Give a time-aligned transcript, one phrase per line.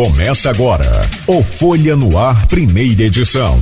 [0.00, 3.60] Começa agora o Folha no Ar, primeira edição.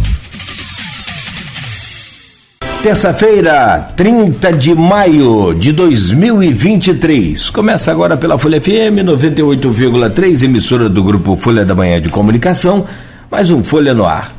[2.80, 7.50] Terça-feira, 30 de maio de 2023.
[7.50, 12.86] Começa agora pela Folha FM 98,3, emissora do grupo Folha da Manhã de Comunicação.
[13.28, 14.32] Mais um Folha no Ar.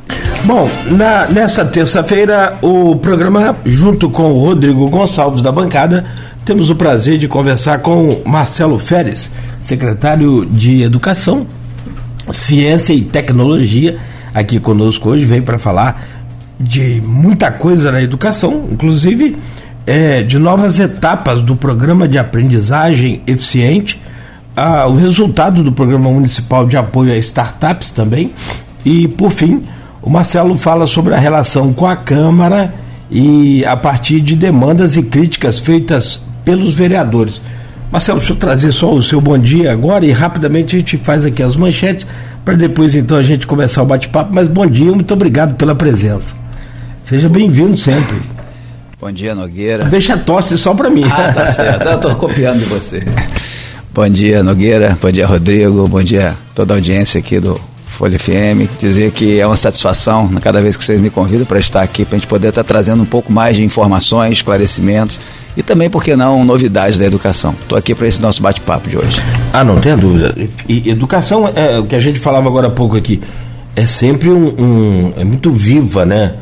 [0.44, 6.06] Bom, na, nessa terça-feira, o programa, junto com o Rodrigo Gonçalves da bancada,
[6.46, 9.30] temos o prazer de conversar com Marcelo Férez,
[9.60, 11.46] secretário de Educação
[12.32, 13.98] Ciência e Tecnologia,
[14.34, 16.02] aqui conosco hoje, vem para falar
[16.58, 19.36] de muita coisa na educação, inclusive
[19.86, 24.00] é, de novas etapas do programa de aprendizagem eficiente,
[24.54, 28.32] ah, o resultado do programa municipal de apoio a startups também,
[28.84, 29.62] e por fim,
[30.02, 32.72] o Marcelo fala sobre a relação com a Câmara
[33.10, 37.40] e a partir de demandas e críticas feitas pelos vereadores.
[37.90, 41.24] Marcelo, deixa eu trazer só o seu bom dia agora e rapidamente a gente faz
[41.24, 42.06] aqui as manchetes
[42.44, 44.32] para depois então a gente começar o bate-papo.
[44.32, 46.32] Mas bom dia, muito obrigado pela presença.
[47.02, 48.22] Seja bem-vindo sempre.
[49.00, 49.86] Bom dia, Nogueira.
[49.86, 51.02] Deixa a tosse só para mim.
[51.04, 51.88] Ah, tá certo.
[51.88, 53.02] Eu estou copiando de você.
[53.92, 54.96] Bom dia, Nogueira.
[55.02, 55.88] Bom dia, Rodrigo.
[55.88, 58.70] Bom dia toda a audiência aqui do Folha FM.
[58.78, 62.16] Dizer que é uma satisfação cada vez que vocês me convidam para estar aqui, para
[62.16, 65.18] a gente poder estar trazendo um pouco mais de informações, esclarecimentos
[65.56, 67.54] e também, por que não, novidades da educação.
[67.60, 69.20] Estou aqui para esse nosso bate-papo de hoje.
[69.52, 70.34] Ah, não tenha dúvida.
[70.68, 73.20] E educação, é o que a gente falava agora há pouco aqui,
[73.74, 76.34] é sempre um, um, é muito viva, né?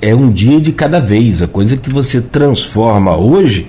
[0.00, 1.42] É um dia de cada vez.
[1.42, 3.66] A coisa que você transforma hoje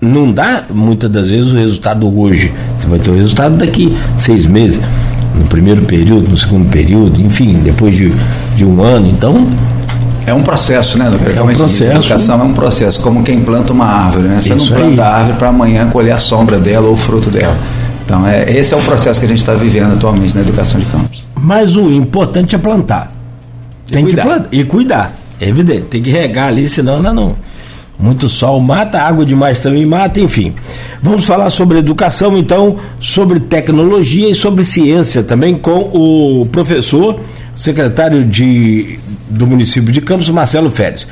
[0.00, 2.52] não dá muitas das vezes o resultado hoje.
[2.78, 4.80] Você vai ter o resultado daqui seis meses,
[5.34, 8.12] no primeiro período, no segundo período, enfim, depois de,
[8.56, 9.08] de um ano.
[9.08, 9.46] Então,
[10.28, 11.08] é um processo, né?
[11.34, 11.90] É um processo.
[11.90, 14.40] A educação é um processo, como quem planta uma árvore, né?
[14.40, 15.08] Você Isso não planta aí.
[15.08, 17.56] a árvore para amanhã colher a sombra dela ou o fruto dela.
[18.04, 20.86] Então, é, esse é o processo que a gente está vivendo atualmente na educação de
[20.86, 21.24] campos.
[21.34, 23.12] Mas o importante é plantar.
[23.86, 24.48] Tem que plantar.
[24.50, 25.12] E cuidar.
[25.40, 25.82] É evidente.
[25.82, 27.34] Tem que regar ali, senão não, não.
[27.98, 30.54] Muito sol mata, água demais também mata, enfim.
[31.02, 37.18] Vamos falar sobre educação, então, sobre tecnologia e sobre ciência também com o professor,
[37.56, 38.98] secretário de
[39.30, 41.06] do município de Campos, Marcelo Férez.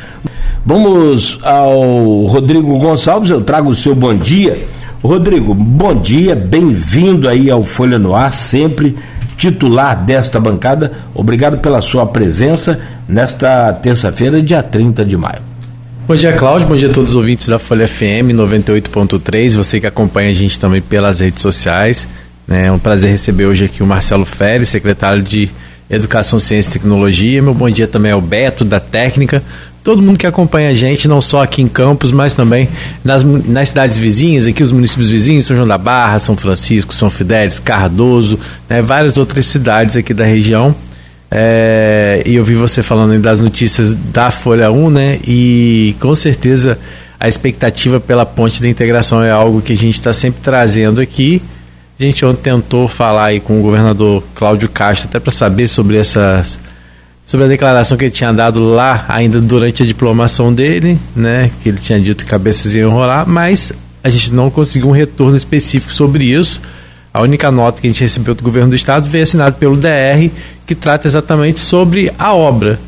[0.65, 4.67] Vamos ao Rodrigo Gonçalves, eu trago o seu bom dia.
[5.03, 8.97] Rodrigo, bom dia, bem-vindo aí ao Folha no Ar, sempre
[9.37, 10.93] titular desta bancada.
[11.15, 15.43] Obrigado pela sua presença nesta terça-feira, dia 30 de maio.
[16.09, 16.69] Bom dia, Cláudio.
[16.69, 19.57] Bom dia a todos os ouvintes da Folha FM 98.3.
[19.57, 22.07] Você que acompanha a gente também pelas redes sociais.
[22.49, 25.51] É um prazer receber hoje aqui o Marcelo Férez, secretário de
[25.89, 27.41] Educação, Ciência e Tecnologia.
[27.43, 29.43] Meu bom dia também ao Beto, da Técnica.
[29.85, 32.69] Todo mundo que acompanha a gente, não só aqui em Campos, mas também
[33.05, 37.09] nas, nas cidades vizinhas, aqui os municípios vizinhos, São João da Barra, São Francisco, São
[37.09, 38.37] Fidélis, Cardoso,
[38.69, 40.75] né, várias outras cidades aqui da região.
[41.31, 45.19] É, e eu vi você falando das notícias da Folha 1, né?
[45.27, 46.79] E com certeza
[47.19, 51.43] a expectativa pela ponte da integração é algo que a gente está sempre trazendo aqui.
[51.99, 55.97] A gente ontem tentou falar aí com o governador Cláudio Castro até para saber sobre
[55.97, 56.61] essas
[57.25, 61.71] sobre a declaração que ele tinha dado lá ainda durante a diplomação dele, né, que
[61.71, 63.73] ele tinha dito que cabeças iam rolar, mas
[64.05, 66.61] a gente não conseguiu um retorno específico sobre isso.
[67.13, 70.31] A única nota que a gente recebeu do governo do estado veio assinada pelo DR,
[70.67, 72.79] que trata exatamente sobre a obra,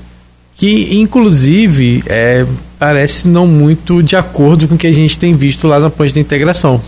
[0.54, 2.46] que inclusive é,
[2.78, 6.12] parece não muito de acordo com o que a gente tem visto lá na ponte
[6.12, 6.80] da integração.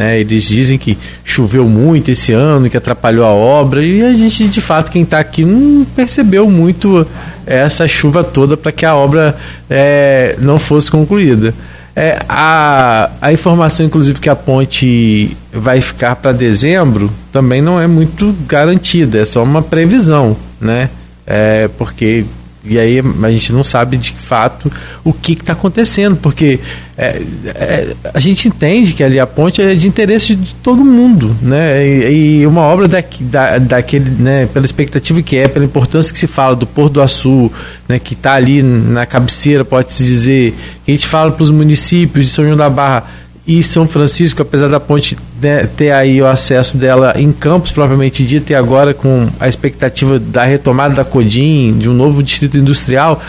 [0.00, 0.18] Né?
[0.18, 4.58] Eles dizem que choveu muito esse ano, que atrapalhou a obra, e a gente, de
[4.58, 7.06] fato, quem está aqui não percebeu muito
[7.44, 9.36] essa chuva toda para que a obra
[9.68, 11.52] é, não fosse concluída.
[11.94, 17.86] É, a, a informação, inclusive, que a ponte vai ficar para dezembro também não é
[17.86, 20.88] muito garantida, é só uma previsão, né?
[21.26, 22.24] É, porque
[22.62, 24.70] e aí a gente não sabe de fato
[25.02, 26.60] o que está acontecendo, porque
[26.96, 31.34] é, é, a gente entende que ali a ponte é de interesse de todo mundo,
[31.40, 31.82] né?
[31.86, 36.18] E, e uma obra da, da, daquele, né, pela expectativa que é, pela importância que
[36.18, 37.50] se fala do Porto do Açu,
[37.88, 42.26] né, que está ali na cabeceira, pode-se dizer, que a gente fala para os municípios
[42.26, 43.06] de São João da Barra
[43.46, 48.24] e São Francisco, apesar da ponte né, ter aí o acesso dela em Campos, propriamente
[48.24, 53.20] dito, e agora com a expectativa da retomada da Codim, de um novo distrito industrial,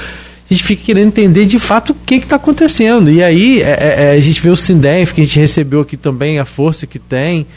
[0.51, 3.09] a gente fica querendo entender de fato o que está acontecendo.
[3.09, 5.95] E aí é, é, é, a gente vê o Sindef, que a gente recebeu aqui
[5.95, 7.47] também, a força que tem.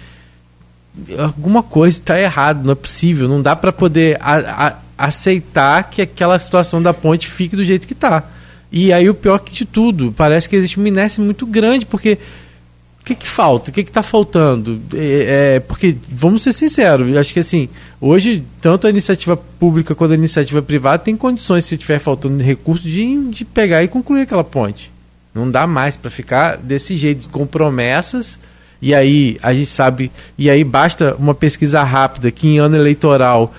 [1.18, 3.26] Alguma coisa está errada, não é possível.
[3.26, 7.84] Não dá para poder a, a, aceitar que aquela situação da ponte fique do jeito
[7.84, 8.22] que está.
[8.70, 12.18] E aí o pior que de tudo, parece que existe uma inércia muito grande, porque
[13.04, 13.70] o que, que falta?
[13.70, 14.80] O que está faltando?
[14.94, 17.68] É, é, porque, vamos ser sinceros, acho que assim,
[18.00, 22.84] hoje, tanto a iniciativa pública quanto a iniciativa privada tem condições, se tiver faltando recurso,
[22.84, 24.90] de, de pegar e concluir aquela ponte.
[25.34, 28.38] Não dá mais para ficar desse jeito, com promessas,
[28.80, 33.52] e aí a gente sabe, e aí basta uma pesquisa rápida que em ano eleitoral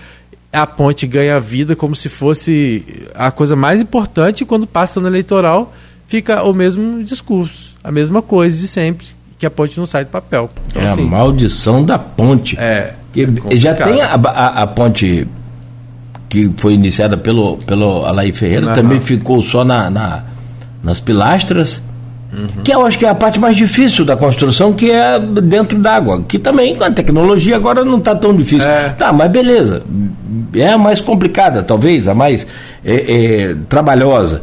[0.51, 2.83] a ponte ganha vida como se fosse
[3.13, 5.71] a coisa mais importante, e quando passa ano eleitoral
[6.07, 10.11] fica o mesmo discurso, a mesma coisa de sempre que a ponte não sai do
[10.11, 10.49] papel.
[10.67, 12.57] Então, é assim, a maldição da ponte.
[12.59, 12.93] É.
[13.13, 15.27] Que é já tem a, a, a, ponte
[16.29, 18.73] que foi iniciada pelo, pelo Alaí Ferreira, uhum.
[18.73, 20.23] também ficou só na, na
[20.83, 21.81] nas pilastras.
[22.31, 22.63] Uhum.
[22.63, 26.23] Que eu acho que é a parte mais difícil da construção, que é dentro d'água.
[26.27, 28.69] Que também a tecnologia agora não está tão difícil.
[28.69, 28.89] É.
[28.89, 29.83] Tá, mas beleza.
[30.53, 32.45] É a mais complicada, talvez, a mais
[32.83, 34.41] é, é, trabalhosa.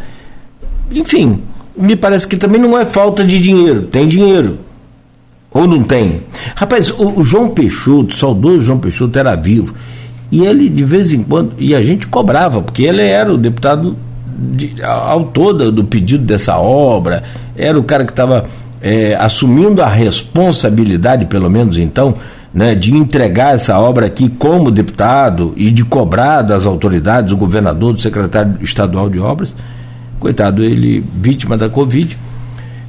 [0.90, 1.42] Enfim,
[1.76, 3.82] me parece que também não é falta de dinheiro.
[3.82, 4.58] Tem dinheiro.
[5.54, 6.22] Ou não tem?
[6.54, 9.74] Rapaz, o, o João Peixoto, saudoso João Peixoto, era vivo.
[10.30, 13.96] E ele, de vez em quando, e a gente cobrava, porque ele era o deputado
[14.26, 17.22] de, autor do, do pedido dessa obra,
[17.54, 18.46] era o cara que estava
[18.80, 22.14] é, assumindo a responsabilidade, pelo menos então,
[22.52, 27.92] né, de entregar essa obra aqui como deputado e de cobrar das autoridades, do governador,
[27.92, 29.54] do secretário estadual de obras.
[30.18, 32.16] Coitado, ele vítima da Covid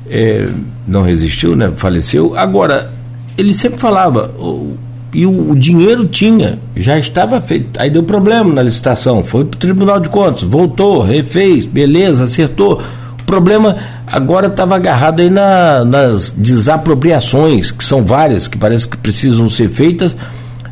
[0.10, 0.48] é,
[0.88, 1.72] não resistiu, né?
[1.76, 2.36] Faleceu.
[2.36, 2.92] Agora,
[3.38, 4.78] ele sempre falava, o,
[5.14, 7.80] e o, o, dinheiro tinha, já estava feito.
[7.80, 12.82] Aí deu problema na licitação, foi para o Tribunal de Contas, voltou, refez, beleza, acertou.
[13.20, 13.78] O problema
[14.08, 19.70] agora estava agarrado aí na, nas desapropriações, que são várias, que parece que precisam ser
[19.70, 20.18] feitas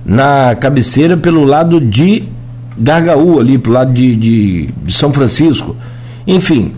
[0.05, 2.23] na cabeceira pelo lado de
[2.77, 5.75] Gargaú, ali, pelo lado de, de, de São Francisco.
[6.25, 6.73] Enfim,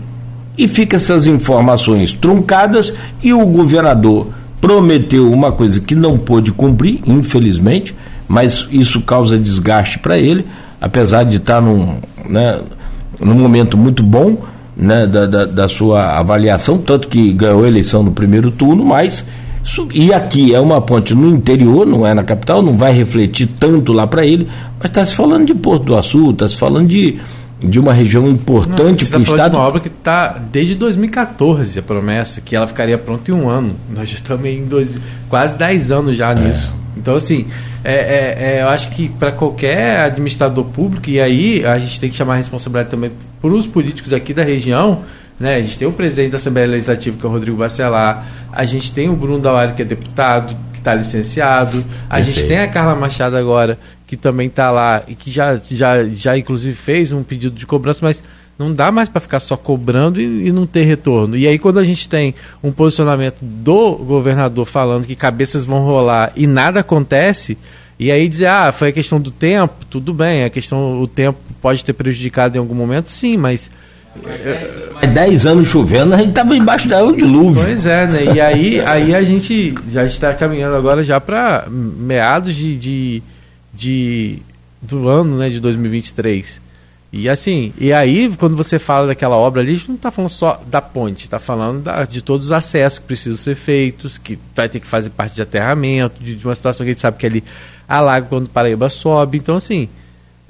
[0.56, 4.28] e fica essas informações truncadas e o governador
[4.60, 7.94] prometeu uma coisa que não pôde cumprir, infelizmente,
[8.26, 10.46] mas isso causa desgaste para ele,
[10.80, 11.96] apesar de estar num,
[12.28, 12.60] né,
[13.20, 14.38] num momento muito bom
[14.76, 19.24] né, da, da, da, sua avaliação, tanto que ganhou a eleição no primeiro turno, mas
[19.92, 23.92] e aqui é uma ponte no interior, não é na capital, não vai refletir tanto
[23.92, 24.48] lá para ele,
[24.78, 27.18] mas está se falando de Porto do Açu, está se falando de
[27.68, 29.50] de uma região importante para o tá Estado.
[29.50, 33.48] De uma obra que está desde 2014, a promessa, que ela ficaria pronta em um
[33.48, 33.76] ano.
[33.94, 34.96] Nós já estamos em dois,
[35.28, 36.34] quase 10 anos já é.
[36.34, 36.72] nisso.
[36.96, 37.46] Então, assim,
[37.82, 42.08] é, é, é, eu acho que para qualquer administrador público, e aí a gente tem
[42.08, 45.02] que chamar a responsabilidade também para os políticos aqui da região,
[45.38, 45.56] né?
[45.56, 48.92] A gente tem o presidente da Assembleia Legislativa, que é o Rodrigo Bacelar, a gente
[48.92, 52.38] tem o Bruno Dauari, que é deputado, que está licenciado, a Perfeito.
[52.38, 56.36] gente tem a Carla Machado agora, que também está lá e que já, já, já
[56.36, 58.22] inclusive fez um pedido de cobrança, mas
[58.58, 61.36] não dá mais para ficar só cobrando e, e, não ter retorno.
[61.36, 66.32] E aí, quando a gente tem um posicionamento do governador falando que cabeças vão rolar
[66.36, 67.58] e nada acontece,
[67.98, 71.38] e aí dizer, ah, foi a questão do tempo, tudo bem, a questão, o tempo
[71.60, 73.70] pode ter prejudicado em algum momento, sim, mas.
[74.94, 77.64] Mas 10 anos chovendo, a gente estava embaixo da dilúvio.
[77.64, 78.34] Pois é, né?
[78.36, 83.22] E aí, aí a gente já está caminhando agora já para meados de, de
[83.74, 84.40] de
[84.80, 86.62] do ano né, de 2023.
[87.16, 90.30] E assim, e aí, quando você fala daquela obra ali, a gente não está falando
[90.30, 94.36] só da ponte, está falando da, de todos os acessos que precisam ser feitos, que
[94.54, 97.16] vai ter que fazer parte de aterramento, de, de uma situação que a gente sabe
[97.16, 97.44] que ali
[97.88, 99.38] alaga quando Paraíba sobe.
[99.38, 99.88] Então, assim,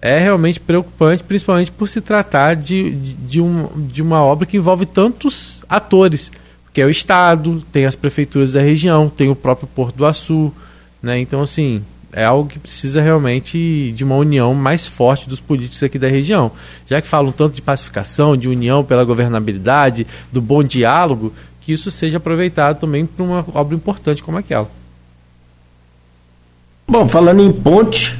[0.00, 4.56] é realmente preocupante, principalmente por se tratar de, de, de, um, de uma obra que
[4.56, 6.32] envolve tantos atores,
[6.72, 10.50] que é o Estado, tem as prefeituras da região, tem o próprio Porto do Açu,
[11.02, 11.18] né?
[11.18, 11.84] Então, assim,
[12.16, 16.52] é algo que precisa realmente de uma união mais forte dos políticos aqui da região.
[16.87, 21.90] Já que falam tanto de pacificação, de união pela governabilidade, do bom diálogo, que isso
[21.90, 24.71] seja aproveitado também para uma obra importante como aquela.
[26.87, 28.16] Bom, falando em ponte,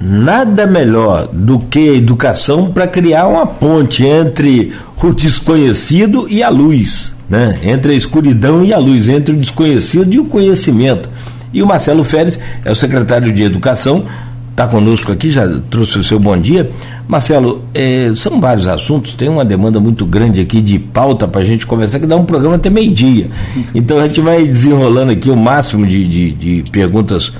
[0.00, 7.14] nada melhor do que educação para criar uma ponte entre o desconhecido e a luz,
[7.28, 7.60] né?
[7.62, 11.08] Entre a escuridão e a luz, entre o desconhecido e o conhecimento.
[11.52, 14.04] E o Marcelo Férez é o secretário de Educação,
[14.50, 16.70] está conosco aqui, já trouxe o seu bom dia.
[17.06, 21.44] Marcelo, é, são vários assuntos, tem uma demanda muito grande aqui de pauta para a
[21.44, 23.28] gente conversar, que dá um programa até meio-dia.
[23.74, 27.32] Então a gente vai desenrolando aqui o máximo de, de, de perguntas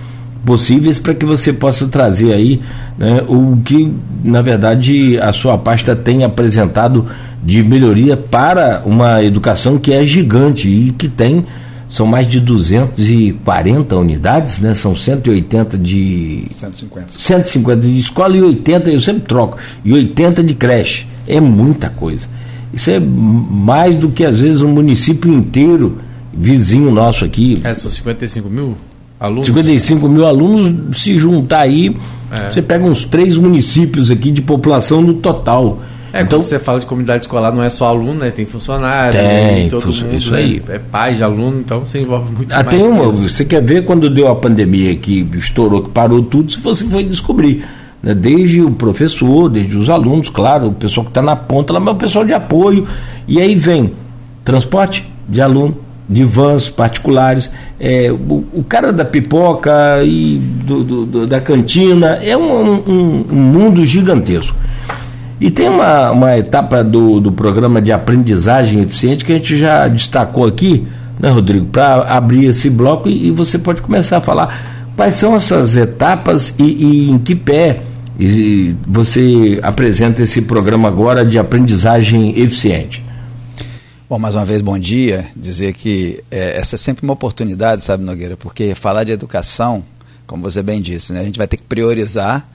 [0.45, 2.61] possíveis para que você possa trazer aí
[2.97, 7.07] né, o que, na verdade, a sua pasta tem apresentado
[7.43, 11.45] de melhoria para uma educação que é gigante e que tem
[11.89, 14.75] são mais de 240 unidades, né?
[14.75, 17.07] São 180 de 150.
[17.17, 21.07] 150 de escola e 80, eu sempre troco, e 80 de creche.
[21.27, 22.29] É muita coisa.
[22.73, 25.99] Isso é mais do que às vezes um município inteiro
[26.33, 27.61] vizinho nosso aqui.
[27.65, 28.77] É, são 55 mil
[29.19, 29.47] alunos?
[29.47, 31.97] 55 mil alunos, se juntar aí,
[32.31, 32.51] é.
[32.51, 35.81] você pega uns três municípios aqui de população no total.
[36.19, 38.31] É, então você fala de comunidade escolar, não é só aluno, né?
[38.31, 40.39] Tem funcionário, tem, todo mundo, isso né?
[40.39, 40.63] aí.
[40.69, 42.69] É pai de aluno, então você envolve muito ah, mais.
[42.69, 46.59] Tem uma, você quer ver quando deu a pandemia que estourou, que parou tudo, se
[46.59, 47.65] você foi descobrir.
[48.03, 48.15] Né?
[48.15, 51.95] Desde o professor, desde os alunos, claro, o pessoal que está na ponta, lá, mas
[51.95, 52.87] o pessoal de apoio.
[53.27, 53.93] E aí vem
[54.45, 55.77] transporte de aluno,
[56.09, 62.19] de vans particulares, é, o, o, cara da pipoca e do, do, do, da cantina,
[62.23, 64.57] é um, um, um, mundo gigantesco.
[65.41, 69.87] E tem uma, uma etapa do, do programa de aprendizagem eficiente que a gente já
[69.87, 70.87] destacou aqui,
[71.21, 75.37] né, Rodrigo, para abrir esse bloco e, e, você pode começar a falar quais são
[75.37, 77.83] essas etapas e, e em que pé
[78.87, 83.05] você apresenta esse programa agora de aprendizagem eficiente.
[84.09, 85.27] Bom, mais uma vez, bom dia.
[85.37, 89.85] Dizer que é, essa é sempre uma oportunidade, sabe, Nogueira, porque falar de educação,
[90.27, 92.49] como você bem disse, né, a gente vai ter que priorizar.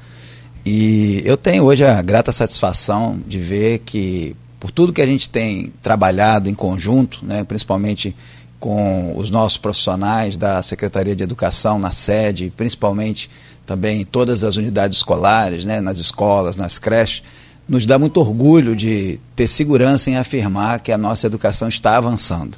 [0.65, 5.29] E eu tenho hoje a grata satisfação de ver que, por tudo que a gente
[5.29, 8.15] tem trabalhado em conjunto, né, principalmente
[8.59, 13.29] com os nossos profissionais da Secretaria de Educação na sede, principalmente
[13.65, 17.23] também em todas as unidades escolares, né, nas escolas, nas creches,
[17.67, 22.57] nos dá muito orgulho de ter segurança em afirmar que a nossa educação está avançando.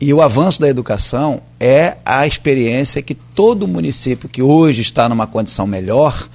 [0.00, 5.26] E o avanço da educação é a experiência que todo município que hoje está numa
[5.26, 6.28] condição melhor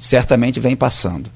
[0.00, 1.30] certamente vem passando.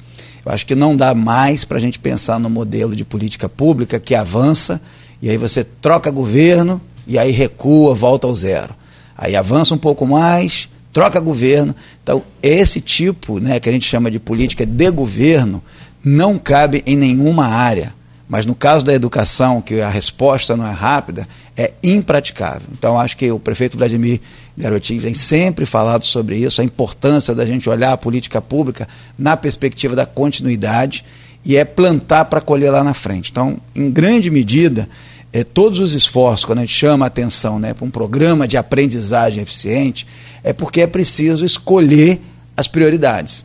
[0.44, 4.00] Eu acho que não dá mais para a gente pensar no modelo de política pública
[4.00, 4.80] que avança
[5.23, 8.75] e aí você troca governo e aí recua, volta ao zero.
[9.16, 11.75] Aí avança um pouco mais, troca governo.
[12.02, 15.62] Então, esse tipo, né, que a gente chama de política de governo,
[16.02, 17.94] não cabe em nenhuma área.
[18.28, 22.69] Mas no caso da educação, que a resposta não é rápida, é impraticável.
[22.73, 24.21] Então, acho que o prefeito Vladimir
[24.57, 28.88] Garotinho vem sempre falado sobre isso, a importância da gente olhar a política pública
[29.19, 31.04] na perspectiva da continuidade
[31.45, 33.31] e é plantar para colher lá na frente.
[33.31, 34.88] Então, em grande medida,
[35.33, 38.57] é, todos os esforços, quando a gente chama a atenção né, para um programa de
[38.57, 40.07] aprendizagem eficiente,
[40.43, 42.21] é porque é preciso escolher
[42.57, 43.45] as prioridades.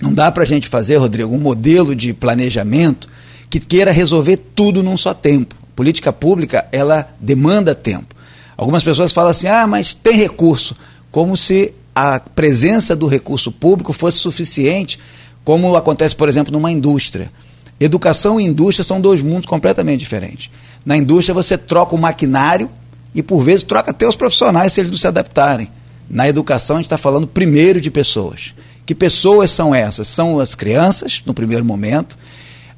[0.00, 3.08] Não dá para a gente fazer, Rodrigo, um modelo de planejamento
[3.54, 5.54] que queira resolver tudo num só tempo.
[5.76, 8.12] Política pública, ela demanda tempo.
[8.56, 10.74] Algumas pessoas falam assim, ah, mas tem recurso.
[11.08, 14.98] Como se a presença do recurso público fosse suficiente,
[15.44, 17.30] como acontece, por exemplo, numa indústria.
[17.78, 20.50] Educação e indústria são dois mundos completamente diferentes.
[20.84, 22.68] Na indústria você troca o maquinário
[23.14, 25.70] e, por vezes, troca até os profissionais se eles não se adaptarem.
[26.10, 28.52] Na educação a gente está falando primeiro de pessoas.
[28.84, 30.08] Que pessoas são essas?
[30.08, 32.18] São as crianças, no primeiro momento.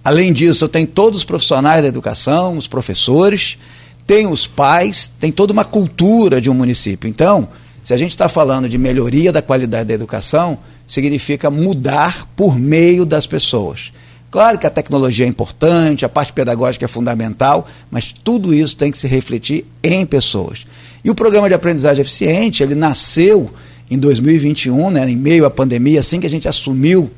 [0.07, 3.59] Além disso, tenho todos os profissionais da educação, os professores,
[4.07, 7.11] tem os pais, tem toda uma cultura de um município.
[7.11, 7.49] Então,
[7.83, 13.05] se a gente está falando de melhoria da qualidade da educação, significa mudar por meio
[13.05, 13.93] das pessoas.
[14.31, 18.93] Claro que a tecnologia é importante, a parte pedagógica é fundamental, mas tudo isso tem
[18.93, 20.69] que se refletir em pessoas.
[21.03, 23.51] E o programa de aprendizagem eficiente, ele nasceu
[23.91, 27.11] em 2021, né, em meio à pandemia, assim que a gente assumiu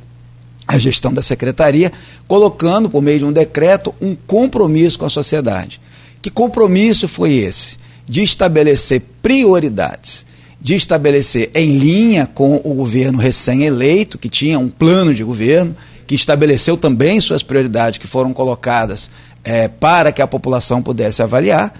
[0.68, 1.90] a gestão da secretaria,
[2.28, 5.80] colocando, por meio de um decreto, um compromisso com a sociedade.
[6.20, 7.78] Que compromisso foi esse?
[8.06, 10.26] De estabelecer prioridades,
[10.60, 15.75] de estabelecer em linha com o governo recém-eleito, que tinha um plano de governo,
[16.06, 19.10] que estabeleceu também suas prioridades que foram colocadas
[19.42, 21.72] é, para que a população pudesse avaliar,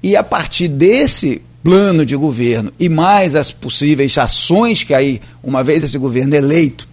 [0.00, 5.64] e a partir desse plano de governo e mais as possíveis ações que aí, uma
[5.64, 6.86] vez esse governo eleito,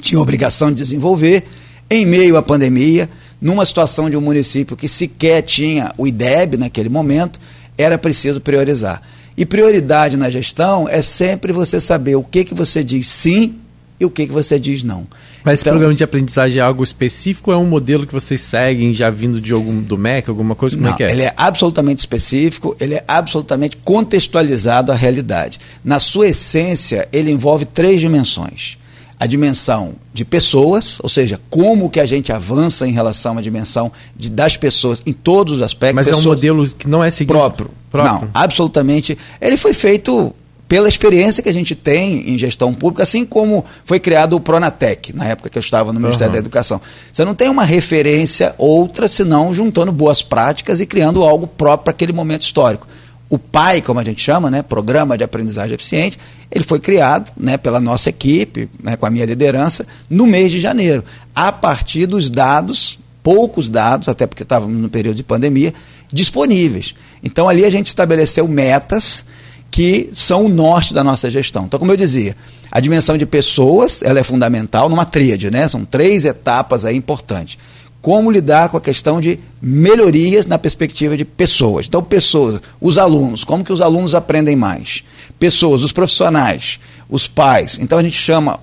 [0.00, 1.44] tinha obrigação de desenvolver,
[1.88, 3.08] em meio à pandemia,
[3.40, 7.38] numa situação de um município que sequer tinha o IDEB naquele momento,
[7.76, 9.02] era preciso priorizar.
[9.36, 13.56] E prioridade na gestão é sempre você saber o que, que você diz sim
[14.00, 15.06] e o que, que você diz não.
[15.44, 18.40] Mas esse então, programa de aprendizagem é algo específico ou é um modelo que vocês
[18.40, 20.76] seguem já vindo de algum do MEC, alguma coisa?
[20.76, 21.12] Como não, é que é?
[21.12, 25.60] Ele é absolutamente específico, ele é absolutamente contextualizado à realidade.
[25.84, 28.76] Na sua essência, ele envolve três dimensões.
[29.18, 33.90] A dimensão de pessoas, ou seja, como que a gente avança em relação à dimensão
[34.14, 35.94] de, das pessoas em todos os aspectos.
[35.94, 37.70] Mas é um modelo que não é seguido próprio.
[37.90, 38.20] próprio.
[38.22, 39.16] Não, absolutamente.
[39.40, 40.34] Ele foi feito
[40.68, 45.14] pela experiência que a gente tem em gestão pública, assim como foi criado o Pronatec,
[45.14, 46.32] na época que eu estava no Ministério uhum.
[46.32, 46.80] da Educação.
[47.12, 51.90] Você não tem uma referência outra, senão juntando boas práticas e criando algo próprio para
[51.92, 52.86] aquele momento histórico.
[53.28, 56.18] O PAI, como a gente chama, né, Programa de Aprendizagem Eficiente,
[56.50, 60.60] ele foi criado né, pela nossa equipe, né, com a minha liderança, no mês de
[60.60, 61.04] janeiro,
[61.34, 65.74] a partir dos dados, poucos dados, até porque estávamos no período de pandemia,
[66.12, 66.94] disponíveis.
[67.22, 69.24] Então ali a gente estabeleceu metas
[69.70, 71.64] que são o norte da nossa gestão.
[71.64, 72.36] Então, como eu dizia,
[72.70, 75.66] a dimensão de pessoas ela é fundamental numa tríade, né?
[75.68, 77.58] São três etapas aí importantes.
[78.00, 81.86] Como lidar com a questão de melhorias na perspectiva de pessoas.
[81.86, 85.02] Então, pessoas, os alunos, como que os alunos aprendem mais?
[85.38, 87.78] Pessoas, os profissionais, os pais.
[87.80, 88.60] Então a gente chama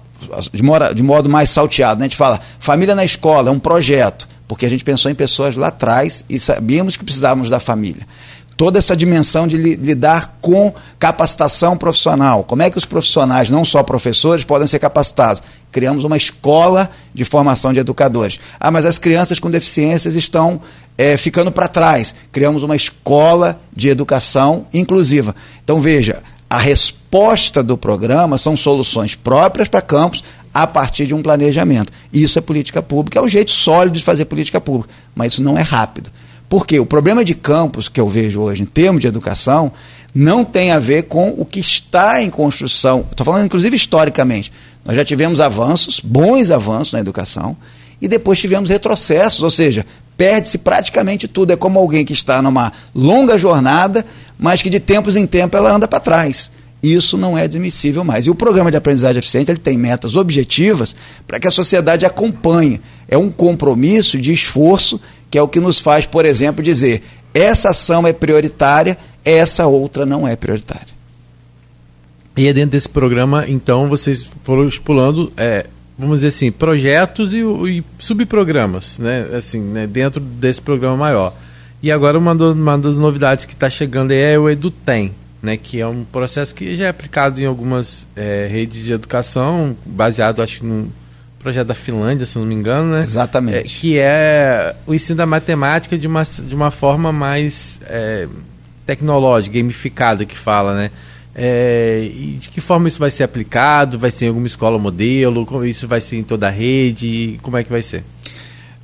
[0.52, 2.06] de, modo mais salteado, né?
[2.06, 5.56] a gente fala família na escola, é um projeto, porque a gente pensou em pessoas
[5.56, 8.08] lá atrás e sabíamos que precisávamos da família
[8.56, 12.44] toda essa dimensão de lidar com capacitação profissional.
[12.44, 15.42] Como é que os profissionais, não só professores, podem ser capacitados?
[15.74, 18.39] Criamos uma escola de formação de educadores.
[18.60, 20.62] Ah, mas as crianças com deficiências estão
[20.98, 22.13] é, ficando para trás.
[22.32, 25.36] Criamos uma escola de educação inclusiva.
[25.63, 31.24] Então, veja, a resposta do programa são soluções próprias para campos a partir de um
[31.24, 31.92] planejamento.
[32.13, 35.58] Isso é política pública, é um jeito sólido de fazer política pública, mas isso não
[35.58, 36.12] é rápido.
[36.48, 39.72] Porque o problema de campos que eu vejo hoje em termos de educação
[40.13, 43.06] não tem a ver com o que está em construção.
[43.10, 44.51] Estou falando, inclusive, historicamente.
[44.86, 47.56] Nós já tivemos avanços, bons avanços na educação,
[48.02, 49.86] e depois tivemos retrocessos, ou seja,
[50.18, 51.52] perde-se praticamente tudo.
[51.52, 54.06] É como alguém que está numa longa jornada,
[54.38, 56.52] mas que de tempos em tempos ela anda para trás.
[56.82, 58.25] Isso não é admissível mais.
[58.25, 60.94] E o programa de aprendizagem eficiente ele tem metas objetivas
[61.25, 62.82] para que a sociedade acompanhe.
[63.08, 65.00] É um compromisso de esforço
[65.32, 67.02] que é o que nos faz, por exemplo, dizer
[67.34, 70.93] essa ação é prioritária, essa outra não é prioritária.
[72.36, 77.42] E é dentro desse programa, então, vocês foram estipulando, é, vamos dizer assim, projetos e,
[77.42, 79.28] e subprogramas, né?
[79.34, 79.86] Assim, né?
[79.86, 81.34] dentro desse programa maior.
[81.82, 85.12] E agora uma, do, uma das novidades que está chegando é o EduTem,
[85.44, 85.58] né?
[85.58, 90.42] Que é um processo que já é aplicado em algumas é, redes de educação, baseado,
[90.42, 90.92] acho que, no
[91.38, 93.02] projeto da Finlândia, se não me engano, né?
[93.02, 93.58] Exatamente.
[93.58, 98.28] É, que é o ensino da matemática de uma, de uma forma mais é,
[98.88, 100.90] tecnológica, gamificada, que fala, né?
[101.36, 103.98] É, e de que forma isso vai ser aplicado?
[103.98, 105.46] Vai ser em alguma escola modelo?
[105.46, 107.39] Como isso vai ser em toda a rede?
[107.41, 108.04] Como é que vai ser?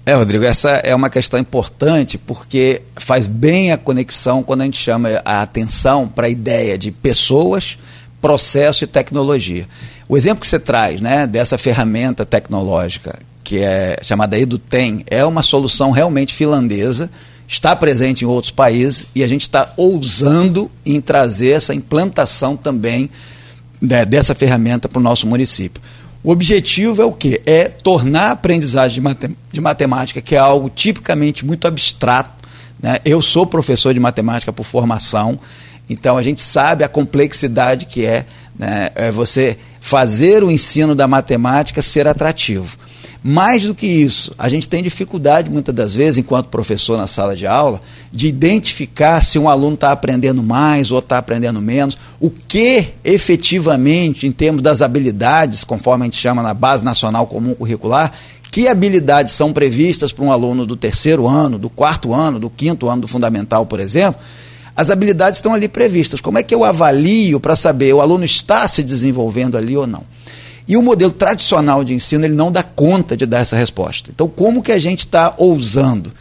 [0.05, 4.81] É, Rodrigo, essa é uma questão importante porque faz bem a conexão quando a gente
[4.81, 7.77] chama a atenção para a ideia de pessoas,
[8.19, 9.67] processo e tecnologia.
[10.07, 15.43] O exemplo que você traz né, dessa ferramenta tecnológica, que é chamada EduTem, é uma
[15.43, 17.11] solução realmente finlandesa,
[17.49, 23.09] está presente em outros países e a gente está ousando em trazer essa implantação também
[23.81, 25.81] né, dessa ferramenta para o nosso município.
[26.23, 27.41] O objetivo é o quê?
[27.47, 29.03] É tornar a aprendizagem
[29.51, 32.47] de, matemática, que é algo tipicamente muito abstrato.
[32.79, 32.99] Né?
[33.03, 35.39] Eu sou professor de matemática por formação,
[35.89, 38.91] então a gente sabe a complexidade que é, né?
[38.93, 42.77] é você fazer o ensino da matemática ser atrativo.
[43.21, 47.35] Mais do que isso, a gente tem dificuldade, muitas das vezes, enquanto professor na sala
[47.35, 47.81] de aula,
[48.13, 54.25] de identificar se um aluno está aprendendo mais ou está aprendendo menos, o que efetivamente,
[54.25, 58.13] em termos das habilidades, conforme a gente chama na Base Nacional Comum Curricular,
[58.49, 62.87] que habilidades são previstas para um aluno do terceiro ano, do quarto ano, do quinto
[62.87, 64.21] ano do fundamental, por exemplo,
[64.75, 66.21] as habilidades estão ali previstas.
[66.21, 70.03] Como é que eu avalio para saber o aluno está se desenvolvendo ali ou não?
[70.69, 74.11] E o modelo tradicional de ensino ele não dá conta de dar essa resposta.
[74.13, 76.13] Então, como que a gente está ousando?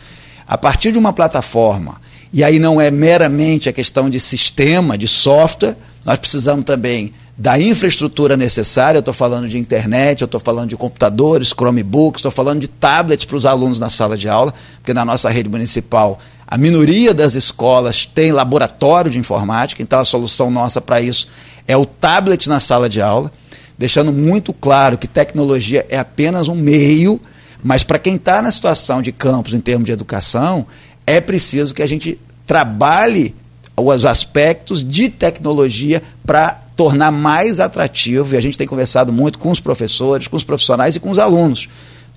[0.47, 2.01] A partir de uma plataforma,
[2.33, 7.61] e aí não é meramente a questão de sistema, de software, nós precisamos também da
[7.61, 12.61] infraestrutura necessária, eu estou falando de internet, eu estou falando de computadores, Chromebooks, estou falando
[12.61, 16.57] de tablets para os alunos na sala de aula, porque na nossa rede municipal a
[16.57, 21.29] minoria das escolas tem laboratório de informática, então a solução nossa para isso
[21.67, 23.31] é o tablet na sala de aula,
[23.79, 27.21] deixando muito claro que tecnologia é apenas um meio,
[27.62, 30.67] mas para quem está na situação de campus em termos de educação,
[31.07, 33.35] é preciso que a gente trabalhe
[33.77, 39.51] os aspectos de tecnologia para tornar mais atrativo, e a gente tem conversado muito com
[39.51, 41.69] os professores, com os profissionais e com os alunos,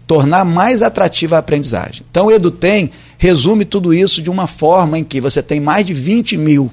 [0.06, 2.04] tornar mais atrativa a aprendizagem.
[2.10, 5.94] Então o EduTem resume tudo isso de uma forma em que você tem mais de
[5.94, 6.72] 20 mil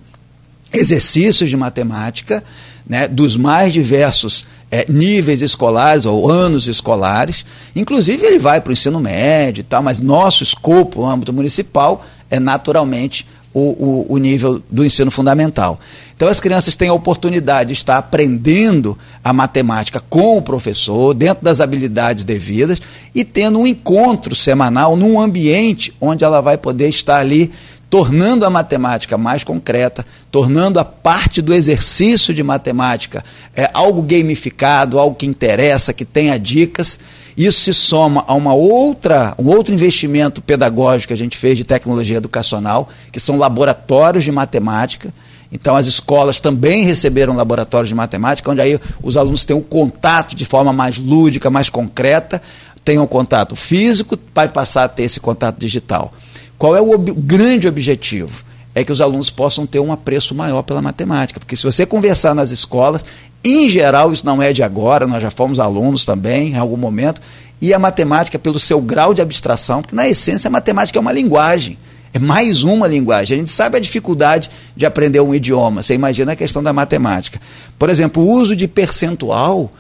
[0.73, 2.43] exercícios de matemática,
[2.87, 7.45] né, dos mais diversos é, níveis escolares ou anos escolares.
[7.75, 12.39] Inclusive, ele vai para o ensino médio e tal, mas nosso escopo, âmbito municipal, é
[12.39, 15.81] naturalmente o, o, o, nível do ensino fundamental.
[16.15, 21.45] Então, as crianças têm a oportunidade de estar aprendendo a matemática com o professor, dentro
[21.45, 22.81] das habilidades devidas,
[23.15, 27.51] e tendo um encontro semanal num ambiente onde ela vai poder estar ali
[27.91, 33.25] tornando a matemática mais concreta, tornando a parte do exercício de matemática
[33.57, 36.99] é, algo gamificado, algo que interessa, que tenha dicas.
[37.37, 41.65] Isso se soma a uma outra, um outro investimento pedagógico que a gente fez de
[41.65, 45.15] tecnologia educacional, que são laboratórios de matemática.
[45.51, 50.37] Então as escolas também receberam laboratórios de matemática, onde aí os alunos têm um contato
[50.37, 52.43] de forma mais lúdica, mais concreta,
[52.85, 56.13] têm um contato físico, vai passar a ter esse contato digital.
[56.59, 58.45] Qual é o ob grande objetivo?
[58.75, 61.39] É que os alunos possam ter um apreço maior pela matemática.
[61.39, 63.05] Porque se você conversar nas escolas,
[63.43, 67.21] em geral, isso não é de agora, nós já fomos alunos também, em algum momento,
[67.61, 71.13] e a matemática, pelo seu grau de abstração, porque na essência a matemática é uma
[71.13, 71.79] linguagem.
[72.13, 73.37] É mais uma linguagem.
[73.37, 75.83] A gente sabe a dificuldade de aprender um idioma.
[75.83, 77.41] Você imagina a questão da matemática.
[77.79, 79.71] Por exemplo, o uso de percentual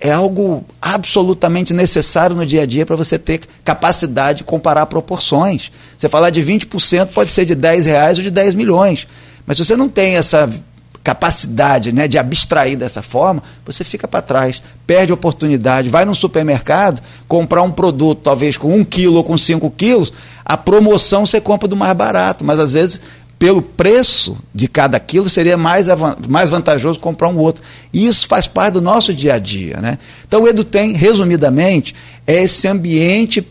[0.00, 5.70] é algo absolutamente necessário no dia a dia para você ter capacidade de comparar proporções.
[5.96, 9.06] Você falar de 20% pode ser de 10 reais ou de 10 milhões.
[9.46, 10.50] Mas se você não tem essa
[11.02, 17.02] capacidade né, de abstrair dessa forma, você fica para trás, perde oportunidade, vai no supermercado
[17.28, 21.68] comprar um produto, talvez com 1 quilo ou com 5 quilos, a promoção você compra
[21.68, 23.02] do mais barato, mas às vezes
[23.38, 25.86] pelo preço de cada quilo, seria mais,
[26.28, 27.62] mais vantajoso comprar um outro.
[27.92, 29.78] E isso faz parte do nosso dia a dia.
[29.80, 29.98] Né?
[30.26, 31.94] Então, o EduTem, resumidamente,
[32.26, 33.46] é esse ambiente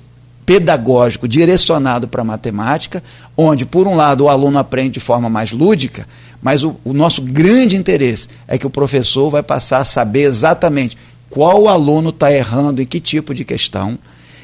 [0.45, 3.03] pedagógico direcionado para a matemática,
[3.35, 6.07] onde, por um lado, o aluno aprende de forma mais lúdica,
[6.41, 10.97] mas o, o nosso grande interesse é que o professor vai passar a saber exatamente
[11.29, 13.97] qual aluno está errando em que tipo de questão.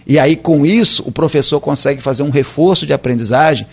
[0.08, 3.68] E aí, com isso, o professor consegue fazer um reforço de aprendizagem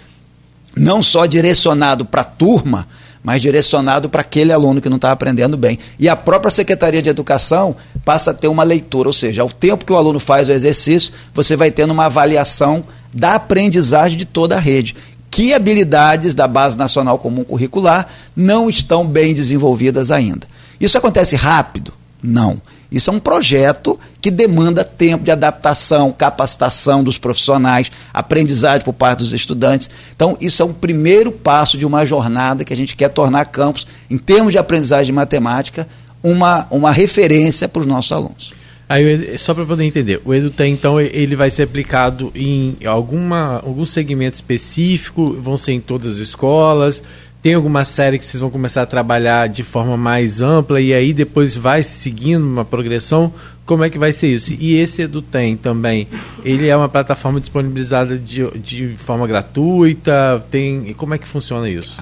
[0.77, 2.87] não só direcionado para a turma,
[3.25, 5.81] mas direcionado para aquele aluno que não está aprendendo bem.
[5.99, 9.85] E a própria Secretaria de Educação passa a ter uma leitura, ou seja, ao tempo
[9.85, 14.55] que o aluno faz o exercício, você vai tendo uma avaliação da aprendizagem de toda
[14.55, 14.95] a rede.
[15.29, 20.47] Que habilidades da Base Nacional Comum Curricular não estão bem desenvolvidas ainda.
[20.81, 21.93] Isso acontece rápido?
[22.23, 22.61] Não.
[22.91, 29.21] Isso é um projeto que demanda tempo de adaptação, capacitação dos profissionais, aprendizagem por parte
[29.21, 29.91] dos estudantes.
[30.15, 33.87] Então, isso é um primeiro passo de uma jornada que a gente quer tornar campus,
[34.11, 35.87] em termos de aprendizagem de matemática,
[36.23, 38.55] uma, uma referência para os nossos alunos.
[38.89, 43.85] Aí, só para poder entender, o EduTem, então, ele vai ser aplicado em alguma, algum
[43.85, 47.03] segmento específico, vão ser em todas as escolas,
[47.47, 51.13] tem alguma série que vocês vão começar a trabalhar de forma mais ampla e aí
[51.13, 53.33] depois vai seguindo uma progressão?
[53.65, 54.53] Como é que vai ser isso?
[54.59, 56.09] E esse EduTem também,
[56.45, 60.45] ele é uma plataforma disponibilizada de, de forma gratuita?
[60.51, 61.97] Tem, como é que funciona isso?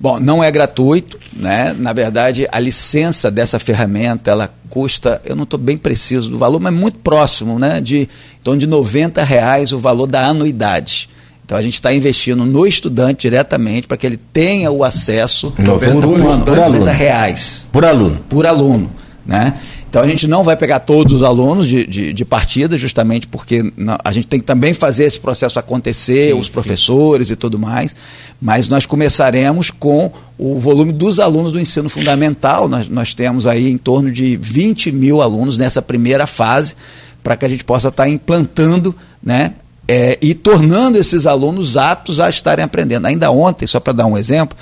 [0.00, 1.72] Bom, não é gratuito, né?
[1.78, 6.58] Na verdade, a licença dessa ferramenta, ela custa, eu não estou bem preciso do valor,
[6.58, 7.80] mas muito próximo, né?
[7.80, 8.08] De
[8.42, 11.08] torno de 90 reais o valor da anuidade.
[11.50, 15.92] Então a gente está investindo no estudante diretamente para que ele tenha o acesso 90
[15.92, 16.84] por um ano, por 90 aluno.
[16.84, 18.20] reais Por aluno.
[18.28, 18.92] por aluno,
[19.26, 19.54] né?
[19.88, 23.72] Então a gente não vai pegar todos os alunos de, de, de partida, justamente porque
[24.04, 26.52] a gente tem que também fazer esse processo acontecer, Sim, os sim.
[26.52, 27.96] professores e tudo mais,
[28.40, 32.68] mas nós começaremos com o volume dos alunos do ensino fundamental.
[32.68, 36.76] Nós, nós temos aí em torno de 20 mil alunos nessa primeira fase,
[37.24, 39.54] para que a gente possa estar implantando né,
[39.92, 43.06] é, e tornando esses alunos aptos a estarem aprendendo.
[43.06, 44.56] Ainda ontem, só para dar um exemplo,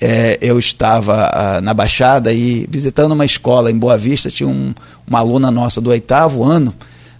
[0.00, 4.74] é, eu estava ah, na Baixada e visitando uma escola em Boa Vista, tinha um-
[5.06, 6.74] uma aluna nossa do oitavo ano,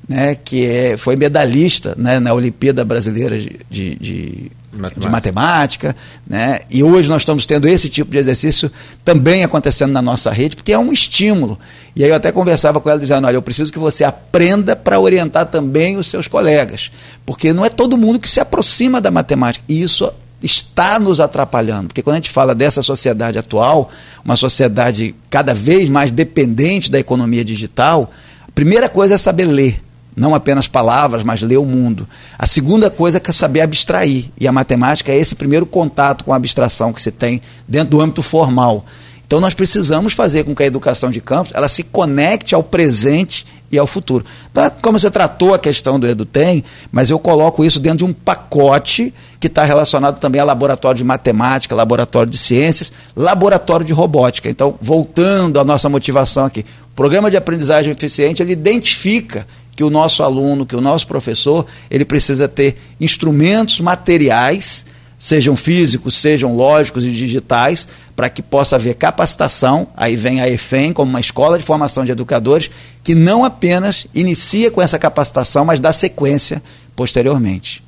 [0.09, 5.01] né, que é, foi medalhista né, na Olimpíada Brasileira de, de, de- Matemática.
[5.01, 8.71] de matemática, né, e hoje nós estamos tendo esse tipo de exercício
[9.05, 11.59] também acontecendo na nossa rede, porque é um estímulo.
[11.95, 14.99] E aí eu até conversava com ela dizendo, olha, eu preciso que você aprenda para
[14.99, 16.91] orientar também os seus colegas,
[17.25, 21.89] porque não é todo mundo que se aproxima da matemática, e isso está nos atrapalhando,
[21.89, 23.91] porque quando a gente fala dessa sociedade atual,
[24.25, 28.13] uma sociedade cada vez mais dependente da economia digital,
[28.47, 29.83] a primeira coisa é saber ler,
[30.17, 32.09] não apenas palavras, mas ler o mundo.
[32.39, 36.37] A segunda coisa é saber abstrair, e a matemática é esse primeiro contato com a
[36.37, 38.85] abstração que se tem dentro do âmbito formal.
[39.27, 43.47] Então nós precisamos fazer com que a educação de campus ela se conecte ao presente
[43.73, 44.25] e ao futuro.
[44.51, 48.13] Então, como você tratou a questão do EduTem, mas eu coloco isso dentro de um
[48.13, 54.49] pacote que está relacionado também a laboratório de matemática, laboratório de ciências, laboratório de robótica.
[54.49, 59.91] Então, voltando à nossa motivação aqui, o programa de aprendizagem eficiente ele identifica que o
[59.91, 64.85] nosso aluno, que o nosso professor, ele precisa ter instrumentos materiais
[65.25, 69.89] sejam físicos, sejam lógicos e digitais, para que possa haver capacitação.
[69.97, 72.71] Aí vem a EFEM como uma escola de formação de educadores
[73.03, 76.63] que não apenas inicia com essa capacitação, mas dá sequência
[76.95, 77.83] posteriormente.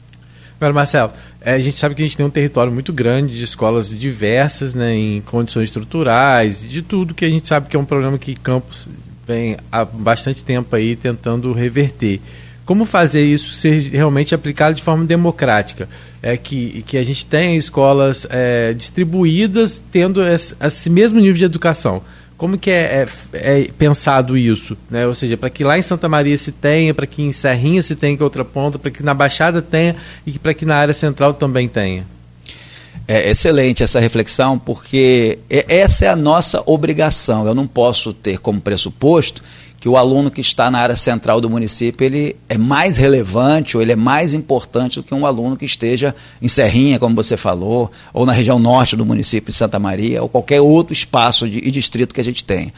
[0.59, 3.45] Agora, Marcelo, é, a gente sabe que a gente tem um território muito grande de
[3.45, 7.85] escolas diversas, né, em condições estruturais, de tudo que a gente sabe que é um
[7.85, 8.89] problema que Campos
[9.27, 12.21] vem há bastante tempo aí tentando reverter.
[12.65, 15.89] Como fazer isso ser realmente aplicado de forma democrática?
[16.23, 21.45] É que, que a gente tenha escolas é, distribuídas tendo esse, esse mesmo nível de
[21.45, 22.03] educação.
[22.37, 24.77] Como que é, é, é pensado isso?
[24.91, 25.07] Né?
[25.07, 27.95] Ou seja, para que lá em Santa Maria se tenha, para que em Serrinha se
[27.95, 31.35] tenha que outra ponta, para que na Baixada tenha e para que na área central
[31.35, 32.05] também tenha?
[33.09, 37.47] É excelente essa reflexão, porque é, essa é a nossa obrigação.
[37.47, 39.43] Eu não posso ter como pressuposto
[39.79, 43.83] que o aluno que está na área central do município ele é mais relevante ou
[43.83, 47.93] ele é mais importante do que um aluno que esteja em Serrinha, como você falou,
[48.13, 51.71] ou na região norte do município de Santa Maria, ou qualquer outro espaço de, e
[51.71, 52.73] distrito que a gente tenha.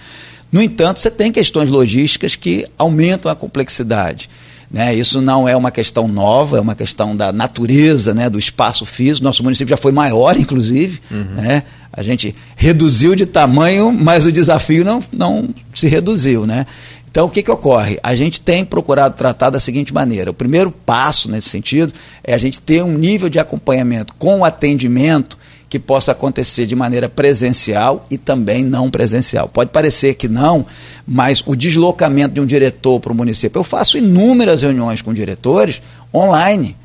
[0.52, 4.28] No entanto, você tem questões logísticas que aumentam a complexidade.
[4.70, 4.94] Né?
[4.94, 8.28] Isso não é uma questão nova, é uma questão da natureza, né?
[8.28, 9.24] do espaço físico.
[9.24, 11.00] Nosso município já foi maior, inclusive.
[11.10, 11.24] Uhum.
[11.36, 11.62] Né?
[11.92, 16.46] A gente reduziu de tamanho, mas o desafio não, não se reduziu.
[16.46, 16.66] Né?
[17.10, 17.98] Então, o que, que ocorre?
[18.02, 22.38] A gente tem procurado tratar da seguinte maneira: o primeiro passo nesse sentido é a
[22.38, 28.04] gente ter um nível de acompanhamento com o atendimento que possa acontecer de maneira presencial
[28.10, 29.48] e também não presencial.
[29.48, 30.64] Pode parecer que não,
[31.06, 35.82] mas o deslocamento de um diretor para o município, eu faço inúmeras reuniões com diretores
[36.14, 36.76] online.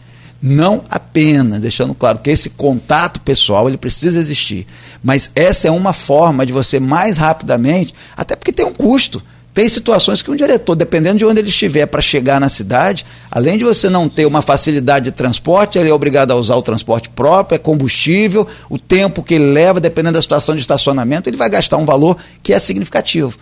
[0.41, 4.67] Não apenas, deixando claro que esse contato pessoal ele precisa existir,
[5.01, 9.23] mas essa é uma forma de você mais rapidamente, até porque tem um custo.
[9.53, 13.55] Tem situações que um diretor, dependendo de onde ele estiver para chegar na cidade, além
[13.57, 17.07] de você não ter uma facilidade de transporte, ele é obrigado a usar o transporte
[17.09, 21.49] próprio, é combustível, o tempo que ele leva, dependendo da situação de estacionamento, ele vai
[21.49, 23.37] gastar um valor que é significativo.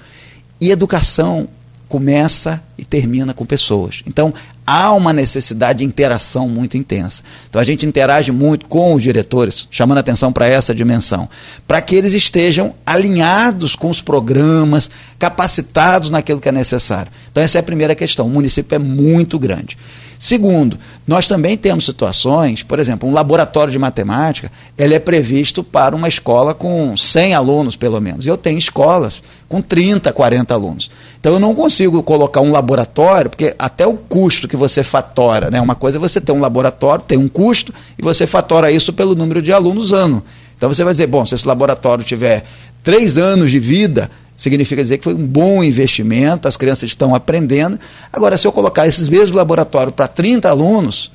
[0.59, 1.47] E educação
[1.91, 4.01] começa e termina com pessoas.
[4.07, 4.33] Então,
[4.65, 7.21] há uma necessidade de interação muito intensa.
[7.49, 11.27] Então, a gente interage muito com os diretores, chamando atenção para essa dimensão,
[11.67, 17.11] para que eles estejam alinhados com os programas, capacitados naquilo que é necessário.
[17.29, 18.25] Então, essa é a primeira questão.
[18.25, 19.77] O município é muito grande.
[20.23, 25.95] Segundo, nós também temos situações, por exemplo, um laboratório de matemática, ele é previsto para
[25.95, 28.27] uma escola com 100 alunos, pelo menos.
[28.27, 30.91] Eu tenho escolas com 30, 40 alunos.
[31.19, 35.59] Então eu não consigo colocar um laboratório, porque até o custo que você fatora, né?
[35.59, 39.15] Uma coisa é você ter um laboratório, tem um custo, e você fatora isso pelo
[39.15, 40.23] número de alunos ano.
[40.55, 42.45] Então você vai dizer, bom, se esse laboratório tiver
[42.83, 47.79] três anos de vida, significa dizer que foi um bom investimento, as crianças estão aprendendo.
[48.11, 51.11] Agora, se eu colocar esses mesmos laboratórios para 30 alunos,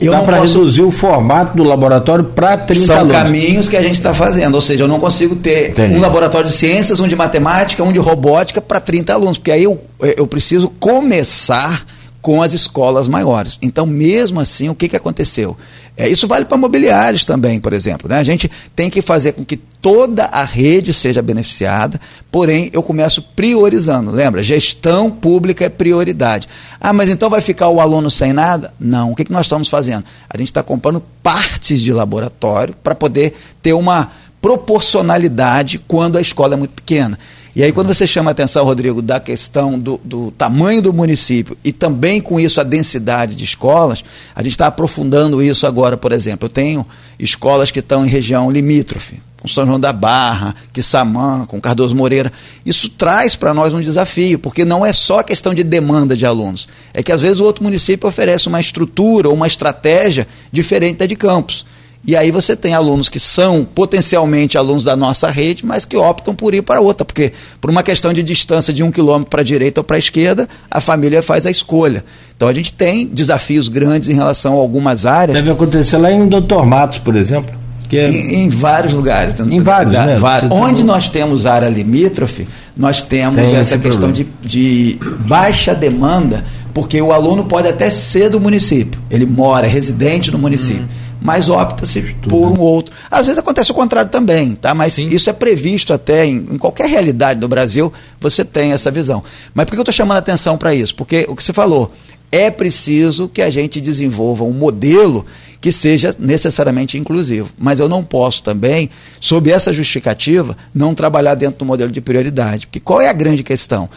[0.00, 0.58] eu Dá para posso...
[0.58, 3.16] reduzir o formato do laboratório para 30 São alunos.
[3.16, 5.94] caminhos que a gente está fazendo, ou seja, eu não consigo ter Entendi.
[5.94, 9.64] um laboratório de ciências, um de matemática, um de robótica para 30 alunos, porque aí
[9.64, 9.78] eu,
[10.16, 11.84] eu preciso começar
[12.22, 13.58] com as escolas maiores.
[13.60, 15.56] Então, mesmo assim, o que, que aconteceu?
[15.96, 18.08] É, isso vale para mobiliários também, por exemplo.
[18.08, 18.16] Né?
[18.16, 23.20] A gente tem que fazer com que toda a rede seja beneficiada, porém eu começo
[23.20, 24.12] priorizando.
[24.12, 24.40] Lembra?
[24.40, 26.48] Gestão pública é prioridade.
[26.80, 28.72] Ah, mas então vai ficar o aluno sem nada?
[28.78, 29.10] Não.
[29.10, 30.04] O que, que nós estamos fazendo?
[30.30, 36.54] A gente está comprando partes de laboratório para poder ter uma proporcionalidade quando a escola
[36.54, 37.18] é muito pequena.
[37.54, 41.56] E aí, quando você chama a atenção, Rodrigo, da questão do, do tamanho do município
[41.62, 44.02] e também com isso a densidade de escolas,
[44.34, 46.46] a gente está aprofundando isso agora, por exemplo.
[46.46, 46.86] Eu tenho
[47.18, 52.32] escolas que estão em região limítrofe, com São João da Barra, Quissamã, com Cardoso Moreira.
[52.64, 56.66] Isso traz para nós um desafio, porque não é só questão de demanda de alunos.
[56.94, 61.06] É que às vezes o outro município oferece uma estrutura ou uma estratégia diferente da
[61.06, 61.66] de Campos.
[62.04, 66.34] E aí você tem alunos que são potencialmente alunos da nossa rede, mas que optam
[66.34, 69.44] por ir para outra, porque por uma questão de distância de um quilômetro para a
[69.44, 72.04] direita ou para a esquerda, a família faz a escolha.
[72.36, 75.36] Então a gente tem desafios grandes em relação a algumas áreas.
[75.36, 77.54] Deve acontecer lá em Doutor Matos, por exemplo.
[77.92, 78.08] É...
[78.08, 79.38] Em, em, vários lugares.
[79.38, 80.16] Em vários, né?
[80.18, 80.50] Vários.
[80.50, 87.00] Onde nós temos área limítrofe, nós temos tem essa questão de, de baixa demanda, porque
[87.00, 90.82] o aluno pode até ser do município, ele mora, é residente no município.
[90.82, 92.92] Hum mas opta-se por um outro.
[93.10, 94.74] Às vezes acontece o contrário também, tá?
[94.74, 95.08] mas Sim.
[95.08, 99.22] isso é previsto até em, em, qualquer realidade do Brasil, você tem essa visão.
[99.54, 100.94] Mas por que eu estou chamando a atenção para isso?
[100.96, 101.92] Porque o que você falou,
[102.30, 105.24] é preciso que a gente desenvolva um modelo
[105.60, 107.50] que seja necessariamente inclusivo.
[107.56, 112.66] Mas eu não posso também, sob essa justificativa, não trabalhar dentro do modelo de prioridade.
[112.66, 113.88] Porque qual é a grande questão?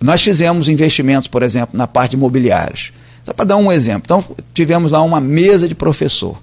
[0.00, 2.92] Nós fizemos investimentos, por exemplo, na parte de imobiliários.
[3.22, 4.02] Só para dar um exemplo.
[4.06, 6.36] Então, tivemos lá uma mesa de professor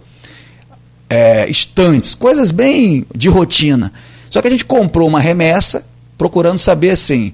[1.10, 3.92] é, estantes, coisas bem de rotina.
[4.30, 5.86] Só que a gente comprou uma remessa
[6.18, 7.34] procurando saber assim,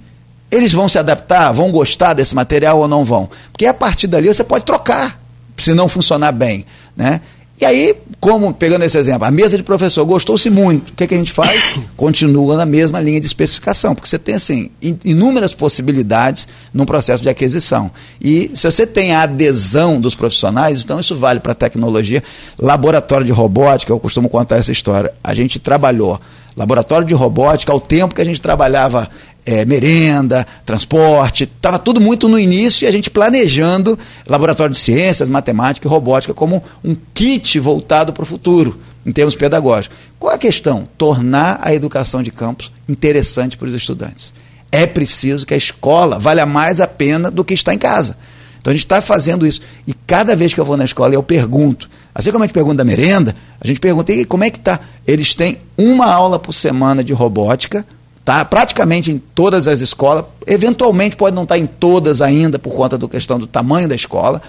[0.50, 3.30] eles vão se adaptar, vão gostar desse material ou não vão?
[3.52, 5.20] Porque a partir dali você pode trocar,
[5.58, 7.22] se não funcionar bem, né?
[7.62, 11.14] E aí, como, pegando esse exemplo, a mesa de professor gostou-se muito, o que, que
[11.14, 11.62] a gente faz?
[11.96, 14.72] Continua na mesma linha de especificação, porque você tem, assim,
[15.06, 17.92] inúmeras possibilidades num processo de aquisição.
[18.20, 22.24] E se você tem a adesão dos profissionais, então isso vale para a tecnologia.
[22.58, 25.14] Laboratório de robótica, eu costumo contar essa história.
[25.24, 26.20] A gente trabalhou
[26.56, 29.10] laboratório de robótica ao tempo que a gente trabalhava
[29.46, 35.30] é, merenda, transporte, estava tudo muito no início e a gente planejando laboratório de ciências,
[35.30, 39.98] matemática e robótica como um kit voltado para o futuro, em termos pedagógicos.
[40.20, 40.88] Qual a questão?
[40.98, 44.34] Tornar a educação de campus interessante para os estudantes.
[44.72, 48.16] É preciso que a escola valha mais a pena do que estar em casa.
[48.62, 49.60] Então a gente está fazendo isso.
[49.88, 52.76] E cada vez que eu vou na escola eu pergunto, assim como a gente pergunta
[52.76, 54.80] da merenda, a gente pergunta, e como é que está?
[55.06, 57.86] Eles têm uma aula por semana de robótica,
[58.24, 58.44] tá?
[58.46, 63.08] praticamente em todas as escolas, eventualmente pode não estar em todas ainda por conta da
[63.08, 64.42] questão do tamanho da escola,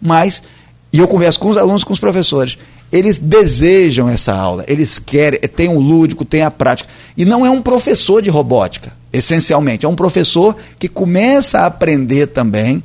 [0.00, 0.42] mas,
[0.92, 2.58] e eu converso com os alunos, com os professores,
[2.90, 7.50] eles desejam essa aula, eles querem, tem o lúdico, tem a prática, e não é
[7.50, 12.82] um professor de robótica, essencialmente, é um professor que começa a aprender também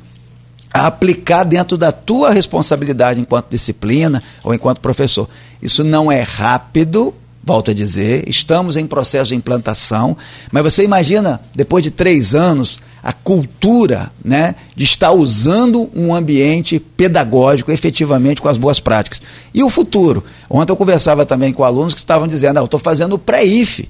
[0.74, 5.28] a aplicar dentro da tua responsabilidade enquanto disciplina ou enquanto professor.
[5.62, 10.16] Isso não é rápido, volto a dizer, estamos em processo de implantação,
[10.50, 16.80] mas você imagina, depois de três anos, a cultura né, de estar usando um ambiente
[16.80, 19.20] pedagógico efetivamente com as boas práticas.
[19.52, 20.24] E o futuro?
[20.48, 23.86] Ontem eu conversava também com alunos que estavam dizendo, ah, eu estou fazendo o pré-IF,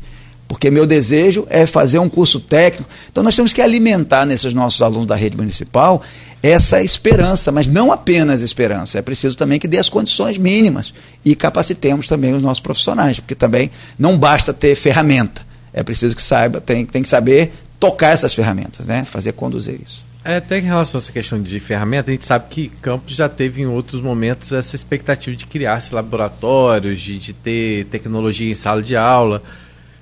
[0.48, 2.90] porque meu desejo é fazer um curso técnico.
[3.10, 6.02] Então nós temos que alimentar nesses nossos alunos da rede municipal
[6.44, 10.92] essa esperança, mas não apenas esperança, é preciso também que dê as condições mínimas
[11.24, 15.40] e capacitemos também os nossos profissionais, porque também não basta ter ferramenta,
[15.72, 19.06] é preciso que saiba, tem, tem que saber tocar essas ferramentas, né?
[19.06, 20.06] fazer conduzir isso.
[20.22, 23.28] É, até em relação a essa questão de ferramenta, a gente sabe que Campos já
[23.28, 28.82] teve em outros momentos essa expectativa de criar laboratórios, de, de ter tecnologia em sala
[28.82, 29.42] de aula.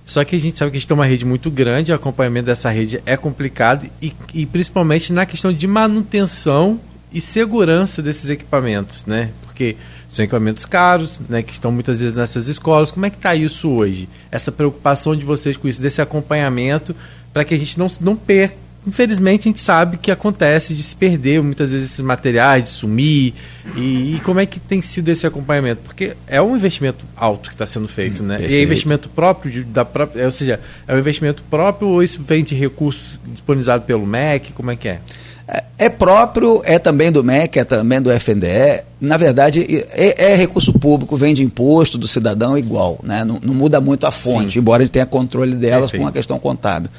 [0.04, 2.46] Só que a gente sabe que a gente tem uma rede muito grande, o acompanhamento
[2.46, 6.80] dessa rede é complicado e, e principalmente na questão de manutenção
[7.12, 9.30] e segurança desses equipamentos, né?
[9.42, 9.76] Porque
[10.08, 12.90] são equipamentos caros, né, que estão muitas vezes nessas escolas.
[12.90, 14.08] Como é que está isso hoje?
[14.30, 16.94] Essa preocupação de vocês com isso, desse acompanhamento,
[17.32, 20.94] para que a gente não, não perca infelizmente a gente sabe que acontece de se
[20.94, 23.34] perder muitas vezes esses materiais, de sumir.
[23.76, 25.82] E, e como é que tem sido esse acompanhamento?
[25.84, 28.38] Porque é um investimento alto que está sendo feito, hum, né?
[28.38, 28.54] Perfeito.
[28.54, 32.20] E é investimento próprio de, da própria, ou seja, é um investimento próprio ou isso
[32.22, 34.52] vem de recursos disponibilizados pelo MEC?
[34.52, 35.00] Como é que é?
[35.46, 35.64] é?
[35.78, 38.82] É próprio, é também do MEC, é também do FNDE.
[39.00, 43.24] Na verdade, é, é recurso público, vem de imposto do cidadão igual, né?
[43.24, 44.58] Não, não muda muito a fonte, Sim.
[44.58, 46.02] embora ele tenha controle delas Perfeito.
[46.02, 46.90] com a questão contábil.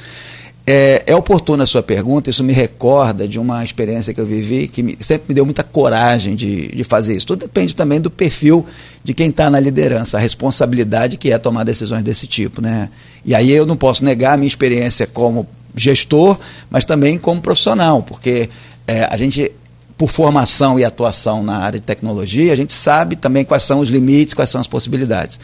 [0.65, 4.69] É, é oportuna a sua pergunta, isso me recorda de uma experiência que eu vivi
[4.69, 7.27] que me, sempre me deu muita coragem de, de fazer isso.
[7.27, 8.65] Tudo depende também do perfil
[9.03, 12.61] de quem está na liderança, a responsabilidade que é tomar decisões desse tipo.
[12.61, 12.89] Né?
[13.25, 15.45] E aí eu não posso negar a minha experiência como
[15.75, 16.37] gestor,
[16.69, 18.49] mas também como profissional, porque
[18.87, 19.51] é, a gente,
[19.97, 23.89] por formação e atuação na área de tecnologia, a gente sabe também quais são os
[23.89, 25.37] limites, quais são as possibilidades.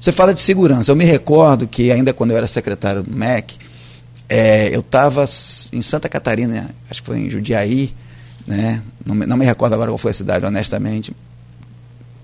[0.00, 0.90] Você fala de segurança.
[0.90, 3.56] Eu me recordo que, ainda quando eu era secretário do MEC,
[4.28, 5.24] é, eu estava
[5.72, 7.94] em Santa Catarina, acho que foi em Judiaí,
[8.46, 8.82] né?
[9.04, 11.14] não, não me recordo agora qual foi a cidade, honestamente.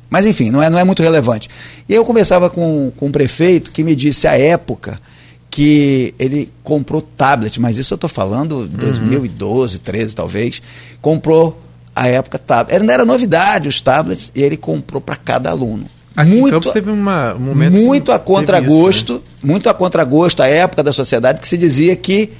[0.08, 1.48] Mas enfim, não é, não é muito relevante.
[1.88, 5.00] E eu conversava com, com um prefeito que me disse à época
[5.48, 10.62] que ele comprou tablet, mas isso eu estou falando de 2012, 13 talvez,
[11.00, 11.60] comprou
[11.94, 12.82] a época tablet.
[12.82, 15.86] Não era novidade os tablets, e ele comprou para cada aluno.
[16.20, 19.20] Aqui muito, em Campos teve uma, um momento muito a contragosto, né?
[19.42, 22.30] muito a contragosto a época da sociedade que se dizia que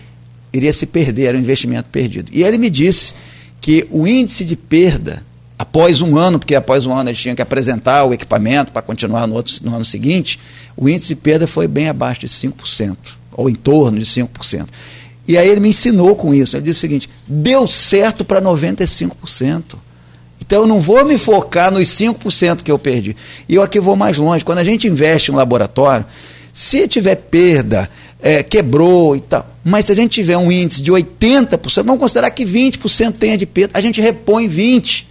[0.52, 2.30] iria se perder, era um investimento perdido.
[2.32, 3.14] E ele me disse
[3.60, 5.22] que o índice de perda
[5.58, 9.26] após um ano, porque após um ano eles tinham que apresentar o equipamento para continuar
[9.26, 10.40] no, outro, no ano seguinte,
[10.76, 12.96] o índice de perda foi bem abaixo de 5%,
[13.32, 14.66] ou em torno de 5%.
[15.28, 16.56] E aí ele me ensinou com isso.
[16.56, 19.76] Ele disse o seguinte: deu certo para 95%.
[20.50, 23.14] Então eu não vou me focar nos 5% que eu perdi.
[23.48, 24.44] E eu aqui vou mais longe.
[24.44, 26.04] Quando a gente investe em um laboratório,
[26.52, 27.88] se tiver perda,
[28.20, 32.32] é, quebrou e tal, mas se a gente tiver um índice de 80%, vamos considerar
[32.32, 35.04] que 20% tenha de perda, a gente repõe 20%.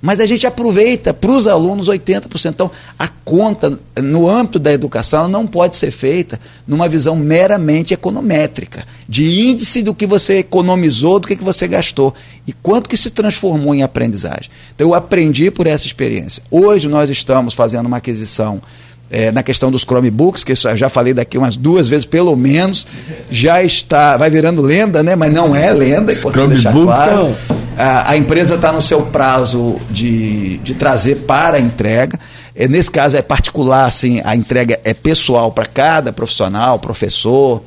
[0.00, 2.50] Mas a gente aproveita para os alunos 80%.
[2.50, 8.86] Então, a conta no âmbito da educação não pode ser feita numa visão meramente econométrica,
[9.08, 12.14] de índice do que você economizou, do que, você gastou
[12.46, 14.50] e quanto que se transformou em aprendizagem.
[14.74, 16.42] Então, eu aprendi por essa experiência.
[16.50, 18.62] Hoje nós estamos fazendo uma aquisição
[19.10, 22.86] é, na questão dos Chromebooks, que eu já falei daqui umas duas vezes, pelo menos,
[23.30, 25.16] já está, vai virando lenda, né?
[25.16, 27.34] Mas não é lenda, é importante deixar claro.
[27.76, 32.18] A, a empresa está no seu prazo de, de trazer para a entrega.
[32.54, 37.62] É, nesse caso é particular, assim, a entrega é pessoal para cada profissional, professor,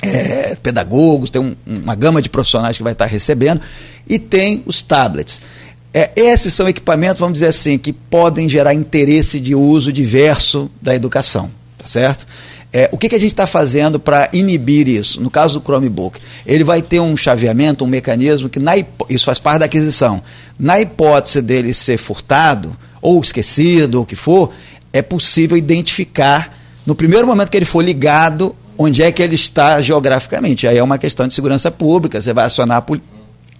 [0.00, 3.60] é, pedagogos, tem um, uma gama de profissionais que vai estar recebendo,
[4.08, 5.40] e tem os tablets.
[5.94, 10.94] É, esses são equipamentos, vamos dizer assim, que podem gerar interesse de uso diverso da
[10.94, 12.26] educação, tá certo?
[12.72, 15.20] É, o que, que a gente está fazendo para inibir isso?
[15.20, 18.72] No caso do Chromebook, ele vai ter um chaveamento, um mecanismo que, na
[19.10, 20.22] isso faz parte da aquisição.
[20.58, 24.50] Na hipótese dele ser furtado, ou esquecido, ou o que for,
[24.90, 29.82] é possível identificar, no primeiro momento que ele for ligado, onde é que ele está
[29.82, 30.66] geograficamente.
[30.66, 32.96] Aí é uma questão de segurança pública, você vai acionar a,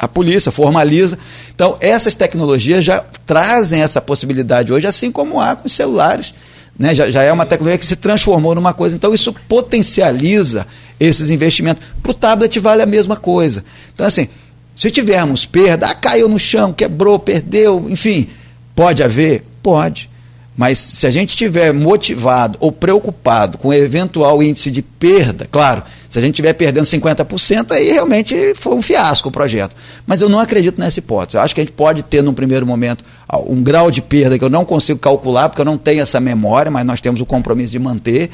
[0.02, 1.18] a polícia, formaliza.
[1.54, 6.34] Então, essas tecnologias já trazem essa possibilidade hoje, assim como há com os celulares
[6.78, 6.94] né?
[6.94, 8.96] Já, já é uma tecnologia que se transformou numa coisa.
[8.96, 10.66] Então, isso potencializa
[10.98, 11.82] esses investimentos.
[12.02, 13.64] Para o tablet vale a mesma coisa.
[13.94, 14.28] Então, assim,
[14.74, 18.28] se tivermos perda, ah, caiu no chão, quebrou, perdeu, enfim,
[18.74, 19.44] pode haver?
[19.62, 20.10] Pode.
[20.56, 25.82] Mas se a gente estiver motivado ou preocupado com o eventual índice de perda, claro,
[26.12, 29.74] se a gente estiver perdendo 50%, aí realmente foi um fiasco o projeto.
[30.06, 31.38] Mas eu não acredito nessa hipótese.
[31.38, 33.02] Eu acho que a gente pode ter, num primeiro momento,
[33.46, 36.70] um grau de perda que eu não consigo calcular, porque eu não tenho essa memória,
[36.70, 38.28] mas nós temos o compromisso de manter,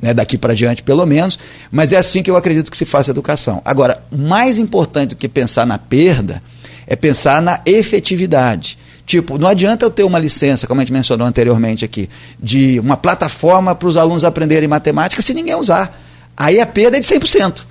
[0.00, 1.36] né, daqui para diante pelo menos.
[1.72, 3.60] Mas é assim que eu acredito que se faça educação.
[3.64, 6.40] Agora, mais importante do que pensar na perda
[6.86, 8.78] é pensar na efetividade.
[9.04, 12.08] Tipo, não adianta eu ter uma licença, como a gente mencionou anteriormente aqui,
[12.40, 16.03] de uma plataforma para os alunos aprenderem matemática se ninguém usar.
[16.36, 17.64] Aí a perda é de 100%.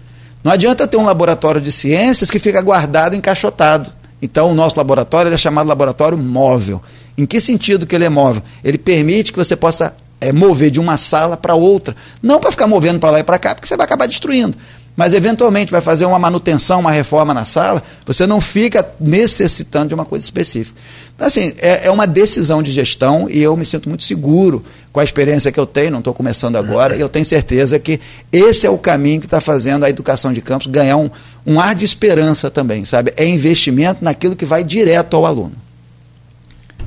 [0.43, 3.91] Não adianta ter um laboratório de ciências que fica guardado, encaixotado.
[4.21, 6.81] Então, o nosso laboratório é chamado laboratório móvel.
[7.17, 8.43] Em que sentido que ele é móvel?
[8.63, 11.95] Ele permite que você possa é, mover de uma sala para outra.
[12.21, 14.57] Não para ficar movendo para lá e para cá, porque você vai acabar destruindo
[14.95, 19.95] mas eventualmente vai fazer uma manutenção, uma reforma na sala, você não fica necessitando de
[19.95, 20.79] uma coisa específica.
[21.15, 24.99] Então, assim, é, é uma decisão de gestão e eu me sinto muito seguro com
[24.99, 27.99] a experiência que eu tenho, não estou começando agora, e eu tenho certeza que
[28.31, 31.09] esse é o caminho que está fazendo a educação de campos ganhar um,
[31.45, 33.13] um ar de esperança também, sabe?
[33.15, 35.53] É investimento naquilo que vai direto ao aluno.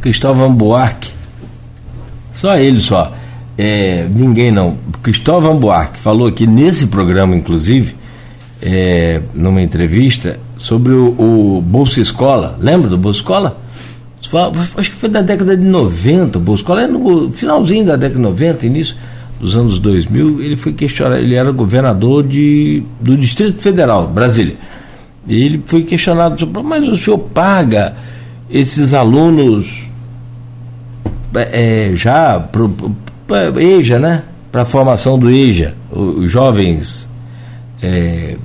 [0.00, 1.12] Cristóvão Buarque,
[2.32, 3.12] só ele só
[3.56, 4.76] é, ninguém não.
[5.02, 7.96] Cristóvão Buarque falou aqui nesse programa, inclusive,
[8.60, 12.56] é, numa entrevista, sobre o, o, Bolsa Escola.
[12.60, 13.60] Lembra do Bolsa Escola?
[14.76, 16.38] Acho que foi da década de 90.
[16.38, 18.96] O Bolsa Escola é no finalzinho da década de 90, início
[19.40, 20.42] dos anos 2000.
[20.42, 24.56] Ele foi questionado, ele era governador de, do Distrito Federal, Brasília.
[25.26, 27.94] E ele foi questionado sobre, mas o senhor paga
[28.48, 29.86] esses alunos
[31.34, 32.74] é, já pro,
[33.58, 34.22] EJA, né?
[34.52, 37.08] Para a formação do EJA, os jovens
[37.82, 38.36] é,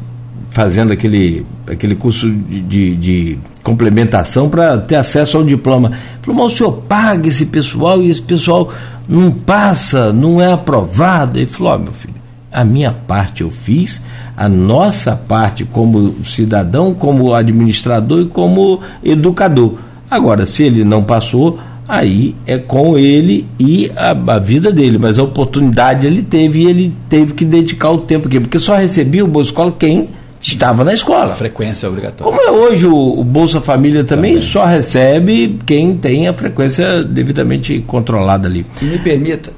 [0.51, 5.93] fazendo aquele, aquele curso de, de, de complementação para ter acesso ao diploma.
[6.21, 8.71] Falou, mas o senhor paga esse pessoal e esse pessoal
[9.07, 11.39] não passa, não é aprovado.
[11.39, 12.15] Ele falou, oh, meu filho,
[12.51, 14.01] a minha parte eu fiz,
[14.35, 19.75] a nossa parte como cidadão, como administrador e como educador.
[20.09, 25.17] Agora, se ele não passou, aí é com ele e a, a, vida dele, mas
[25.17, 29.23] a oportunidade ele teve e ele teve que dedicar o tempo aqui, porque só recebia
[29.23, 30.09] o Bolsa Escola quem
[30.41, 31.31] estava na escola.
[31.31, 32.23] A frequência obrigatória.
[32.23, 37.03] Como é hoje o, o Bolsa Família também, também, só recebe quem tem a frequência
[37.03, 38.65] devidamente controlada ali.
[38.81, 39.51] E me permita,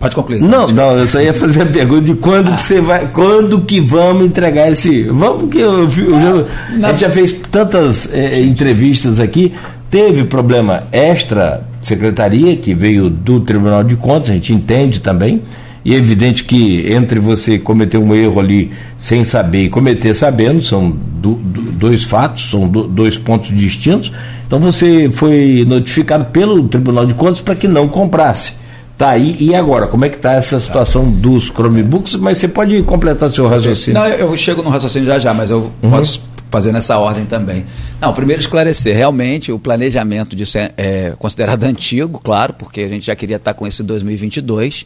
[0.00, 0.40] Pode concluir.
[0.40, 2.54] Não, não, eu só ia fazer a pergunta de quando ah.
[2.54, 5.02] que você vai, quando que vamos entregar esse.
[5.02, 9.52] Vamos, porque eu, eu já, a gente já fez tantas é, entrevistas aqui,
[9.90, 15.42] teve problema extra secretaria, que veio do Tribunal de Contas, a gente entende também,
[15.84, 20.62] e é evidente que entre você cometer um erro ali sem saber e cometer sabendo,
[20.62, 24.12] são do, do, dois fatos, são do, dois pontos distintos.
[24.46, 28.60] Então você foi notificado pelo Tribunal de Contas para que não comprasse.
[28.98, 32.16] Tá, e, e agora, como é que está essa situação dos Chromebooks?
[32.16, 33.98] Mas você pode completar seu raciocínio.
[33.98, 35.90] Não, eu chego no raciocínio já já, mas eu uhum.
[35.90, 37.64] posso fazer nessa ordem também.
[37.98, 43.06] Não, primeiro esclarecer, realmente o planejamento disso é, é, considerado antigo, claro, porque a gente
[43.06, 44.84] já queria estar com esse 2022.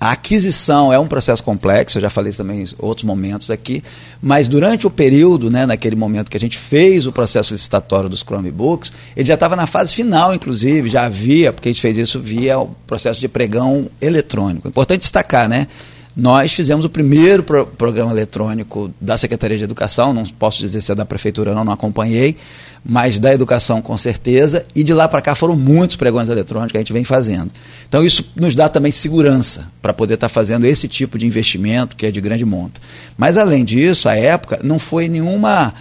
[0.00, 3.84] A aquisição é um processo complexo, eu já falei também em outros momentos aqui,
[4.22, 8.20] mas durante o período, né, naquele momento que a gente fez o processo licitatório dos
[8.20, 12.18] Chromebooks, ele já estava na fase final, inclusive, já havia, porque a gente fez isso
[12.18, 14.68] via o processo de pregão eletrônico.
[14.68, 15.66] Importante destacar, né?
[16.20, 20.92] Nós fizemos o primeiro pro programa eletrônico da Secretaria de Educação, não posso dizer se
[20.92, 22.36] é da Prefeitura ou não, não acompanhei,
[22.84, 26.76] mas da Educação com certeza, e de lá para cá foram muitos pregões eletrônicos que
[26.76, 27.50] a gente vem fazendo.
[27.88, 31.96] Então isso nos dá também segurança para poder estar tá fazendo esse tipo de investimento
[31.96, 32.82] que é de grande monta.
[33.16, 35.72] Mas além disso, a época não foi nenhuma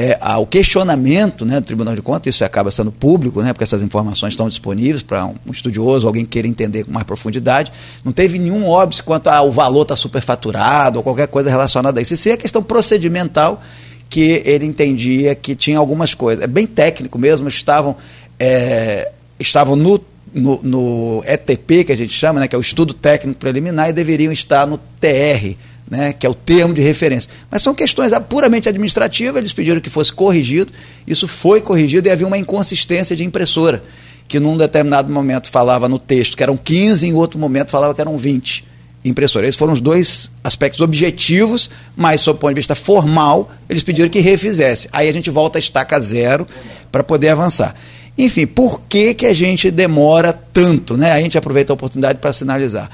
[0.00, 3.82] é, o questionamento né, do Tribunal de Contas, isso acaba sendo público, né, porque essas
[3.82, 7.72] informações estão disponíveis para um, estudioso, alguém que queira entender com mais profundidade.
[8.04, 12.14] Não teve nenhum óbvio quanto ao valor está superfaturado ou qualquer coisa relacionada a isso.
[12.14, 13.60] Isso é questão procedimental
[14.08, 16.44] que ele entendia que tinha algumas coisas.
[16.44, 17.96] É bem técnico mesmo, estavam,
[18.38, 20.00] é, estavam no,
[20.32, 23.92] no, no, ETP, que a gente chama, né, que é o estudo técnico preliminar, e
[23.92, 25.56] deveriam estar no TR,
[25.90, 27.30] né, que é o termo de referência.
[27.50, 30.72] Mas são questões puramente administrativas, eles pediram que fosse corrigido,
[31.06, 33.82] isso foi corrigido e havia uma inconsistência de impressora,
[34.26, 38.00] que num determinado momento falava no texto que eram 15, em outro momento falava que
[38.00, 38.64] eram 20
[39.04, 39.48] impressoras.
[39.48, 44.08] Esses foram os dois aspectos objetivos, mas, sob o ponto de vista formal, eles pediram
[44.08, 44.88] que refizesse.
[44.92, 46.46] Aí a gente volta a estaca zero
[46.92, 47.74] para poder avançar.
[48.16, 50.96] Enfim, por que, que a gente demora tanto?
[50.96, 51.12] Né?
[51.12, 52.90] A gente aproveita a oportunidade para sinalizar.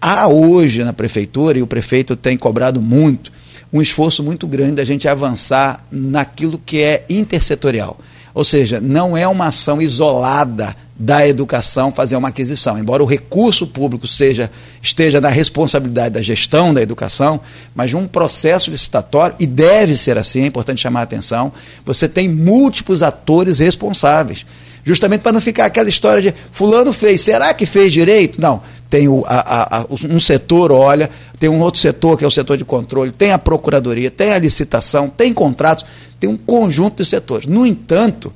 [0.00, 3.30] Há hoje na prefeitura, e o prefeito tem cobrado muito,
[3.70, 7.98] um esforço muito grande da gente avançar naquilo que é intersetorial.
[8.32, 12.78] Ou seja, não é uma ação isolada da educação fazer uma aquisição.
[12.78, 17.40] Embora o recurso público seja, esteja na responsabilidade da gestão da educação,
[17.74, 21.52] mas um processo licitatório, e deve ser assim, é importante chamar a atenção,
[21.84, 24.46] você tem múltiplos atores responsáveis.
[24.82, 28.40] Justamente para não ficar aquela história de fulano fez, será que fez direito?
[28.40, 32.30] Não tem o, a, a, um setor olha, tem um outro setor que é o
[32.30, 35.86] setor de controle, tem a procuradoria, tem a licitação, tem contratos,
[36.18, 37.46] tem um conjunto de setores.
[37.46, 38.32] No entanto,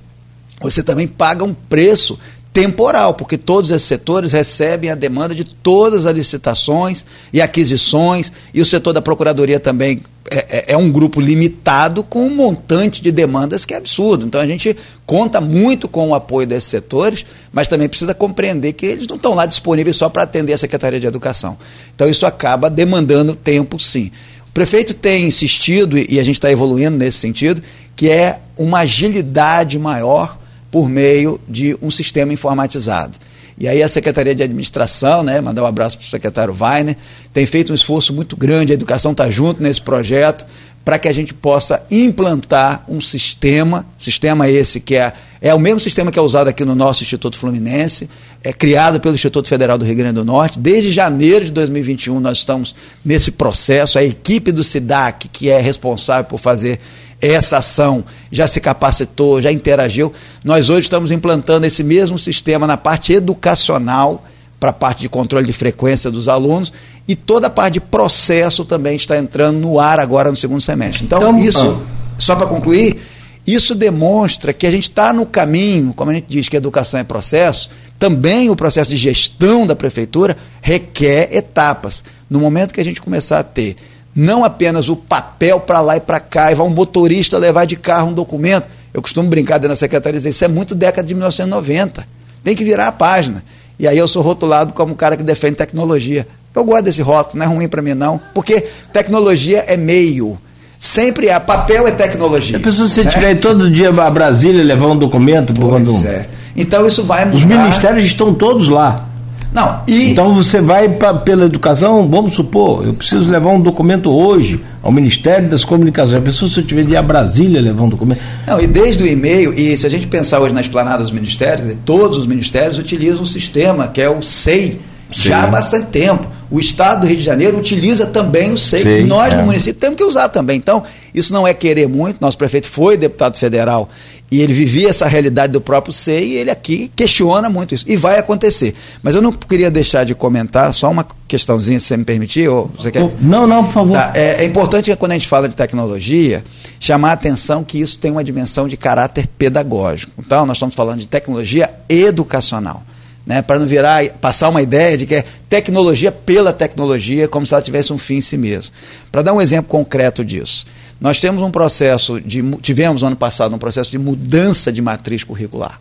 [0.60, 2.18] você também paga um preço
[2.52, 8.62] temporal, porque todos esses setores recebem a demanda de todas as licitações e aquisições, e
[8.62, 13.12] o setor da Procuradoria também é, é, é, um grupo limitado com um montante de
[13.12, 14.24] demandas que é absurdo.
[14.26, 18.86] Então a gente conta muito com o apoio desses setores, mas também precisa compreender que
[18.86, 21.58] eles não estão lá disponíveis só para atender a Secretaria de Educação.
[21.94, 24.10] Então isso acaba demandando tempo, sim.
[24.48, 27.62] O prefeito tem insistido, e a gente está evoluindo nesse sentido,
[27.94, 30.38] que é uma agilidade maior
[30.70, 33.18] por meio de um sistema informatizado.
[33.56, 36.96] E aí a Secretaria de Administração, né, mandar um abraço para o secretário Weiner,
[37.32, 40.44] tem feito um esforço muito grande, a educação está junto nesse projeto,
[40.84, 45.80] para que a gente possa implantar um sistema, sistema esse que é, é o mesmo
[45.80, 48.08] sistema que é usado aqui no nosso Instituto Fluminense,
[48.42, 50.58] é criado pelo Instituto Federal do Rio Grande do Norte.
[50.58, 56.24] Desde janeiro de 2021 nós estamos nesse processo, a equipe do SIDAC, que é responsável
[56.24, 56.78] por fazer
[57.20, 60.12] essa ação já se capacitou, já interagiu.
[60.44, 64.24] Nós hoje estamos implantando esse mesmo sistema na parte educacional,
[64.58, 66.72] para a parte de controle de frequência dos alunos,
[67.06, 71.04] e toda a parte de processo também está entrando no ar agora no segundo semestre.
[71.04, 72.14] Então, então isso, ah.
[72.18, 72.98] só para concluir,
[73.46, 77.04] isso demonstra que a gente está no caminho, como a gente diz que educação é
[77.04, 82.02] processo, também o processo de gestão da prefeitura requer etapas.
[82.28, 83.76] No momento que a gente começar a ter
[84.14, 87.76] não apenas o papel para lá e para cá, e vai um motorista levar de
[87.76, 88.68] carro um documento.
[88.92, 92.06] Eu costumo brincar dentro da secretaria dizer, isso é muito década de 1990.
[92.44, 93.42] Tem que virar a página.
[93.78, 96.28] E aí eu sou rotulado como um cara que defende tecnologia.
[96.54, 100.38] Eu gosto desse rótulo, não é ruim para mim não, porque tecnologia é meio.
[100.78, 102.58] Sempre é, papel é tecnologia.
[102.58, 103.10] A pessoa se né?
[103.10, 106.28] tiver todo dia a Brasília levar um documento, pois é.
[106.54, 107.36] Então isso vai mudar.
[107.36, 109.08] Os ministérios estão todos lá.
[109.54, 110.10] Não, e...
[110.10, 114.90] Então você vai pra, pela educação, vamos supor, eu preciso levar um documento hoje ao
[114.90, 116.18] Ministério das Comunicações.
[116.18, 118.20] A pessoa, se eu tiver de ir a Brasília levar um documento.
[118.44, 121.72] Não, e desde o e-mail, e se a gente pensar hoje na esplanada dos ministérios,
[121.84, 124.80] todos os ministérios utilizam um sistema que é o SEI,
[125.12, 125.28] Sim.
[125.28, 126.26] já há bastante tempo.
[126.54, 129.00] O Estado do Rio de Janeiro utiliza também o SEI.
[129.00, 129.36] Sim, nós, é.
[129.36, 130.56] no município, temos que usar também.
[130.56, 132.18] Então, isso não é querer muito.
[132.20, 133.90] Nosso prefeito foi deputado federal
[134.30, 137.84] e ele vivia essa realidade do próprio SEI e ele aqui questiona muito isso.
[137.88, 138.72] E vai acontecer.
[139.02, 142.48] Mas eu não queria deixar de comentar, só uma questãozinha, se você me permitir.
[142.48, 143.04] Ou você quer?
[143.20, 143.98] Não, não, por favor.
[143.98, 146.44] Tá, é, é, importante que quando a gente fala de tecnologia,
[146.78, 150.12] chamar a atenção que isso tem uma dimensão de caráter pedagógico.
[150.24, 152.84] Então, nós estamos falando de tecnologia educacional.
[153.26, 157.54] Né, para não virar, passar uma ideia de que é tecnologia pela tecnologia, como se
[157.54, 158.70] ela tivesse um fim em si mesmo.
[159.10, 160.66] Para dar um exemplo concreto disso.
[161.00, 165.24] Nós temos um processo de tivemos no ano passado um processo de mudança de matriz
[165.24, 165.80] curricular.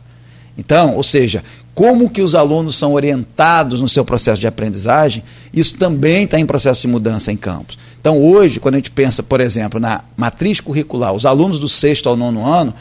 [0.58, 5.24] Então, ou seja, como que os alunos são orientados no seu processo de aprendizagem,
[5.54, 7.78] isso também está em processo de mudança em campos.
[8.00, 12.08] Então, hoje, quando a gente pensa, por exemplo, na matriz curricular, os alunos do sexto
[12.08, 12.74] ao nono ano,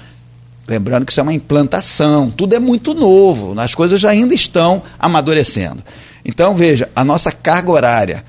[0.66, 4.82] lembrando que isso é uma implantação, tudo é muito novo, as coisas já ainda estão
[4.98, 5.82] amadurecendo.
[6.24, 8.24] Então, veja, a nossa carga horária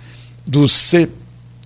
[0.45, 1.09] do, se,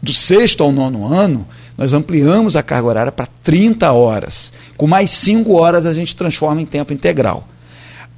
[0.02, 1.48] do sexto ao nono ano
[1.78, 4.52] nós ampliamos a carga horária para 30 horas.
[4.76, 7.48] Com mais 5 horas a gente transforma em tempo integral.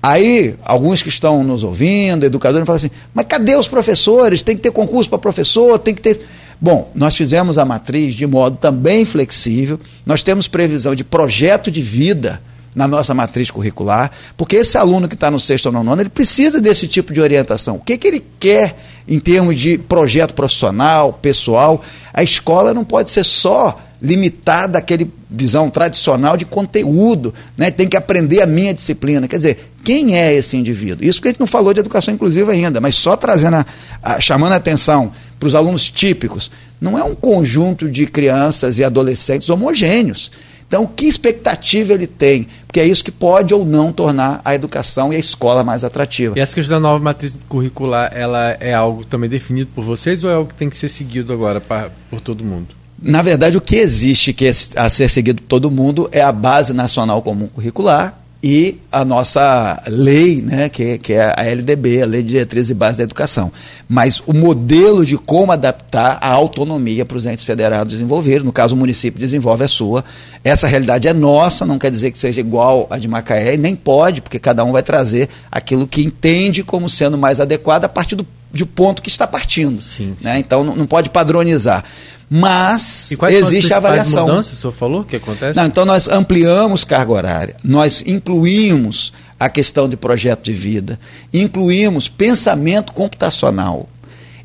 [0.01, 4.41] Aí, alguns que estão nos ouvindo, educadores, falam assim: mas cadê os professores?
[4.41, 6.25] Tem que ter concurso para professor, tem que ter.
[6.61, 11.81] Bom, nós fizemos a matriz de modo também flexível, nós temos previsão de projeto de
[11.81, 12.41] vida
[12.75, 16.09] na nossa matriz curricular, porque esse aluno que está no sexto ou no nono, ele
[16.09, 17.75] precisa desse tipo de orientação.
[17.75, 21.83] O que, que ele quer em termos de projeto profissional, pessoal?
[22.13, 27.69] A escola não pode ser só limitada àquele visão tradicional de conteúdo, né?
[27.69, 29.27] tem que aprender a minha disciplina.
[29.27, 31.05] Quer dizer, quem é esse indivíduo?
[31.05, 33.65] Isso porque a gente não falou de educação inclusiva ainda, mas só trazendo a,
[34.01, 38.83] a, chamando a atenção para os alunos típicos, não é um conjunto de crianças e
[38.83, 40.31] adolescentes homogêneos.
[40.67, 42.47] Então, que expectativa ele tem?
[42.67, 46.37] Porque é isso que pode ou não tornar a educação e a escola mais atrativa.
[46.37, 50.29] E essa questão da nova matriz curricular, ela é algo também definido por vocês ou
[50.29, 52.78] é algo que tem que ser seguido agora pra, por todo mundo?
[53.01, 56.31] Na verdade, o que existe que é a ser seguido por todo mundo é a
[56.31, 62.05] Base Nacional Comum Curricular, e a nossa lei, né, que, que é a LDB, a
[62.05, 63.51] Lei de Diretrizes e Bases da Educação.
[63.87, 68.75] Mas o modelo de como adaptar a autonomia para os entes federados desenvolver, no caso
[68.75, 70.05] o município desenvolve a sua,
[70.41, 73.75] essa realidade é nossa, não quer dizer que seja igual a de Macaé, e nem
[73.75, 78.15] pode, porque cada um vai trazer aquilo que entende como sendo mais adequado a partir
[78.15, 79.81] do, de ponto que está partindo.
[79.81, 80.35] Sim, né?
[80.35, 80.39] sim.
[80.39, 81.83] Então não, não pode padronizar
[82.29, 84.27] mas existe a avaliação.
[84.27, 85.57] mudanças, o senhor falou que acontece?
[85.57, 90.99] Não, então nós ampliamos carga horária, nós incluímos a questão de projeto de vida,
[91.33, 93.89] incluímos pensamento computacional.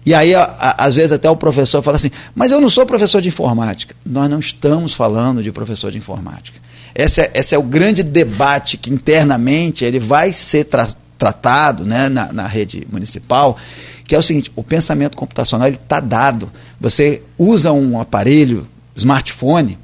[0.07, 2.87] E aí, a, a, às vezes, até o professor fala assim: Mas eu não sou
[2.87, 3.95] professor de informática.
[4.05, 6.59] Nós não estamos falando de professor de informática.
[6.95, 12.09] Esse é, esse é o grande debate que internamente ele vai ser tra tratado né,
[12.09, 13.57] na, na rede municipal
[14.05, 16.51] que é o seguinte: o pensamento computacional está dado.
[16.81, 19.79] Você usa um aparelho, smartphone,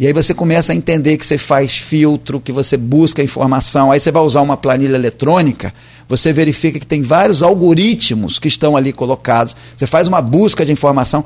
[0.00, 4.00] e aí você começa a entender que você faz filtro, que você busca informação, aí
[4.00, 5.74] você vai usar uma planilha eletrônica,
[6.08, 10.72] você verifica que tem vários algoritmos que estão ali colocados, você faz uma busca de
[10.72, 11.22] informação.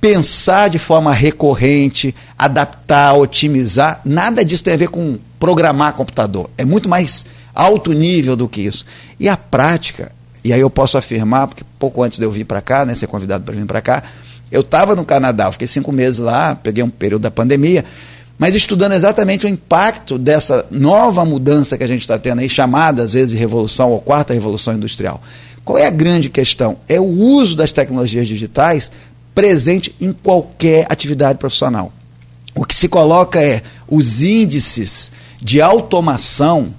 [0.00, 6.48] Pensar de forma recorrente, adaptar, otimizar, nada disso tem a ver com programar computador.
[6.56, 8.86] É muito mais alto nível do que isso.
[9.18, 10.12] E a prática
[10.44, 13.06] e aí eu posso afirmar, porque pouco antes de eu vir para cá, né, ser
[13.06, 14.02] convidado para vir para cá,
[14.50, 17.84] eu estava no Canadá, fiquei cinco meses lá, peguei um período da pandemia,
[18.38, 23.02] mas estudando exatamente o impacto dessa nova mudança que a gente está tendo aí, chamada
[23.02, 25.20] às vezes de revolução ou quarta revolução industrial.
[25.64, 26.78] Qual é a grande questão?
[26.88, 28.90] É o uso das tecnologias digitais
[29.34, 31.92] presente em qualquer atividade profissional.
[32.54, 36.74] O que se coloca é os índices de automação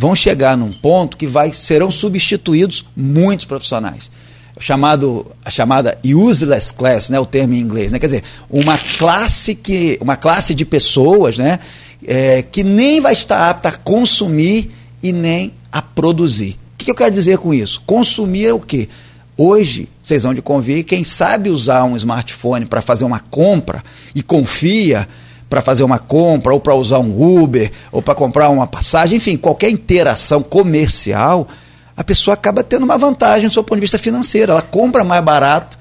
[0.00, 4.10] vão chegar num ponto que vai, serão substituídos muitos profissionais.
[4.58, 9.54] Chamado, a chamada useless class, né, o termo em inglês, né, quer dizer, uma classe,
[9.54, 11.58] que, uma classe de pessoas né,
[12.06, 14.70] é, que nem vai estar apta a consumir
[15.02, 16.52] e nem a produzir.
[16.52, 17.82] O que, que eu quero dizer com isso?
[17.84, 18.88] Consumir é o quê?
[19.36, 23.84] Hoje, vocês vão de convir, quem sabe usar um smartphone para fazer uma compra
[24.14, 25.06] e confia
[25.50, 29.36] para fazer uma compra, ou para usar um Uber, ou para comprar uma passagem, enfim,
[29.36, 31.48] qualquer interação comercial,
[31.96, 34.52] a pessoa acaba tendo uma vantagem do seu ponto de vista financeiro.
[34.52, 35.76] Ela compra mais barato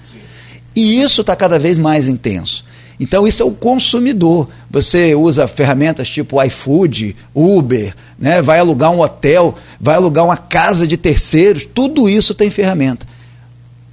[0.76, 2.66] e isso está cada vez mais intenso.
[3.00, 4.50] Então, isso é o consumidor.
[4.72, 8.42] Você usa ferramentas tipo iFood, Uber, né?
[8.42, 13.06] vai alugar um hotel, vai alugar uma casa de terceiros, tudo isso tem ferramenta.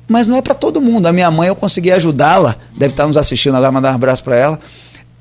[0.08, 1.06] Mas não é para todo mundo.
[1.06, 4.36] A minha mãe, eu consegui ajudá-la, deve estar nos assistindo agora, mandar um abraço para
[4.36, 4.60] ela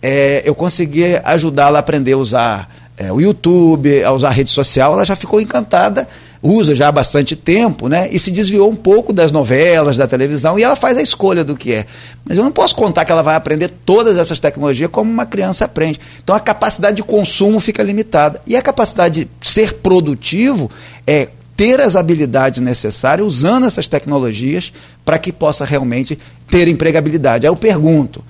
[0.07, 4.51] é, eu consegui ajudá-la a aprender a usar é, o YouTube, a usar a rede
[4.51, 6.07] social, ela já ficou encantada,
[6.43, 8.07] usa já há bastante tempo, né?
[8.11, 11.57] E se desviou um pouco das novelas, da televisão, e ela faz a escolha do
[11.57, 11.87] que é.
[12.23, 15.65] Mas eu não posso contar que ela vai aprender todas essas tecnologias como uma criança
[15.65, 15.99] aprende.
[16.23, 18.39] Então a capacidade de consumo fica limitada.
[18.45, 20.69] E a capacidade de ser produtivo
[21.07, 24.71] é ter as habilidades necessárias usando essas tecnologias
[25.03, 27.47] para que possa realmente ter empregabilidade.
[27.47, 28.23] Aí eu pergunto,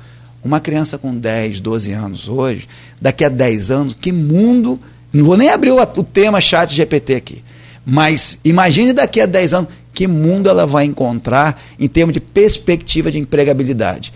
[0.46, 2.68] uma criança com 10, 12 anos hoje,
[3.02, 4.80] daqui a 10 anos, que mundo.
[5.12, 7.44] Não vou nem abrir o, tema chat GPT aqui.
[7.84, 13.12] Mas imagine daqui a 10 anos que mundo ela vai encontrar em termos de perspectiva
[13.12, 14.14] de empregabilidade.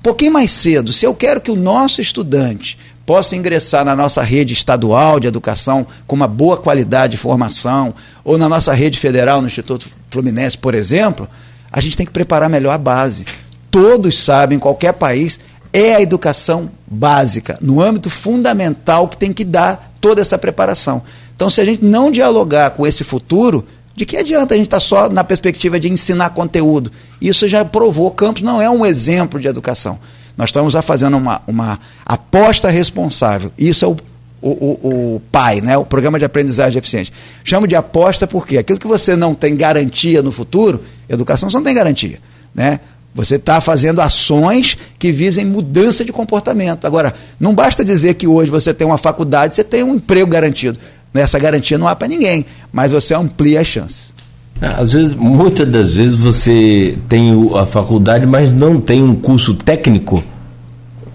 [0.00, 4.22] Um pouquinho mais cedo, se eu quero que o nosso estudante possa ingressar na nossa
[4.22, 9.40] rede estadual de educação com uma boa qualidade de formação, ou na nossa rede federal,
[9.40, 11.28] no Instituto Fluminense, por exemplo,
[11.72, 13.24] a gente tem que preparar melhor a base.
[13.70, 15.38] Todos sabem, em qualquer país,
[15.72, 21.02] é a educação básica, no âmbito fundamental que tem que dar toda essa preparação.
[21.34, 24.76] Então, se a gente não dialogar com esse futuro, de que adianta a gente estar
[24.76, 26.90] tá só na perspectiva de ensinar conteúdo?
[27.20, 29.98] Isso já provou, o campus não é um exemplo de educação.
[30.36, 33.52] Nós estamos fazendo uma, uma aposta responsável.
[33.58, 33.96] Isso é o,
[34.40, 35.76] o, o, o PAI, né?
[35.76, 37.12] o Programa de Aprendizagem Eficiente.
[37.44, 41.64] Chamo de aposta porque aquilo que você não tem garantia no futuro, educação você não
[41.64, 42.18] tem garantia.
[42.54, 42.80] Né?
[43.14, 46.86] Você está fazendo ações que visem mudança de comportamento.
[46.86, 50.78] Agora, não basta dizer que hoje você tem uma faculdade, você tem um emprego garantido.
[51.12, 54.14] Essa garantia não há para ninguém, mas você amplia as chances.
[54.60, 60.22] Às vezes, muitas das vezes você tem a faculdade, mas não tem um curso técnico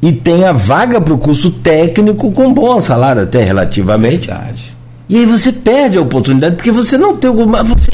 [0.01, 4.27] e tem a vaga para o curso técnico com bom salário até relativamente.
[4.27, 4.75] Verdade.
[5.07, 7.91] E aí você perde a oportunidade porque você não tem o você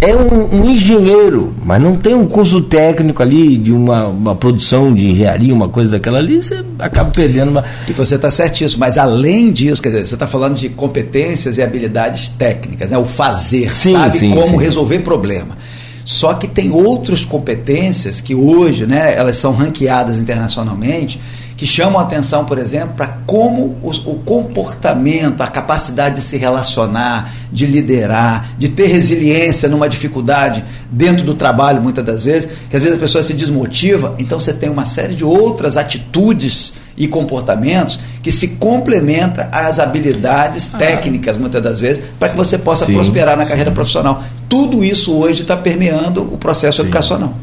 [0.00, 4.92] é um, um, engenheiro, mas não tem um curso técnico ali de uma, uma produção
[4.92, 7.64] de engenharia, uma coisa daquela ali, você acaba perdendo uma.
[7.88, 11.62] E você está certíssimo, mas além disso, quer dizer, você está falando de competências e
[11.62, 12.98] habilidades técnicas, né?
[12.98, 14.64] O fazer, sim, sabe sim, como sim.
[14.64, 15.56] resolver problema.
[16.04, 21.18] Só que tem outras competências que hoje, né, elas são ranqueadas internacionalmente
[21.56, 26.36] que chamam a atenção, por exemplo, para como o, o, comportamento, a capacidade de se
[26.36, 32.76] relacionar, de liderar, de ter resiliência numa dificuldade dentro do trabalho, muitas das vezes, que
[32.76, 37.08] às vezes a pessoa se desmotiva, então você tem uma série de outras atitudes e
[37.08, 40.78] comportamentos que se complementa às habilidades ah.
[40.78, 43.50] técnicas, muitas das vezes, para que você possa sim, prosperar na sim.
[43.50, 44.22] carreira profissional.
[44.48, 46.82] Tudo isso hoje está permeando o processo sim.
[46.82, 47.34] educacional.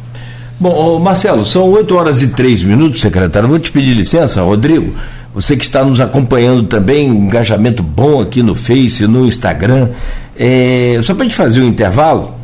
[0.60, 3.50] Bom, Marcelo, são 8 horas e 3 minutos, secretário.
[3.50, 4.94] Vou te pedir licença, Rodrigo.
[5.34, 9.90] Você que está nos acompanhando também, um engajamento bom aqui no Face, no Instagram.
[10.38, 12.36] É, só para a gente fazer um intervalo,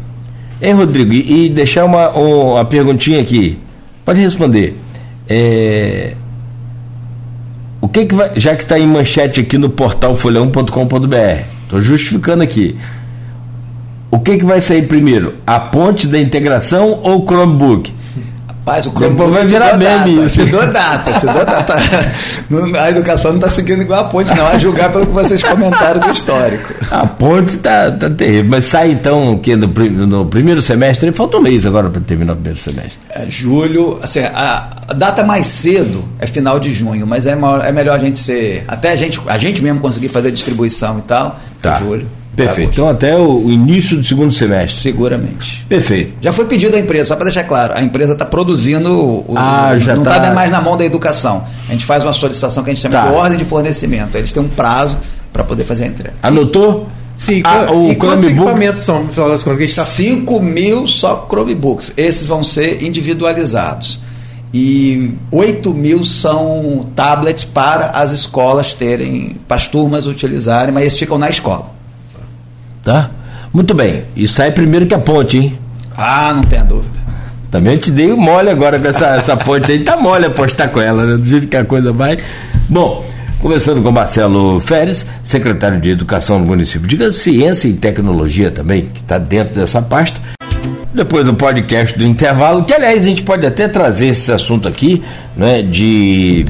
[0.60, 1.14] hein, Rodrigo?
[1.14, 3.60] E, deixar uma, uma perguntinha aqui.
[4.04, 4.76] Pode responder.
[5.28, 6.16] É,
[7.80, 8.32] o que, que vai.
[8.40, 12.76] Já que está em manchete aqui no portal folhão.com.br, estou justificando aqui.
[14.10, 15.36] O que, que vai sair primeiro?
[15.46, 17.99] A ponte da integração ou o Chromebook?
[18.70, 20.46] Rapaz, o Depois vai virar meme isso.
[20.46, 21.76] Te dou data, te dou data.
[22.80, 26.00] a educação não está seguindo igual a ponte, não, a julgar pelo que vocês comentaram
[26.00, 26.74] do histórico.
[26.92, 31.42] A ponte está tá terrível, mas sai então que no, no primeiro semestre, falta um
[31.42, 33.00] mês agora para terminar o primeiro semestre.
[33.10, 37.66] É, julho, assim, a, a, data mais cedo é final de junho, mas é, maior,
[37.66, 41.02] é melhor a gente ser, até a gente, a gente mesmo conseguir fazer distribuição e
[41.02, 41.78] tal, tá.
[41.78, 42.19] julho.
[42.36, 42.72] Perfeito.
[42.72, 44.80] Então até o, início do segundo semestre.
[44.82, 45.66] Seguramente.
[45.68, 46.14] Perfeito.
[46.22, 49.78] Já foi pedido à empresa, só para deixar claro, a empresa está produzindo, o, ah,
[49.78, 51.44] já não está tá mais na mão da educação.
[51.68, 53.08] A gente faz uma solicitação que a gente chama tá.
[53.08, 54.16] de ordem de fornecimento.
[54.16, 54.98] Eles têm um prazo
[55.34, 56.14] para poder fazer a entrega.
[56.24, 56.88] Anotou?
[57.18, 59.76] Sim, ah, o e quantos equipamentos são, no final das contas?
[59.76, 59.84] Tá...
[59.84, 61.92] 5 mil só Chromebooks.
[61.98, 64.00] Esses vão ser individualizados.
[64.54, 70.98] E 8 mil são tablets para as escolas terem, para as turmas utilizarem, mas eles
[70.98, 71.79] ficam na escola.
[72.84, 73.10] Tá?
[73.54, 74.04] Muito bem.
[74.16, 75.60] E sai primeiro que a ponte, hein?
[75.96, 77.00] Ah, não tenha dúvida.
[77.52, 79.84] Também te dei mole agora com essa, essa ponte aí.
[79.84, 81.18] Tá mole apostar com ela, né?
[81.18, 82.20] Do jeito que a coisa vai.
[82.70, 83.04] Bom,
[83.40, 86.88] conversando com Marcelo Feres, secretário de Educação do município.
[86.88, 90.20] Diga Ciência e Tecnologia também, que está dentro dessa pasta.
[90.94, 95.04] Depois do podcast do intervalo, que aliás a gente pode até trazer esse assunto aqui,
[95.36, 96.46] né, de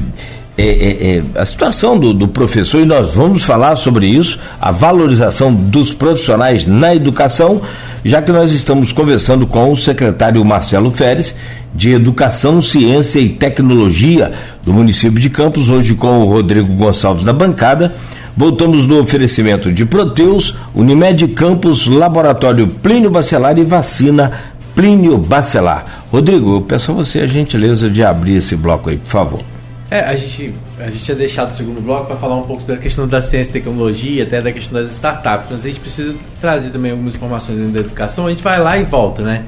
[0.60, 4.70] é, é, é, a situação do, do, professor, e nós vamos falar sobre isso, a
[4.70, 7.62] valorização dos profissionais na educação,
[8.04, 11.34] já que nós estamos conversando com o secretário Marcelo Feres,
[11.74, 14.32] de Educação, Ciência e Tecnologia
[14.62, 17.94] do município de Campos, hoje com o Rodrigo Gonçalves na bancada.
[18.36, 24.32] Voltamos no oferecimento de Proteus, Unimed Campos, Laboratório Plínio Bacelar e Vacina
[24.74, 26.04] Plínio Bacelar.
[26.12, 29.59] Rodrigo, eu peço a você a gentileza de abrir esse bloco aí, por favor.
[29.90, 32.76] É, a gente, a gente tinha deixado o segundo bloco para falar um pouco da
[32.76, 36.70] questão da ciência e tecnologia, até da questão das startups, mas a gente precisa trazer
[36.70, 39.42] também algumas informações da educação, a gente vai lá e volta, né?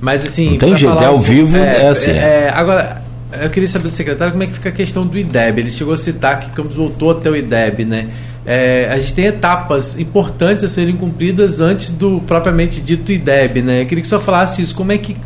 [0.00, 0.52] Mas assim.
[0.52, 2.10] Não tem jeito, é ao vivo, é, é assim.
[2.10, 3.02] É, agora,
[3.40, 5.60] eu queria saber do secretário como é que fica a questão do IDEB.
[5.60, 8.08] Ele chegou a citar que Campos voltou até o IDEB, né?
[8.44, 13.82] É, a gente tem etapas importantes a serem cumpridas antes do propriamente dito IDEB, né?
[13.82, 15.16] Eu queria que só falasse isso, como é que.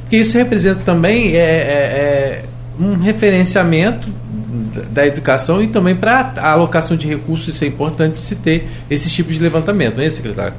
[0.00, 2.43] Porque isso representa também é, é, é
[2.78, 4.08] um referenciamento
[4.90, 9.10] da educação e também para a alocação de recursos, isso é importante se ter esse
[9.10, 10.54] tipo de levantamento, não é, secretário?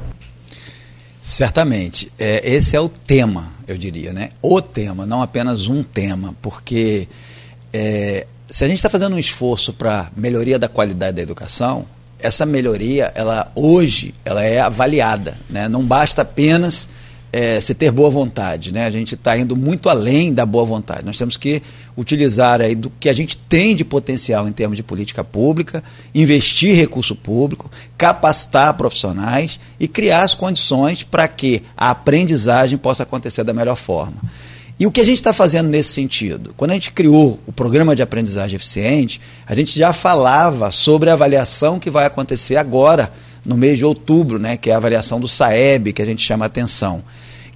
[1.20, 2.10] Certamente.
[2.18, 4.30] É, esse é o tema, eu diria, né?
[4.40, 7.08] O tema, não apenas um tema, porque
[7.72, 11.84] é, se a gente está fazendo um esforço para melhoria da qualidade da educação,
[12.18, 15.68] essa melhoria, ela hoje, ela é avaliada, né?
[15.68, 16.88] Não basta apenas
[17.32, 18.72] é, se ter boa vontade.
[18.72, 18.86] Né?
[18.86, 21.04] A gente está indo muito além da boa vontade.
[21.04, 21.62] Nós temos que
[21.96, 25.82] utilizar aí do que a gente tem de potencial em termos de política pública,
[26.14, 33.44] investir recurso público, capacitar profissionais e criar as condições para que a aprendizagem possa acontecer
[33.44, 34.16] da melhor forma.
[34.78, 36.52] E o que a gente está fazendo nesse sentido?
[36.54, 41.14] Quando a gente criou o programa de aprendizagem eficiente, a gente já falava sobre a
[41.14, 43.10] avaliação que vai acontecer agora,
[43.46, 46.44] no mês de outubro, né, que é a avaliação do SAEB, que a gente chama
[46.44, 47.02] atenção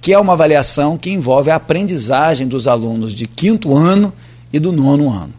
[0.01, 4.11] que é uma avaliação que envolve a aprendizagem dos alunos de quinto ano
[4.51, 5.33] e do nono ano.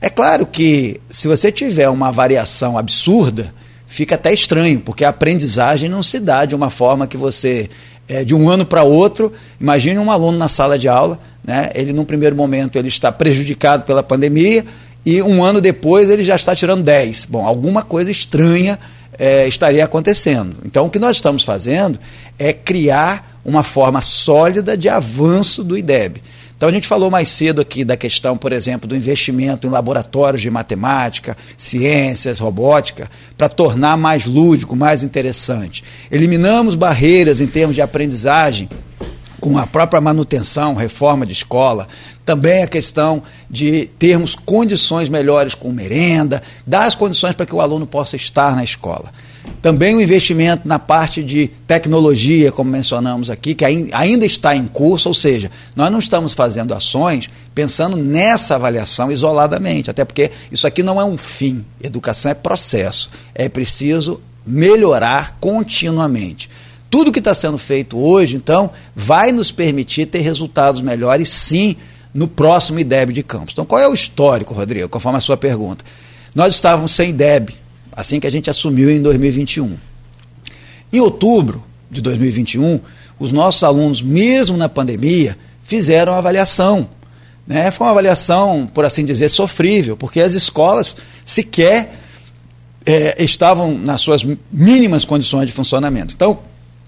[0.00, 3.52] É claro que se você tiver uma variação absurda,
[3.88, 7.68] fica até estranho, porque a aprendizagem não se dá de uma forma que você,
[8.06, 11.92] é, de um ano para outro, imagine um aluno na sala de aula, né, ele
[11.92, 14.64] num primeiro momento ele está prejudicado pela pandemia
[15.04, 17.26] e um ano depois ele já está tirando 10.
[17.28, 18.78] Bom, alguma coisa estranha
[19.18, 20.56] é, estaria acontecendo.
[20.64, 21.98] Então, o que nós estamos fazendo
[22.38, 26.22] é criar uma forma sólida de avanço do IDEB.
[26.56, 30.40] Então, a gente falou mais cedo aqui da questão, por exemplo, do investimento em laboratórios
[30.40, 35.84] de matemática, ciências, robótica, para tornar mais lúdico, mais interessante.
[36.10, 38.70] Eliminamos barreiras em termos de aprendizagem
[39.40, 41.88] com a própria manutenção, reforma de escola,
[42.24, 47.60] também a questão de termos condições melhores com merenda, dar as condições para que o
[47.60, 49.12] aluno possa estar na escola.
[49.62, 55.08] Também o investimento na parte de tecnologia, como mencionamos aqui, que ainda está em curso,
[55.08, 60.82] ou seja, nós não estamos fazendo ações pensando nessa avaliação isoladamente, até porque isso aqui
[60.82, 66.50] não é um fim, educação é processo, é preciso melhorar continuamente.
[66.90, 71.76] Tudo que está sendo feito hoje, então, vai nos permitir ter resultados melhores, sim,
[72.14, 73.52] no próximo IDEB de Campos.
[73.52, 75.84] Então, qual é o histórico, Rodrigo, conforme a sua pergunta?
[76.34, 77.54] Nós estávamos sem IDEB,
[77.92, 79.76] assim que a gente assumiu em 2021.
[80.92, 82.80] Em outubro de 2021,
[83.18, 86.88] os nossos alunos, mesmo na pandemia, fizeram a avaliação.
[87.46, 87.70] Né?
[87.70, 91.98] Foi uma avaliação, por assim dizer, sofrível, porque as escolas sequer
[92.84, 96.14] é, estavam nas suas mínimas condições de funcionamento.
[96.14, 96.38] Então,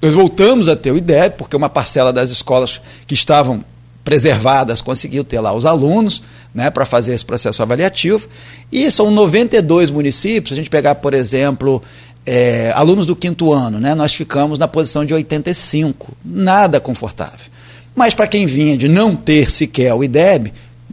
[0.00, 3.64] nós voltamos a ter o IDEB, porque uma parcela das escolas que estavam
[4.04, 6.22] preservadas conseguiu ter lá os alunos
[6.54, 8.28] né, para fazer esse processo avaliativo.
[8.72, 10.52] E são 92 municípios.
[10.52, 11.82] A gente pegar, por exemplo,
[12.24, 16.16] é, alunos do quinto ano, né, nós ficamos na posição de 85.
[16.24, 17.46] Nada confortável.
[17.94, 20.52] Mas para quem vinha de não ter sequer o IDEB,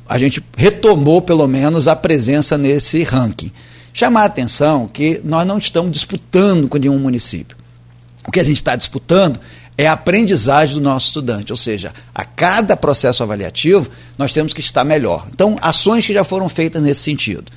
[0.09, 3.51] a gente retomou pelo menos a presença nesse ranking.
[3.93, 7.55] Chamar a atenção que nós não estamos disputando com nenhum município.
[8.27, 9.39] O que a gente está disputando
[9.77, 14.61] é a aprendizagem do nosso estudante, ou seja, a cada processo avaliativo nós temos que
[14.61, 15.27] estar melhor.
[15.31, 17.51] Então, ações que já foram feitas nesse sentido.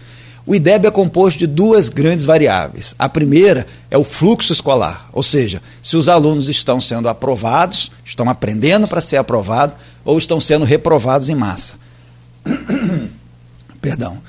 [0.44, 2.94] O IDEB é composto de duas grandes variáveis.
[2.98, 8.28] A primeira é o fluxo escolar, ou seja, se os alunos estão sendo aprovados, estão
[8.30, 11.76] aprendendo para ser aprovados ou estão sendo reprovados em massa.
[13.80, 14.22] Perdão.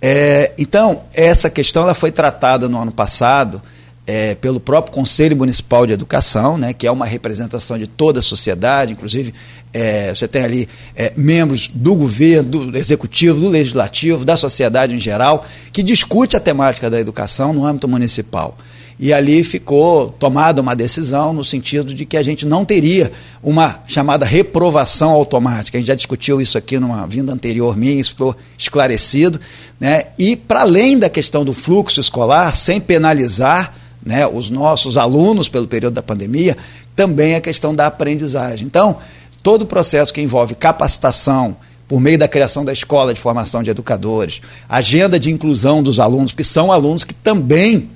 [0.00, 3.60] É, então, essa questão ela foi tratada no ano passado
[4.08, 8.22] é, pelo próprio Conselho Municipal de Educação, né, que é uma representação de toda a
[8.22, 9.34] sociedade, inclusive
[9.70, 14.98] é, você tem ali é, membros do governo, do executivo, do legislativo, da sociedade em
[14.98, 18.56] geral, que discute a temática da educação no âmbito municipal.
[18.98, 23.80] E ali ficou tomada uma decisão no sentido de que a gente não teria uma
[23.86, 25.76] chamada reprovação automática.
[25.76, 29.38] A gente já discutiu isso aqui numa vinda anterior minha, isso ficou esclarecido.
[29.78, 30.06] Né?
[30.18, 33.74] E, para além da questão do fluxo escolar, sem penalizar
[34.08, 36.56] né, os nossos alunos pelo período da pandemia,
[36.96, 38.66] também a questão da aprendizagem.
[38.66, 38.96] Então,
[39.42, 41.54] todo o processo que envolve capacitação,
[41.86, 46.32] por meio da criação da escola de formação de educadores, agenda de inclusão dos alunos,
[46.32, 47.90] que são alunos que também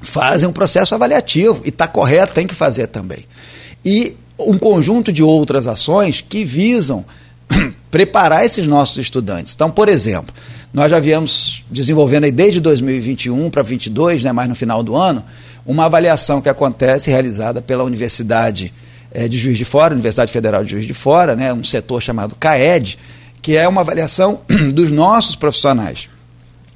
[0.00, 3.26] fazem um processo avaliativo, e está correto, tem que fazer também.
[3.84, 7.04] E um conjunto de outras ações que visam
[7.90, 9.52] preparar esses nossos estudantes.
[9.54, 10.34] Então, por exemplo,
[10.72, 15.22] nós já viemos desenvolvendo aí desde 2021 para 2022, né, mais no final do ano,
[15.64, 18.72] uma avaliação que acontece realizada pela Universidade
[19.12, 22.34] é, de Juiz de Fora, Universidade Federal de Juiz de Fora, né, um setor chamado
[22.38, 22.98] CAED,
[23.42, 24.40] que é uma avaliação
[24.72, 26.08] dos nossos profissionais.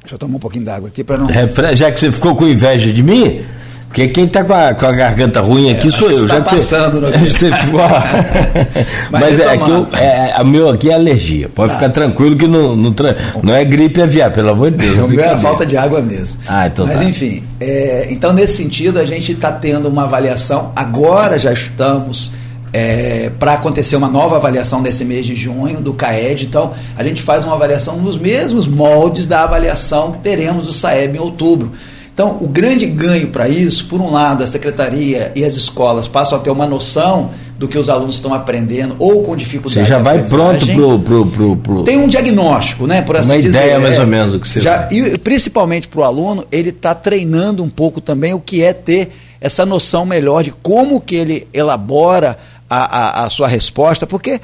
[0.01, 1.29] Deixa eu tomar um pouquinho d'água aqui para não.
[1.31, 3.45] É, já que você ficou com inveja de mim,
[3.95, 6.27] porque quem está com, com, a garganta ruim aqui é, sou eu.
[6.27, 7.81] já tá que passando você, você ficou,
[9.09, 11.49] Mas, Mas é, que eu, é, a meu aqui é alergia.
[11.49, 11.79] Pode tá.
[11.79, 12.93] ficar tranquilo que não, não,
[13.41, 14.99] não é gripe aviar, pelo amor de Deus.
[14.99, 16.41] O meu é falta de água mesmo.
[16.49, 17.05] Ah, então Mas tá.
[17.05, 20.73] enfim, é, então nesse sentido a gente está tendo uma avaliação.
[20.75, 22.33] Agora já estamos
[22.73, 26.47] é, para acontecer uma nova avaliação nesse mês de junho do CAED.
[26.47, 31.15] Então, a gente faz uma avaliação nos mesmos moldes da avaliação que teremos do SAEB
[31.17, 31.71] em outubro.
[32.15, 36.39] Então, o grande ganho para isso, por um lado, a secretaria e as escolas passam
[36.39, 39.85] a ter uma noção do que os alunos estão aprendendo ou com dificuldade.
[39.85, 43.03] Você já vai pronto pro, pro, pro, pro, Tem um diagnóstico, né?
[43.03, 43.59] Por assim uma dizer.
[43.59, 46.71] ideia mais é, ou menos do que você já, E principalmente para o aluno, ele
[46.71, 49.11] está treinando um pouco também o que é ter
[49.41, 52.39] essa noção melhor de como que ele elabora
[52.71, 54.41] a, a, a sua resposta, porque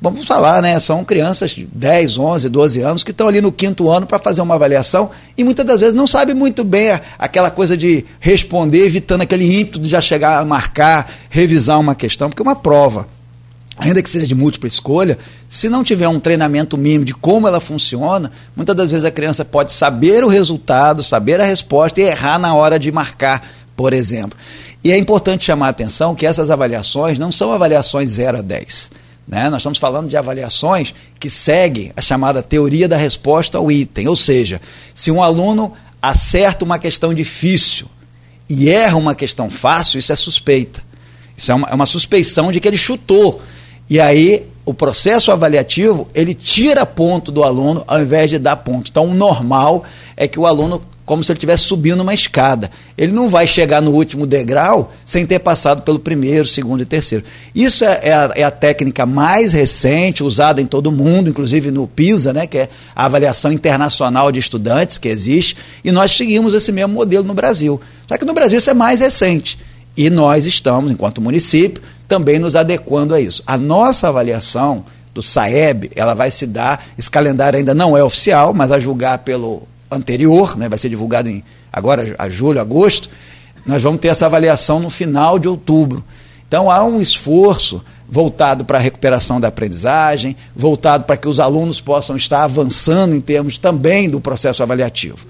[0.00, 0.78] vamos falar, né?
[0.80, 4.40] São crianças de 10, 11, 12 anos que estão ali no quinto ano para fazer
[4.40, 9.22] uma avaliação e muitas das vezes não sabem muito bem aquela coisa de responder, evitando
[9.22, 13.06] aquele ímpeto de já chegar a marcar, revisar uma questão, porque uma prova
[13.80, 17.60] ainda que seja de múltipla escolha, se não tiver um treinamento mínimo de como ela
[17.60, 22.38] funciona, muitas das vezes a criança pode saber o resultado, saber a resposta e errar
[22.38, 23.42] na hora de marcar,
[23.74, 24.38] por exemplo.
[24.84, 28.90] E é importante chamar a atenção que essas avaliações não são avaliações 0 a 10.
[29.30, 29.48] Né?
[29.48, 34.08] Nós estamos falando de avaliações que seguem a chamada teoria da resposta ao item.
[34.08, 34.60] Ou seja,
[34.92, 35.72] se um aluno
[36.02, 37.86] acerta uma questão difícil
[38.48, 40.82] e erra uma questão fácil, isso é suspeita.
[41.36, 43.40] Isso é uma, é uma suspeição de que ele chutou.
[43.88, 48.90] E aí o processo avaliativo ele tira ponto do aluno ao invés de dar ponto.
[48.90, 49.84] Então o normal
[50.16, 52.70] é que o aluno como se ele estivesse subindo uma escada.
[52.96, 57.24] Ele não vai chegar no último degrau sem ter passado pelo primeiro, segundo e terceiro.
[57.52, 61.72] Isso é, é, a, é, a, técnica mais recente, usada em todo o mundo, inclusive
[61.72, 66.54] no PISA, né, que é a avaliação internacional de estudantes que existe, e nós seguimos
[66.54, 67.80] esse mesmo modelo no Brasil.
[68.06, 69.58] Só que no Brasil isso é mais recente.
[69.96, 73.42] E nós estamos, enquanto município, também nos adequando a isso.
[73.44, 78.54] A nossa avaliação do SAEB, ela vai se dar, esse calendário ainda não é oficial,
[78.54, 83.10] mas a julgar pelo anterior, né, vai ser divulgado em agora a julho, agosto,
[83.64, 86.04] nós vamos ter essa avaliação no final de outubro.
[86.46, 91.80] Então há um esforço voltado para a recuperação da aprendizagem, voltado para que os alunos
[91.80, 95.26] possam estar avançando em termos também do processo avaliativo.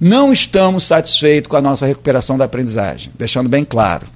[0.00, 4.06] Não estamos satisfeitos com a nossa recuperação da aprendizagem, deixando bem claro.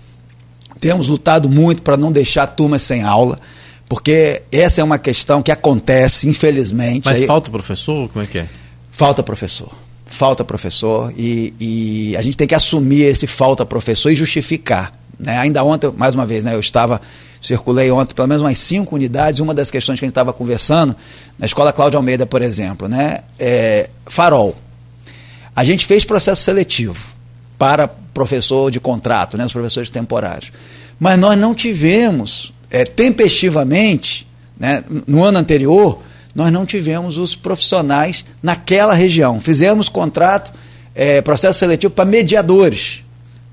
[0.81, 3.39] Temos lutado muito para não deixar turmas sem aula,
[3.89, 7.05] porque essa é uma questão que acontece, infelizmente.
[7.05, 7.27] Mas aí...
[7.27, 8.09] falta professor?
[8.09, 8.49] Como é que é?
[8.99, 9.71] Falta professor.
[10.07, 14.93] Falta professor e, e, a gente tem que assumir esse falta professor e justificar.
[15.17, 15.39] Né?
[15.39, 17.01] Ainda ontem, mais uma vez, né, eu estava,
[17.41, 20.97] circulei ontem pelo menos umas cinco unidades, uma das questões que a gente estava conversando,
[21.39, 24.57] na escola Cláudia Almeida, por exemplo, né, é, farol.
[25.55, 26.99] A gente fez processo seletivo
[27.57, 30.51] para professor de contrato, né, os professores temporários.
[30.99, 34.27] Mas nós não tivemos, é, tempestivamente,
[34.59, 36.03] né, no ano anterior,
[36.39, 39.41] nós não tivemos os profissionais naquela região.
[39.41, 40.53] Fizemos contrato,
[40.95, 43.03] é, processo seletivo para mediadores,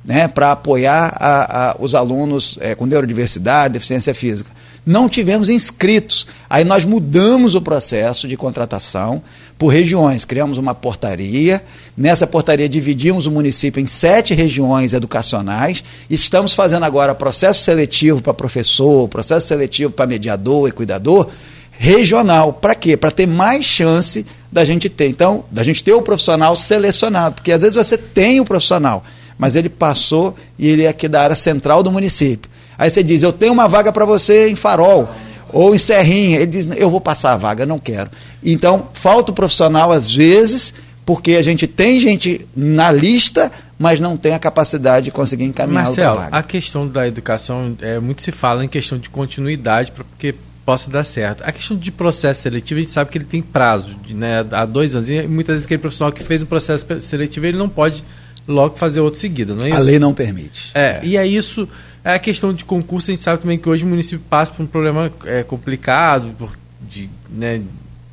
[0.06, 4.52] né, para apoiar a, a, os alunos é, com neurodiversidade, deficiência física
[4.86, 6.28] não tivemos inscritos.
[6.48, 9.24] Aí nós mudamos o processo de contratação
[9.58, 11.64] por regiões, criamos uma portaria.
[11.98, 15.84] Nessa portaria dividimos o município em sete regiões educacionais.
[16.08, 21.32] Estamos fazendo agora processo seletivo para professor, processo seletivo para mediador e cuidador
[21.78, 22.54] regional.
[22.54, 22.96] Para quê?
[22.98, 25.10] Para ter mais chance da gente ter.
[25.10, 29.04] Então, da gente ter o profissional selecionado, porque às vezes você tem o profissional,
[29.38, 32.50] mas ele passou e ele é aqui da área central do município.
[32.78, 35.10] Aí você diz, eu tenho uma vaga para você em Farol
[35.52, 36.38] ou em Serrinha.
[36.38, 38.10] Ele diz, eu vou passar a vaga, não quero.
[38.44, 40.74] Então, falta o profissional às vezes,
[41.06, 45.86] porque a gente tem gente na lista, mas não tem a capacidade de conseguir encaminhar
[45.86, 50.90] Marcelo, a questão da educação, é, muito se fala em questão de continuidade, porque possa
[50.90, 51.44] dar certo.
[51.44, 54.66] A questão de processo seletivo, a gente sabe que ele tem prazo, de, né, há
[54.66, 58.04] dois anos, e muitas vezes aquele profissional que fez um processo seletivo, ele não pode
[58.48, 59.78] logo fazer outro seguido, não é isso?
[59.78, 60.72] A lei não permite.
[60.74, 61.00] É, é.
[61.04, 61.68] e é isso
[62.04, 64.62] é a questão de concurso, a gente sabe também que hoje o município passa por
[64.62, 66.56] um problema é, complicado, por,
[66.88, 67.64] de, né,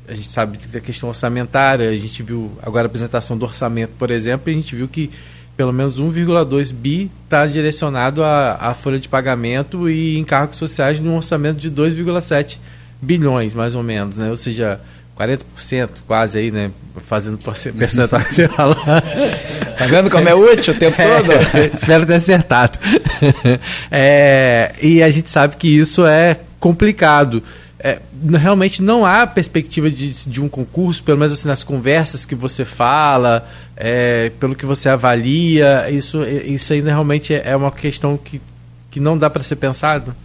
[0.07, 4.09] a gente sabe da questão orçamentária, a gente viu agora a apresentação do orçamento, por
[4.09, 5.11] exemplo, e a gente viu que
[5.55, 11.15] pelo menos 1,2 bi está direcionado à, à folha de pagamento e encargos sociais num
[11.15, 12.57] orçamento de 2,7
[13.01, 14.29] bilhões, mais ou menos, né?
[14.29, 14.79] Ou seja,
[15.17, 16.71] 40% quase aí, né?
[17.07, 18.75] Fazendo percentual
[19.77, 21.31] Tá vendo como é útil o tempo todo?
[21.31, 22.79] É, espero ter acertado.
[23.91, 27.43] É, e a gente sabe que isso é complicado.
[27.85, 27.99] É,
[28.31, 32.63] realmente não há perspectiva de, de um concurso, pelo menos assim, nas conversas que você
[32.63, 38.41] fala, é, pelo que você avalia, isso, isso ainda realmente é uma questão que,
[38.89, 40.15] que não dá para ser pensado?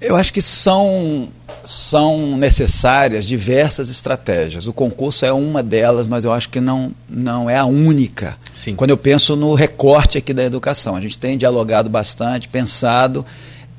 [0.00, 1.28] Eu acho que são,
[1.66, 4.66] são necessárias diversas estratégias.
[4.66, 8.38] O concurso é uma delas, mas eu acho que não, não é a única.
[8.54, 8.74] Sim.
[8.74, 13.26] Quando eu penso no recorte aqui da educação, a gente tem dialogado bastante, pensado.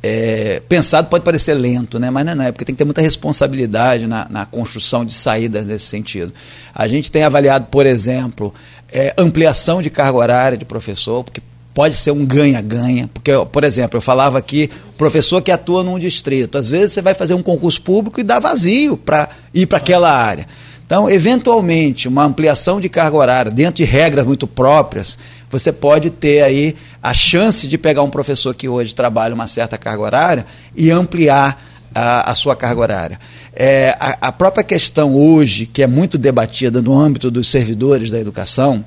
[0.03, 2.09] É, pensado pode parecer lento, né?
[2.09, 5.85] mas não é, porque tem que ter muita responsabilidade na, na construção de saídas nesse
[5.85, 6.33] sentido.
[6.73, 8.53] A gente tem avaliado, por exemplo,
[8.91, 11.41] é, ampliação de carga horária de professor, porque
[11.73, 16.57] pode ser um ganha-ganha, porque, por exemplo, eu falava aqui, professor que atua num distrito,
[16.57, 20.11] às vezes você vai fazer um concurso público e dá vazio para ir para aquela
[20.11, 20.47] área.
[20.91, 25.17] Então, eventualmente, uma ampliação de carga horária, dentro de regras muito próprias,
[25.49, 29.77] você pode ter aí a chance de pegar um professor que hoje trabalha uma certa
[29.77, 31.63] carga horária e ampliar
[31.95, 33.19] a, a sua carga horária.
[33.55, 38.19] É, a, a própria questão hoje, que é muito debatida no âmbito dos servidores da
[38.19, 38.83] educação,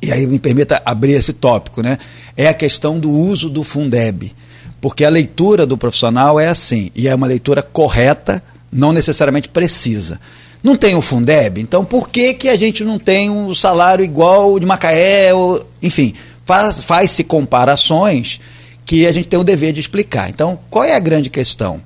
[0.00, 1.98] e aí me permita abrir esse tópico, né?
[2.34, 4.34] É a questão do uso do Fundeb.
[4.80, 8.42] Porque a leitura do profissional é assim, e é uma leitura correta,
[8.72, 10.18] não necessariamente precisa.
[10.62, 14.58] Não tem o Fundeb, então por que, que a gente não tem um salário igual
[14.58, 15.32] de Macaé?
[15.32, 18.40] Ou, enfim, faz-se faz comparações
[18.84, 20.28] que a gente tem o dever de explicar.
[20.28, 21.80] Então, qual é a grande questão?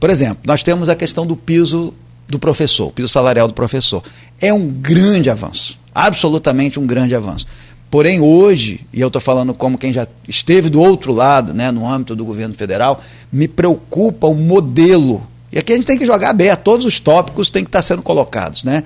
[0.00, 1.94] Por exemplo, nós temos a questão do piso
[2.28, 4.02] do professor, piso salarial do professor.
[4.40, 7.46] É um grande avanço, absolutamente um grande avanço.
[7.90, 11.88] Porém, hoje, e eu estou falando como quem já esteve do outro lado, né, no
[11.88, 13.02] âmbito do governo federal,
[13.32, 15.26] me preocupa o modelo.
[15.56, 18.02] E aqui a gente tem que jogar aberto, todos os tópicos têm que estar sendo
[18.02, 18.62] colocados.
[18.62, 18.84] Né?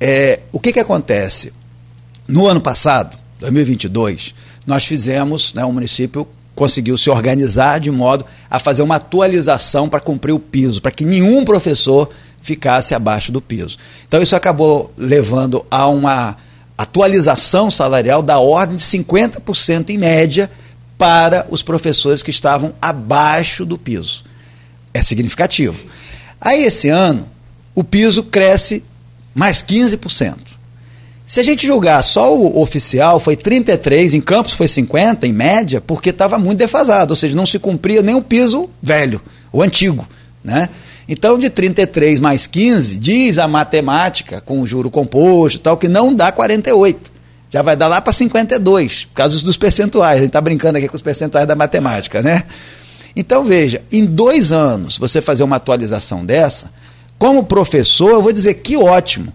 [0.00, 1.52] É, o que, que acontece?
[2.28, 4.32] No ano passado, 2022,
[4.64, 9.98] nós fizemos, né, o município conseguiu se organizar de modo a fazer uma atualização para
[9.98, 12.08] cumprir o piso, para que nenhum professor
[12.40, 13.76] ficasse abaixo do piso.
[14.06, 16.36] Então isso acabou levando a uma
[16.78, 20.48] atualização salarial da ordem de 50% em média
[20.96, 24.22] para os professores que estavam abaixo do piso.
[24.94, 25.92] É significativo.
[26.44, 27.26] Aí esse ano,
[27.74, 28.84] o piso cresce
[29.34, 30.36] mais 15%.
[31.26, 35.80] Se a gente julgar só o oficial, foi 33, em Campos foi 50, em média,
[35.80, 40.06] porque estava muito defasado, ou seja, não se cumpria nem o piso velho, o antigo.
[40.44, 40.68] Né?
[41.08, 46.14] Então, de 33 mais 15, diz a matemática, com o juro composto tal, que não
[46.14, 47.10] dá 48.
[47.50, 50.16] Já vai dar lá para 52, por causa dos percentuais.
[50.16, 52.44] A gente está brincando aqui com os percentuais da matemática, né?
[53.16, 56.70] Então, veja, em dois anos, você fazer uma atualização dessa,
[57.18, 59.32] como professor, eu vou dizer que ótimo.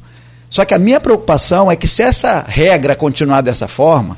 [0.50, 4.18] Só que a minha preocupação é que se essa regra continuar dessa forma,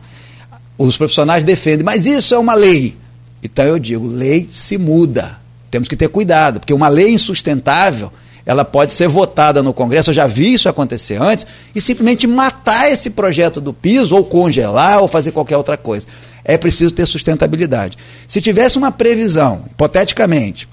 [0.78, 2.96] os profissionais defendem, mas isso é uma lei.
[3.44, 5.40] Então eu digo, lei se muda.
[5.70, 8.12] Temos que ter cuidado, porque uma lei insustentável,
[8.46, 12.92] ela pode ser votada no Congresso, eu já vi isso acontecer antes, e simplesmente matar
[12.92, 16.08] esse projeto do piso, ou congelar, ou fazer qualquer outra coisa.
[16.52, 17.98] É preciso ter sustentabilidade.
[18.28, 20.68] Se tivesse uma previsão, hipoteticamente,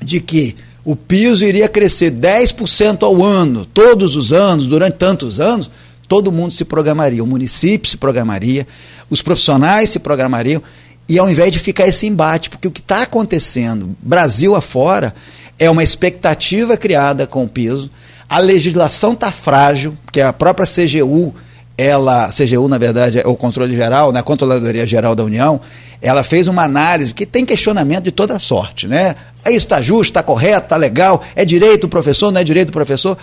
[0.00, 0.54] de que
[0.84, 5.68] o piso iria crescer 10% ao ano, todos os anos, durante tantos anos,
[6.06, 8.68] todo mundo se programaria, o município se programaria,
[9.10, 10.62] os profissionais se programariam,
[11.08, 15.12] e ao invés de ficar esse embate, porque o que está acontecendo, Brasil afora,
[15.58, 17.90] é uma expectativa criada com o piso,
[18.28, 21.34] a legislação está frágil, porque a própria CGU,
[21.76, 25.60] ela, CGU na verdade é o controle geral, na né, Controladoria Geral da União,
[26.00, 29.14] ela fez uma análise que tem questionamento de toda sorte, né?
[29.44, 32.72] Isso está justo, está correto, está legal, é direito do professor, não é direito do
[32.72, 33.16] professor.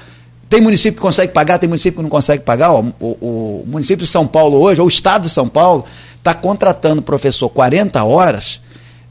[0.50, 2.72] Tem município que consegue pagar, tem município que não consegue pagar.
[2.72, 5.86] Ó, o, o, município de São Paulo hoje, ou o estado de São Paulo,
[6.18, 8.62] está contratando professor 40 horas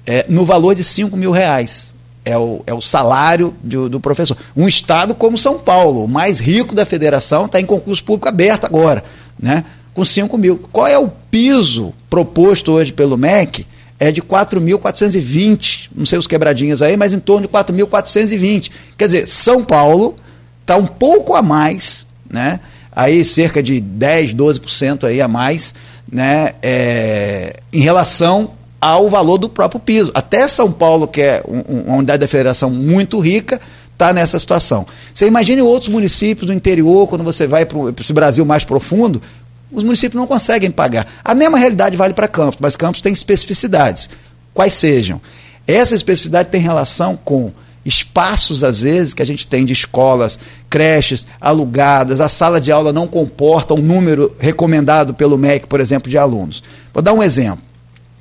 [0.06, 1.90] é, no valor de 5 mil reais.
[2.24, 4.36] É o, é o salário do professor.
[4.56, 8.64] Um estado como São Paulo, o mais rico da federação, está em concurso público aberto
[8.64, 9.02] agora,
[9.42, 9.64] né?
[9.92, 10.58] com 5 mil.
[10.72, 13.66] Qual é o piso proposto hoje pelo MEC?
[13.98, 18.70] É de 4.420, não sei os quebradinhas aí, mas em torno de 4.420.
[18.96, 20.16] Quer dizer, São Paulo
[20.60, 22.60] está um pouco a mais, né?
[22.94, 25.74] aí cerca de 10, 12% aí a mais
[26.10, 30.10] né, é, em relação ao valor do próprio piso.
[30.14, 33.60] Até São Paulo, que é um, uma unidade da federação muito rica,
[33.92, 34.86] está nessa situação.
[35.12, 39.22] Você imagine outros municípios do interior, quando você vai para esse Brasil mais profundo,
[39.70, 41.06] os municípios não conseguem pagar.
[41.24, 44.10] A mesma realidade vale para Campos, mas Campos tem especificidades.
[44.52, 45.20] Quais sejam?
[45.66, 47.52] Essa especificidade tem relação com
[47.84, 50.38] espaços, às vezes, que a gente tem de escolas,
[50.70, 56.10] creches alugadas, a sala de aula não comporta um número recomendado pelo MEC, por exemplo,
[56.10, 56.62] de alunos.
[56.92, 57.62] Vou dar um exemplo.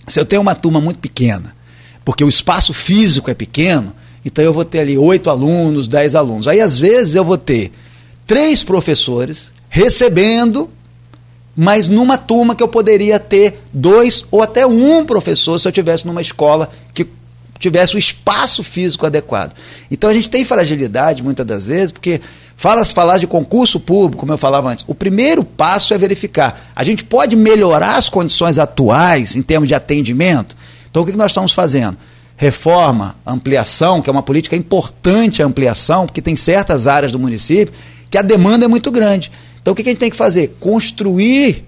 [0.07, 1.55] Se eu tenho uma turma muito pequena,
[2.03, 3.93] porque o espaço físico é pequeno,
[4.23, 6.47] então eu vou ter ali oito alunos, dez alunos.
[6.47, 7.71] Aí, às vezes, eu vou ter
[8.27, 10.69] três professores recebendo,
[11.55, 16.05] mas numa turma que eu poderia ter dois ou até um professor se eu tivesse
[16.05, 17.07] numa escola que
[17.59, 19.53] tivesse o espaço físico adequado.
[19.89, 22.19] Então a gente tem fragilidade muitas das vezes, porque
[22.57, 26.71] fala falar de concurso público, como eu falava antes, o primeiro passo é verificar.
[26.75, 30.55] A gente pode melhorar as condições atuais em termos de atendimento.
[30.89, 31.97] Então o que nós estamos fazendo?
[32.41, 37.71] Reforma, ampliação, que é uma política importante a ampliação, porque tem certas áreas do município
[38.09, 39.31] que a demanda é muito grande.
[39.61, 40.57] Então o que a gente tem que fazer?
[40.59, 41.63] Construir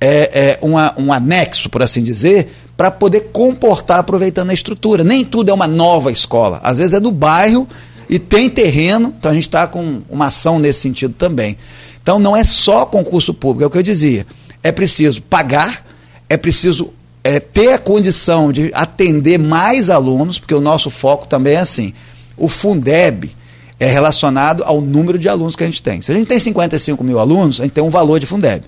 [0.00, 5.04] é, é, uma, um anexo, por assim dizer, para poder comportar aproveitando a estrutura.
[5.04, 6.62] Nem tudo é uma nova escola.
[6.62, 7.68] Às vezes é do bairro
[8.08, 11.58] e tem terreno, então a gente está com uma ação nesse sentido também.
[12.02, 14.26] Então não é só concurso público, é o que eu dizia.
[14.62, 15.84] É preciso pagar,
[16.26, 16.94] é preciso
[17.26, 21.92] é, ter a condição de atender mais alunos, porque o nosso foco também é assim.
[22.36, 23.34] O Fundeb
[23.80, 26.00] é relacionado ao número de alunos que a gente tem.
[26.00, 28.64] Se a gente tem 55 mil alunos, a gente tem um valor de Fundeb.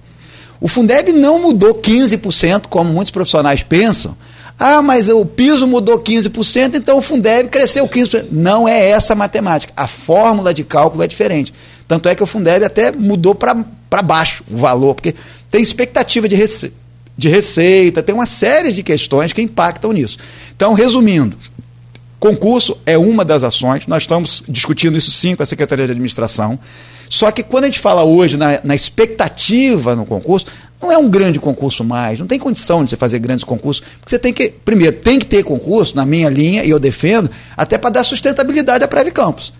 [0.60, 4.16] O Fundeb não mudou 15%, como muitos profissionais pensam,
[4.59, 8.26] Ah, mas o piso mudou 15%, então o Fundeb cresceu 15%.
[8.32, 9.72] Não é essa a matemática.
[9.76, 11.55] A fórmula de cálculo é diferente.
[11.86, 15.14] Tanto é que o Fundeb até mudou para baixo o valor, porque
[15.48, 16.72] tem expectativa de, rece
[17.18, 20.18] de receita, tem uma série de questões que impactam nisso.
[20.54, 21.36] Então, resumindo,
[22.20, 26.58] concurso é uma das ações, nós estamos discutindo isso sim com a Secretaria de Administração.
[27.10, 30.46] Só que quando a gente fala hoje na, na expectativa no concurso,
[30.80, 34.10] não é um grande concurso mais, não tem condição de você fazer grandes concursos, porque
[34.10, 37.76] você tem que, primeiro, tem que ter concurso, na minha linha, e eu defendo, até
[37.76, 39.52] para dar sustentabilidade à Preve Campos.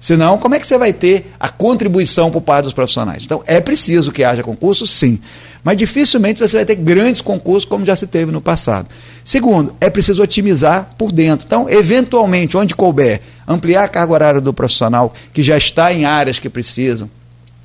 [0.00, 3.22] Senão, como é que você vai ter a contribuição por parte dos profissionais?
[3.24, 5.20] Então, é preciso que haja concurso, sim.
[5.64, 8.88] Mas dificilmente você vai ter grandes concursos como já se teve no passado.
[9.24, 11.46] Segundo, é preciso otimizar por dentro.
[11.46, 16.38] Então, eventualmente, onde couber, ampliar a carga horária do profissional que já está em áreas
[16.38, 17.08] que precisam,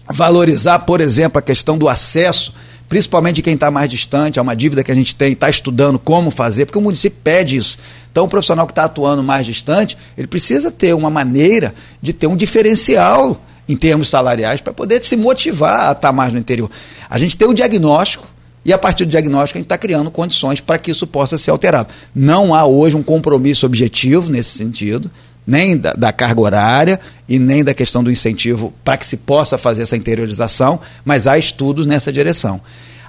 [0.08, 2.54] valorizar, por exemplo, a questão do acesso
[2.88, 6.00] principalmente de quem está mais distante, é uma dívida que a gente tem, está estudando
[6.00, 7.78] como fazer, porque o município pede isso.
[8.12, 12.28] Então, o profissional que está atuando mais distante, ele precisa ter uma maneira de ter
[12.28, 16.70] um diferencial em termos salariais para poder se motivar a estar mais no interior.
[17.10, 18.28] A gente tem o diagnóstico,
[18.64, 21.52] e a partir do diagnóstico a gente está criando condições para que isso possa ser
[21.52, 21.90] alterado.
[22.14, 25.10] Não há hoje um compromisso objetivo nesse sentido,
[25.48, 27.00] nem da, da, carga horária
[27.30, 31.38] e nem da questão do incentivo para que se possa fazer essa interiorização, mas há
[31.38, 32.60] estudos nessa direção.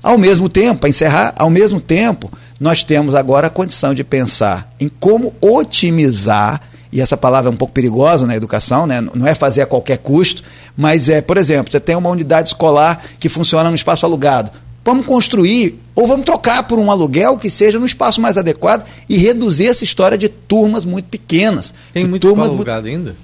[0.01, 2.31] Ao mesmo tempo, para encerrar, ao mesmo tempo,
[2.61, 6.61] nós temos agora a condição de pensar em como otimizar,
[6.93, 9.01] e essa palavra é um pouco perigosa na educação, né?
[9.01, 10.43] não é fazer a qualquer custo,
[10.77, 14.51] mas é, por exemplo, você tem uma unidade escolar que funciona no espaço alugado.
[14.85, 19.19] Vamos construir ou vamos trocar por um aluguel que seja no espaço mais adequado e
[19.19, 21.75] reduzir essa história de turmas muito pequenas.
[21.93, 23.15] Tem muito turmas alugado ainda?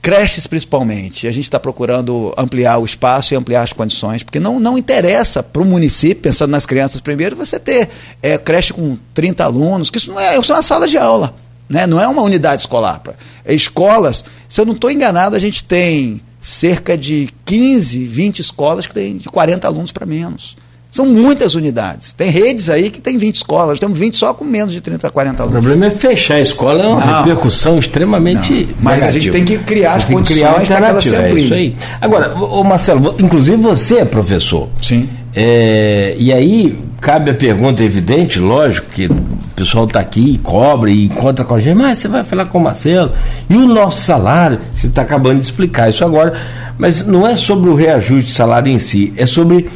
[0.00, 1.26] Creches, principalmente.
[1.26, 5.42] A gente está procurando ampliar o espaço e ampliar as condições, porque não, não interessa
[5.42, 7.88] para o município, pensando nas crianças primeiro, você ter
[8.22, 11.34] é, creche com 30 alunos, que isso não é, isso é uma sala de aula,
[11.68, 11.86] né?
[11.86, 13.02] não é uma unidade escolar.
[13.44, 18.86] É escolas, se eu não estou enganado, a gente tem cerca de 15, 20 escolas
[18.86, 20.56] que tem de 40 alunos para menos.
[20.90, 22.14] São muitas unidades.
[22.14, 25.42] Tem redes aí que tem 20 escolas, temos 20 só com menos de 30, 40
[25.42, 25.58] alunos.
[25.58, 28.52] O problema é fechar a escola, é uma não, repercussão extremamente.
[28.54, 29.06] Não, mas negativa.
[29.06, 31.42] a gente tem que criar as condições para que ela se amplie.
[31.42, 31.76] É isso aí.
[32.00, 34.68] Agora, ô Marcelo, inclusive você é professor.
[34.80, 35.08] Sim.
[35.34, 39.22] É, e aí cabe a pergunta evidente, lógico, que o
[39.54, 42.62] pessoal está aqui, cobra e encontra com a gente, mas você vai falar com o
[42.62, 43.12] Marcelo,
[43.48, 44.58] e o nosso salário?
[44.74, 46.34] Você está acabando de explicar isso agora,
[46.78, 49.68] mas não é sobre o reajuste de salário em si, é sobre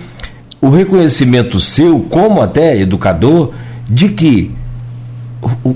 [0.61, 3.53] o reconhecimento seu, como até educador,
[3.89, 4.51] de que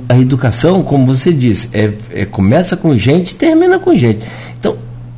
[0.09, 4.21] a educação, como você disse, é, é, começa com gente termina com gente.
[4.59, 4.77] Então,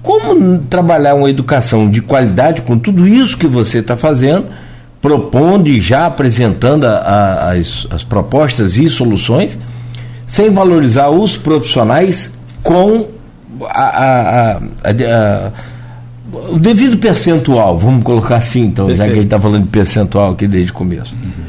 [0.09, 4.47] como trabalhar uma educação de qualidade com tudo isso que você está fazendo,
[5.03, 9.59] propondo e já apresentando a, a, as, as propostas e soluções,
[10.27, 12.33] sem valorizar os profissionais
[12.63, 13.07] com
[13.67, 15.53] a, a
[16.51, 18.99] o devido percentual, vamos colocar assim, então, Perfeito.
[18.99, 21.15] já que a gente está falando de percentual aqui desde o começo.
[21.23, 21.45] Uhum.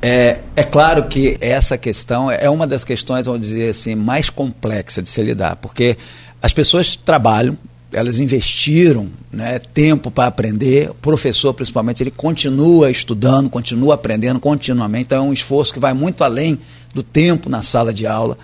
[0.00, 5.02] É, é claro que essa questão é uma das questões, vamos dizer assim, mais complexa
[5.02, 5.96] de se lidar, porque
[6.40, 7.58] as pessoas trabalham,
[7.92, 15.06] elas investiram né, tempo para aprender, o professor principalmente, ele continua estudando, continua aprendendo continuamente,
[15.06, 16.58] então é um esforço que vai muito além
[16.94, 18.38] do tempo na sala de aula.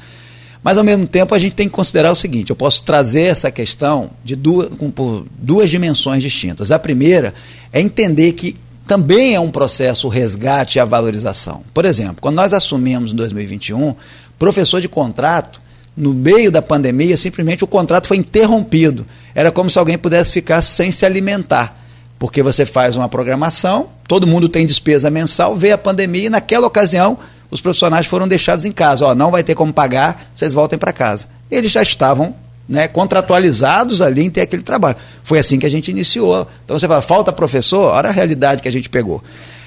[0.63, 3.53] Mas, ao mesmo tempo, a gente tem que considerar o seguinte: eu posso trazer essa
[3.53, 6.73] questão de duas, com, por duas dimensões distintas.
[6.73, 7.35] A primeira
[7.73, 11.63] é entender que também é um processo o resgate e a valorização.
[11.73, 13.95] Por exemplo, quando nós assumimos em 2021,
[14.39, 15.61] professor de contrato,
[15.97, 19.07] no meio da pandemia, simplesmente o contrato foi interrompido.
[19.37, 21.79] Era como se alguém pudesse ficar sem se alimentar.
[22.19, 26.67] Porque você faz uma programação, todo mundo tem despesa mensal, vê a pandemia e naquela
[26.67, 27.19] ocasião
[27.51, 29.05] os profissionais foram deixados em casa.
[29.05, 31.27] Ó, não vai ter como pagar, vocês voltem para casa.
[31.51, 32.35] Eles já estavam
[32.67, 34.97] né, contratualizados ali em ter aquele trabalho.
[35.23, 36.49] Foi assim que a gente iniciou.
[36.65, 37.93] Então você fala, falta professor?
[37.93, 39.23] Olha a realidade que a gente pegou.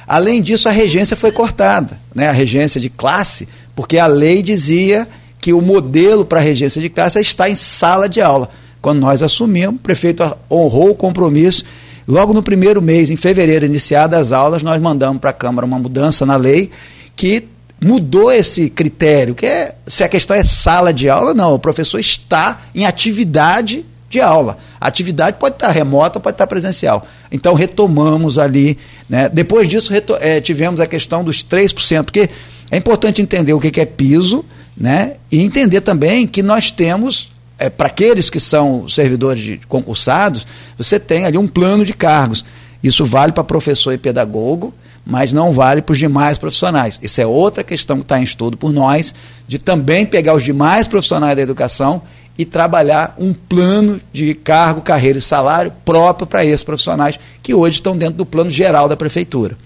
[0.08, 5.08] Além disso, a regência foi cortada, né, a regência de classe, porque a lei dizia
[5.40, 8.50] que o modelo para a regência de classe é estar em sala de aula.
[8.81, 11.64] Quando nós assumimos, o prefeito honrou o compromisso.
[12.07, 15.77] Logo no primeiro mês, em fevereiro, iniciadas as aulas, nós mandamos para a Câmara uma
[15.77, 16.72] mudança na lei
[17.15, 17.47] que
[17.81, 21.99] mudou esse critério, que é se a questão é sala de aula, não, o professor
[21.99, 24.57] está em atividade de aula.
[24.81, 27.06] A atividade pode estar remota, pode estar presencial.
[27.31, 28.77] Então retomamos ali,
[29.07, 29.30] né?
[29.30, 32.30] Depois disso é, tivemos a questão dos 3%, porque
[32.72, 34.43] é importante entender o que, que é piso,
[34.76, 35.15] né?
[35.31, 37.30] E entender também que nós temos
[37.60, 42.45] é, para aqueles que são servidores de, concursados, você tem ali um plano de cargos.
[42.81, 44.73] Isso vale para professor e pedagogo,
[45.06, 46.99] mas não vale para os demais profissionais.
[47.03, 49.14] Isso é outra questão que está em estudo por nós,
[49.48, 52.02] de também pegar os demais profissionais da educação
[52.38, 57.76] e trabalhar um plano de cargo, carreira e salário próprio para esses profissionais que hoje
[57.76, 59.57] estão dentro do plano geral da prefeitura.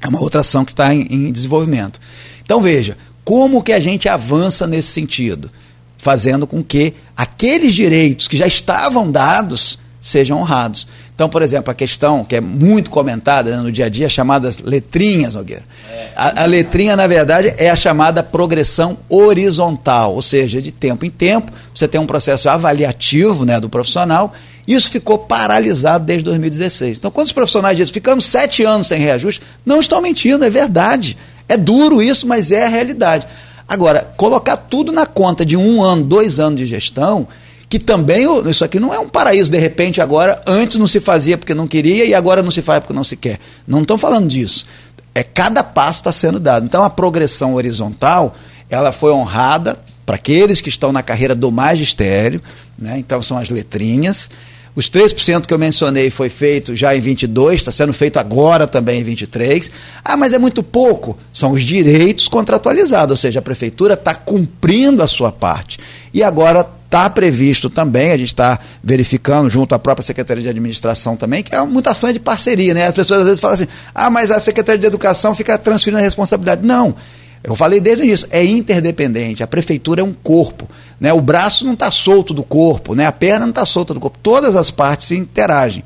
[0.00, 2.00] É uma outra ação que está em, em desenvolvimento.
[2.42, 5.50] Então veja, como que a gente avança nesse sentido?
[5.98, 10.86] Fazendo com que aqueles direitos que já estavam dados sejam honrados.
[11.14, 14.58] Então, por exemplo, a questão que é muito comentada né, no dia a dia, chamadas
[14.60, 15.64] letrinhas, Nogueira.
[15.92, 16.10] É.
[16.14, 21.10] A, a, letrinha, na verdade, é a chamada progressão horizontal, ou seja, de tempo em
[21.10, 24.32] tempo, você tem um processo avaliativo né, do profissional.
[24.66, 26.98] Isso ficou paralisado desde 2016.
[26.98, 31.16] Então, quando os profissionais dizem ficamos sete anos sem reajuste, não estão mentindo, é verdade.
[31.48, 33.26] É duro isso, mas é a realidade.
[33.68, 37.28] Agora, colocar tudo na conta de um ano, dois anos de gestão
[37.68, 41.36] que também isso aqui não é um paraíso de repente agora antes não se fazia
[41.36, 43.38] porque não queria e agora não se faz porque não se quer.
[43.66, 44.66] Não estão falando disso.
[45.14, 46.64] É cada passo está sendo dado.
[46.64, 48.34] Então a progressão horizontal
[48.70, 52.40] ela foi honrada para aqueles que estão na carreira do magistério
[52.78, 52.98] né?
[52.98, 54.30] então são as letrinhas
[54.78, 59.00] os 3% que eu mencionei foi feito já em 22, está sendo feito agora também
[59.00, 59.72] em 23.
[60.04, 61.18] Ah, mas é muito pouco.
[61.32, 65.80] São os direitos contratualizados, ou seja, a prefeitura está cumprindo a sua parte.
[66.14, 71.18] E agora Está previsto também, a gente está verificando junto à própria Secretaria de Administração
[71.18, 72.86] também, que é uma mutação de parceria, né?
[72.86, 76.02] As pessoas às vezes falam assim, ah, mas a Secretaria de Educação fica transferindo a
[76.02, 76.64] responsabilidade.
[76.64, 76.96] Não.
[77.42, 79.42] Eu falei desde o início, é interdependente.
[79.42, 80.68] A prefeitura é um corpo.
[81.00, 81.12] Né?
[81.12, 83.06] O braço não está solto do corpo, né?
[83.06, 84.18] a perna não está solta do corpo.
[84.22, 85.84] Todas as partes se interagem.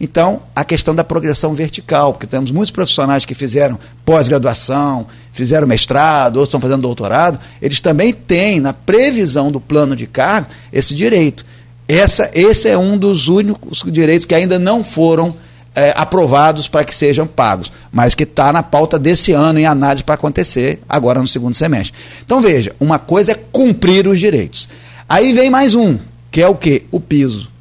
[0.00, 6.36] Então, a questão da progressão vertical, porque temos muitos profissionais que fizeram pós-graduação, fizeram mestrado,
[6.36, 11.44] outros estão fazendo doutorado, eles também têm, na previsão do plano de cargo, esse direito.
[11.86, 15.36] Essa, esse é um dos únicos direitos que ainda não foram
[15.74, 20.04] é, aprovados para que sejam pagos, mas que está na pauta desse ano em análise
[20.04, 21.92] para acontecer agora no segundo semestre.
[22.24, 24.68] Então veja, uma coisa é cumprir os direitos.
[25.08, 25.98] Aí vem mais um,
[26.30, 26.86] que é o que?
[26.90, 27.52] O piso.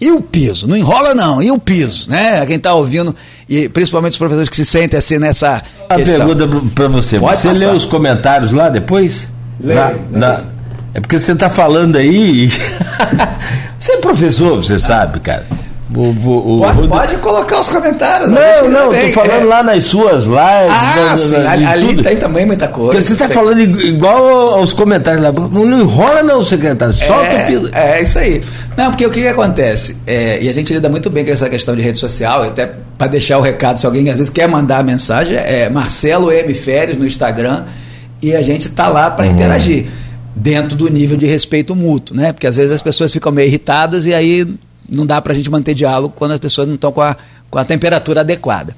[0.00, 0.66] E o piso?
[0.66, 2.08] Não enrola não, e o piso?
[2.08, 2.44] Né?
[2.46, 3.14] Quem está ouvindo,
[3.48, 5.62] e principalmente os professores que se sentem assim nessa.
[5.90, 6.26] Uma questão.
[6.26, 7.18] pergunta para você.
[7.18, 7.66] Pode você passar.
[7.66, 9.28] lê os comentários lá depois?
[9.60, 10.44] Lê, na, na...
[10.94, 12.50] É porque você está falando aí.
[13.78, 15.46] Você é professor, você sabe, cara.
[15.94, 18.30] O, o, o, pode, pode, colocar os comentários.
[18.30, 19.44] Não, não, estou falando é.
[19.44, 20.38] lá nas suas lives.
[20.38, 22.92] Ah, sim, ali, ali tem também muita coisa.
[22.92, 25.32] Porque você está falando igual aos comentários lá.
[25.32, 27.70] Não enrola não, secretário, solta é, o piso.
[27.72, 28.40] É, isso aí.
[28.76, 29.96] Não, porque o que, que acontece?
[30.06, 33.08] É, e a gente lida muito bem com essa questão de rede social, até para
[33.08, 36.54] deixar o recado, se alguém às vezes quer mandar a mensagem, é Marcelo M.
[36.54, 37.64] Férias no Instagram,
[38.22, 39.32] e a gente está lá para uhum.
[39.32, 39.86] interagir.
[40.32, 42.32] Dentro do nível de respeito mútuo, né?
[42.32, 44.46] Porque às vezes as pessoas ficam meio irritadas e aí
[44.90, 47.16] não dá para a gente manter diálogo quando as pessoas não estão com a,
[47.48, 48.74] com a temperatura adequada.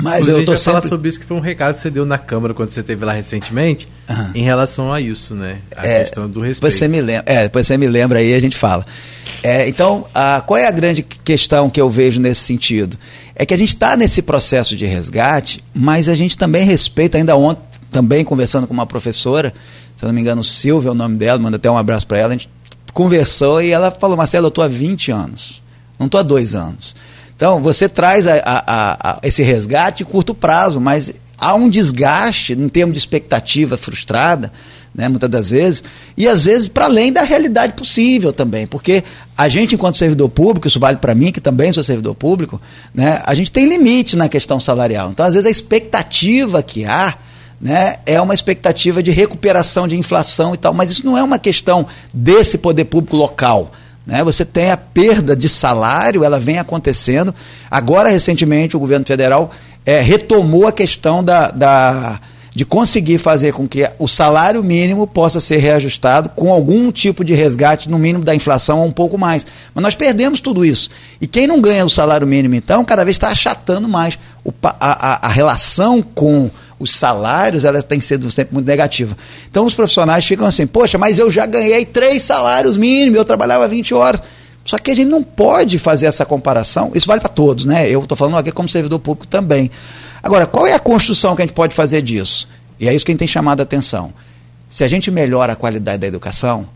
[0.00, 0.72] Mas Inclusive, eu tô sempre...
[0.72, 3.04] falar sobre isso que foi um recado que você deu na Câmara quando você esteve
[3.04, 4.30] lá recentemente, uhum.
[4.34, 5.58] em relação a isso, né?
[5.76, 6.72] A é, questão do respeito.
[6.72, 8.86] Você me lembra, é, depois você me lembra aí a gente fala.
[9.42, 12.96] É, então, a, qual é a grande questão que eu vejo nesse sentido?
[13.34, 17.36] É que a gente está nesse processo de resgate, mas a gente também respeita, ainda
[17.36, 19.52] ontem, também conversando com uma professora,
[19.96, 22.18] se eu não me engano, Silvia é o nome dela, manda até um abraço para
[22.18, 22.48] ela, a gente
[22.92, 25.62] conversou e ela falou, Marcelo, eu estou há 20 anos,
[25.98, 26.94] não estou há dois anos.
[27.36, 32.68] Então, você traz a, a, a, esse resgate curto prazo, mas há um desgaste em
[32.68, 34.52] termos de expectativa frustrada,
[34.92, 35.84] né, muitas das vezes,
[36.16, 39.04] e às vezes para além da realidade possível também, porque
[39.36, 42.60] a gente, enquanto servidor público, isso vale para mim, que também sou servidor público,
[42.92, 45.10] né, a gente tem limite na questão salarial.
[45.10, 47.14] Então, às vezes, a expectativa que há
[47.60, 51.38] né, é uma expectativa de recuperação de inflação e tal, mas isso não é uma
[51.38, 53.72] questão desse poder público local.
[54.06, 54.22] Né?
[54.24, 57.34] Você tem a perda de salário, ela vem acontecendo.
[57.70, 59.50] Agora, recentemente, o governo federal
[59.84, 62.20] é, retomou a questão da, da,
[62.54, 67.34] de conseguir fazer com que o salário mínimo possa ser reajustado com algum tipo de
[67.34, 69.46] resgate, no mínimo da inflação, ou um pouco mais.
[69.74, 70.88] Mas nós perdemos tudo isso.
[71.20, 74.74] E quem não ganha o salário mínimo, então, cada vez está achatando mais o, a,
[74.80, 79.16] a, a relação com os salários, ela tem sido sempre muito negativa.
[79.50, 83.66] Então os profissionais ficam assim, poxa, mas eu já ganhei três salários mínimos, eu trabalhava
[83.66, 84.20] 20 horas.
[84.64, 87.88] Só que a gente não pode fazer essa comparação, isso vale para todos, né?
[87.88, 89.70] Eu estou falando aqui como servidor público também.
[90.22, 92.46] Agora, qual é a construção que a gente pode fazer disso?
[92.78, 94.12] E é isso que a gente tem chamado a atenção.
[94.68, 96.68] Se a gente melhora a qualidade da educação,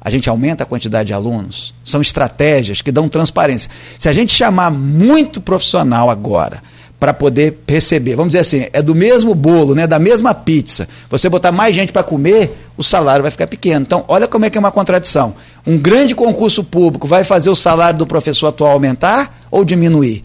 [0.00, 3.70] a gente aumenta a quantidade de alunos, são estratégias que dão transparência.
[3.98, 6.62] Se a gente chamar muito profissional agora,
[7.00, 8.14] para poder receber.
[8.14, 10.86] Vamos dizer assim, é do mesmo bolo, né, da mesma pizza.
[11.08, 13.80] Você botar mais gente para comer, o salário vai ficar pequeno.
[13.80, 15.34] Então, olha como é que é uma contradição.
[15.66, 20.22] Um grande concurso público vai fazer o salário do professor atual aumentar ou diminuir?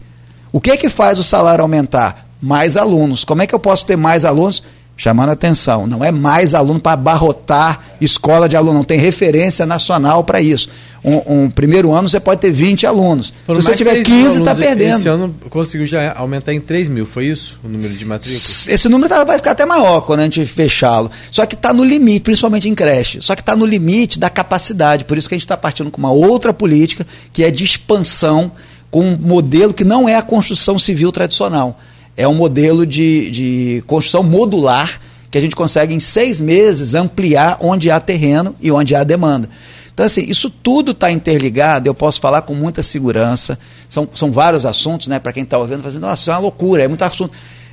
[0.52, 2.26] O que é que faz o salário aumentar?
[2.40, 3.24] mais alunos.
[3.24, 4.62] Como é que eu posso ter mais alunos?
[4.98, 10.24] Chamando atenção, não é mais aluno para abarrotar escola de aluno, não tem referência nacional
[10.24, 10.70] para isso.
[11.04, 13.32] Um, um, primeiro ano você pode ter 20 alunos.
[13.44, 14.98] Foram Se você tiver 15, está perdendo.
[14.98, 18.66] Esse ano conseguiu já aumentar em 3 mil, foi isso o número de matrículas?
[18.68, 21.10] Esse número tá, vai ficar até maior quando a gente fechá-lo.
[21.30, 23.20] Só que está no limite, principalmente em creche.
[23.20, 25.04] Só que está no limite da capacidade.
[25.04, 28.50] Por isso que a gente está partindo com uma outra política, que é de expansão,
[28.90, 31.78] com um modelo que não é a construção civil tradicional
[32.16, 37.58] é um modelo de, de construção modular que a gente consegue em seis meses ampliar
[37.60, 39.50] onde há terreno e onde há demanda.
[39.92, 43.58] Então, assim, isso tudo está interligado, eu posso falar com muita segurança.
[43.88, 45.18] São, são vários assuntos, né?
[45.18, 47.32] Para quem está ouvindo, fazendo, nossa, isso é uma loucura, é muito assunto.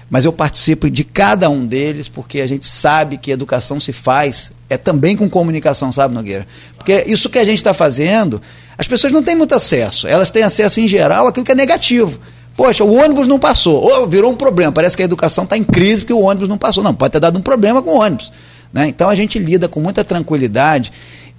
[0.10, 4.52] Mas eu participo de cada um deles, porque a gente sabe que educação se faz,
[4.70, 6.48] é também com comunicação, sabe, Nogueira?
[6.78, 8.42] Porque isso que a gente está fazendo,
[8.78, 10.08] as pessoas não têm muito acesso.
[10.08, 12.20] Elas têm acesso, em geral, àquilo que é negativo.
[12.56, 13.82] Poxa, o ônibus não passou.
[13.82, 14.72] Ou virou um problema.
[14.72, 16.84] Parece que a educação está em crise porque o ônibus não passou.
[16.84, 18.32] Não, pode ter dado um problema com o ônibus.
[18.72, 18.88] Né?
[18.88, 20.92] Então a gente lida com muita tranquilidade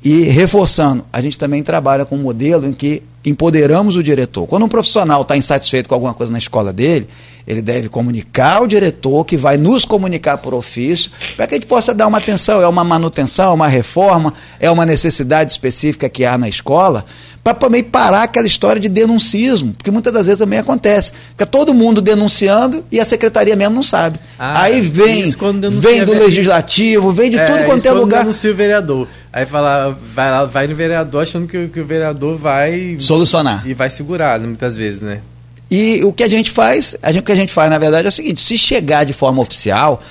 [0.05, 4.47] e reforçando, a gente também trabalha com um modelo em que empoderamos o diretor.
[4.47, 7.09] Quando um profissional está insatisfeito com alguma coisa na escola dele,
[7.47, 11.67] ele deve comunicar ao diretor, que vai nos comunicar por ofício, para que a gente
[11.67, 12.63] possa dar uma atenção.
[12.63, 17.05] É uma manutenção, é uma reforma, é uma necessidade específica que há na escola,
[17.43, 21.13] para também parar aquela história de denuncismo, porque muitas das vezes também acontece.
[21.31, 24.19] Fica todo mundo denunciando e a secretaria mesmo não sabe.
[24.39, 25.31] Ah, Aí vem,
[25.73, 28.23] vem do legislativo, vem de é, tudo quanto é lugar.
[28.23, 29.07] denuncia o vereador.
[29.31, 33.63] Aí fala, vai, lá, vai no vereador achando que, que o vereador vai solucionar.
[33.67, 35.21] E vai segurar, muitas vezes, né?
[35.71, 38.07] E o que a gente faz, a gente, o que a gente faz, na verdade,
[38.07, 40.03] é o seguinte: se chegar de forma oficial,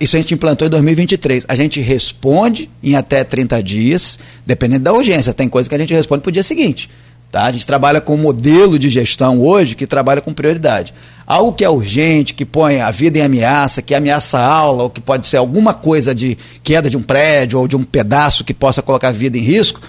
[0.00, 1.44] isso a gente implantou em 2023.
[1.48, 5.32] A gente responde em até 30 dias, dependendo da urgência.
[5.32, 6.88] Tem coisa que a gente responde para o dia seguinte.
[7.32, 7.44] Tá?
[7.44, 10.92] A gente trabalha com um modelo de gestão hoje que trabalha com prioridade.
[11.26, 14.90] Algo que é urgente, que põe a vida em ameaça, que ameaça a aula, ou
[14.90, 18.52] que pode ser alguma coisa de queda de um prédio ou de um pedaço que
[18.52, 19.80] possa colocar a vida em risco,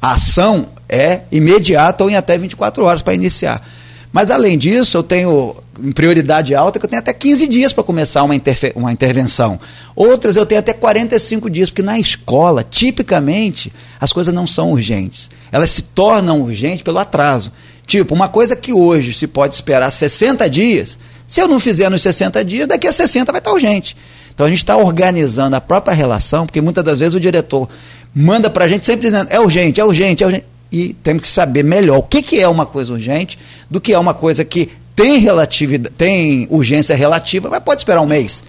[0.00, 3.66] a ação é imediata ou em até 24 horas para iniciar.
[4.12, 5.56] Mas além disso, eu tenho
[5.94, 8.34] prioridade alta que eu tenho até 15 dias para começar uma,
[8.74, 9.58] uma intervenção.
[9.94, 15.30] Outras eu tenho até 45 dias, porque na escola, tipicamente, as coisas não são urgentes.
[15.52, 17.52] Elas se tornam urgentes pelo atraso.
[17.86, 22.02] Tipo, uma coisa que hoje se pode esperar 60 dias, se eu não fizer nos
[22.02, 23.96] 60 dias, daqui a 60 vai estar urgente.
[24.34, 27.68] Então a gente está organizando a própria relação, porque muitas das vezes o diretor
[28.14, 31.28] manda para a gente sempre dizendo é urgente, é urgente, é urgente e temos que
[31.28, 33.38] saber melhor o que, que é uma coisa urgente
[33.70, 38.06] do que é uma coisa que tem relatividade, tem urgência relativa, mas pode esperar um
[38.06, 38.42] mês.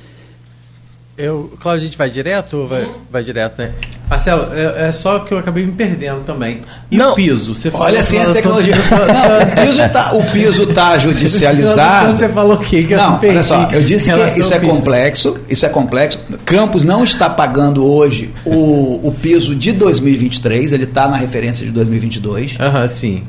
[1.22, 3.72] Eu, Cláudio, a gente vai direto ou vai, vai direto, né?
[4.10, 6.62] Marcelo, é, é, só que eu acabei me perdendo também.
[6.90, 7.54] E não, o piso?
[7.54, 8.76] Você olha a ciência e tecnologia.
[8.76, 12.18] Não, o piso tá, o piso tá judicializado.
[12.18, 12.84] Você falou o quê?
[12.84, 16.20] Que não, olha só, eu disse que isso é complexo, isso é complexo.
[16.44, 21.72] Campos não está pagando hoje o, o piso de 2023, ele está na referência de
[21.72, 22.56] 2022.
[22.60, 23.24] Aham, sim.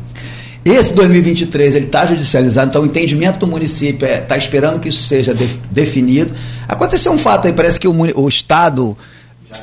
[0.65, 4.89] Esse 2023 ele está judicializado, então o entendimento do município está é, tá esperando que
[4.89, 6.33] isso seja de, definido.
[6.69, 8.97] Aconteceu um fato aí, parece que o, o Estado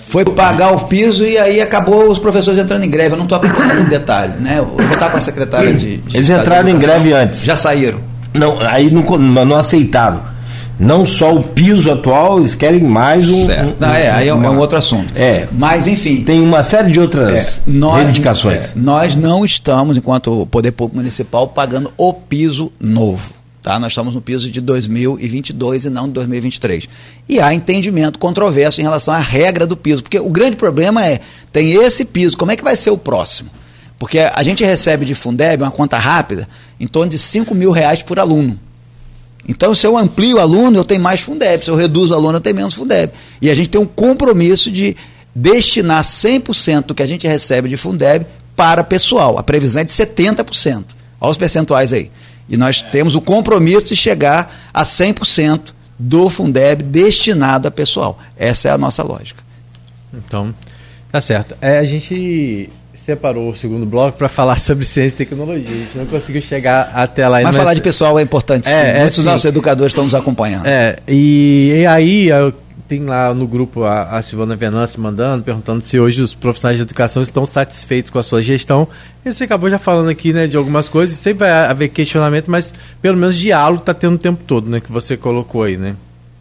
[0.09, 3.13] foi pagar o piso e aí acabou os professores entrando em greve.
[3.13, 4.59] Eu não estou acompanhando o detalhe, né?
[4.59, 5.97] Eu vou estar com a secretária de.
[5.97, 7.43] de Eles entraram em greve antes.
[7.43, 7.99] Já saíram.
[8.33, 9.03] Não, aí não,
[9.45, 10.28] não aceitaram
[10.79, 13.45] não só o piso atual, eles querem mais um.
[13.45, 13.83] Certo.
[13.83, 15.13] um, um é, aí é um, é um outro assunto.
[15.15, 15.47] É.
[15.51, 16.23] Mas, enfim.
[16.23, 18.69] Tem uma série de outras é, nós, reivindicações.
[18.69, 23.33] É, nós não estamos, enquanto Poder Público Municipal, pagando o piso novo.
[23.61, 23.77] Tá?
[23.77, 26.87] Nós estamos no piso de 2022 e não de 2023.
[27.27, 31.19] E há entendimento controverso em relação à regra do piso, porque o grande problema é,
[31.51, 33.49] tem esse piso, como é que vai ser o próximo?
[33.99, 36.47] Porque a gente recebe de Fundeb, uma conta rápida,
[36.79, 38.57] em torno de 5 mil reais por aluno.
[39.49, 41.65] Então, se eu amplio o aluno, eu tenho mais Fundeb.
[41.65, 43.11] Se eu reduzo o aluno, eu tenho menos Fundeb.
[43.41, 44.95] E a gente tem um compromisso de
[45.33, 49.39] destinar 100% do que a gente recebe de Fundeb para pessoal.
[49.39, 50.83] A previsão é de 70%.
[51.19, 52.11] Olha os percentuais aí.
[52.47, 58.19] E nós temos o compromisso de chegar a 100% do Fundeb destinado a pessoal.
[58.37, 59.43] Essa é a nossa lógica.
[60.13, 60.53] Então,
[61.11, 61.57] tá certo.
[61.59, 62.69] É, a gente
[63.05, 65.69] separou o segundo bloco para falar sobre ciência e tecnologia.
[65.69, 67.41] A gente não conseguiu chegar até lá.
[67.41, 68.73] Mas falar de pessoal é importante sim.
[68.73, 70.65] É, Muitos nossos educadores estão nos acompanhando.
[70.65, 72.29] É, e, e aí
[72.89, 76.81] tem lá no grupo a, a Silvana Venâncio mandando, perguntando se hoje os profissionais de
[76.81, 78.87] educação estão satisfeitos com a sua gestão.
[79.23, 82.73] E você acabou já falando aqui né, de algumas coisas, sempre vai haver questionamento, mas
[82.99, 84.79] pelo menos diálogo está tendo o tempo todo, né?
[84.79, 85.95] Que você colocou aí, né?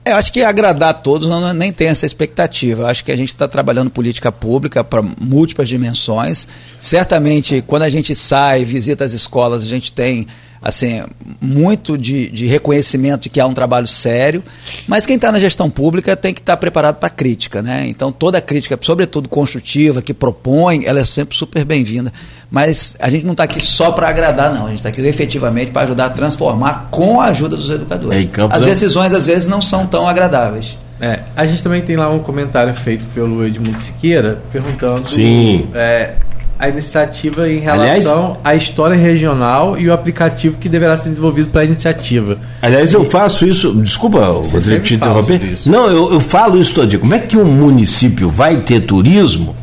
[0.09, 2.85] É, acho que agradar a todos não, nem tem essa expectativa.
[2.85, 6.49] Eu acho que a gente está trabalhando política pública para múltiplas dimensões.
[6.81, 10.27] Certamente, quando a gente sai, visita as escolas, a gente tem
[10.63, 11.03] assim,
[11.41, 14.43] muito de, de reconhecimento de que há um trabalho sério,
[14.87, 17.87] mas quem está na gestão pública tem que estar tá preparado para crítica, né?
[17.87, 22.13] Então toda crítica, sobretudo construtiva, que propõe, ela é sempre super bem-vinda.
[22.51, 24.67] Mas a gente não está aqui só para agradar, não.
[24.67, 28.17] A gente está aqui efetivamente para ajudar a transformar com a ajuda dos educadores.
[28.17, 30.77] É, As decisões às vezes não são tão agradáveis.
[31.01, 35.69] É, a gente também tem lá um comentário feito pelo Edmundo Siqueira perguntando Sim.
[35.73, 36.17] É,
[36.59, 41.51] a iniciativa em relação aliás, à história regional e o aplicativo que deverá ser desenvolvido
[41.51, 42.37] para a iniciativa.
[42.61, 45.59] Aliás, eu faço isso, desculpa, Rodrigo, te interromper.
[45.65, 46.99] Não, eu, eu falo isso todo dia.
[46.99, 49.55] Como é que um município vai ter turismo,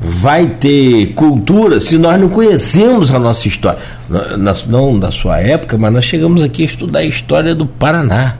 [0.00, 3.78] vai ter cultura, se nós não conhecemos a nossa história?
[4.08, 8.36] Na, não da sua época, mas nós chegamos aqui a estudar a história do Paraná,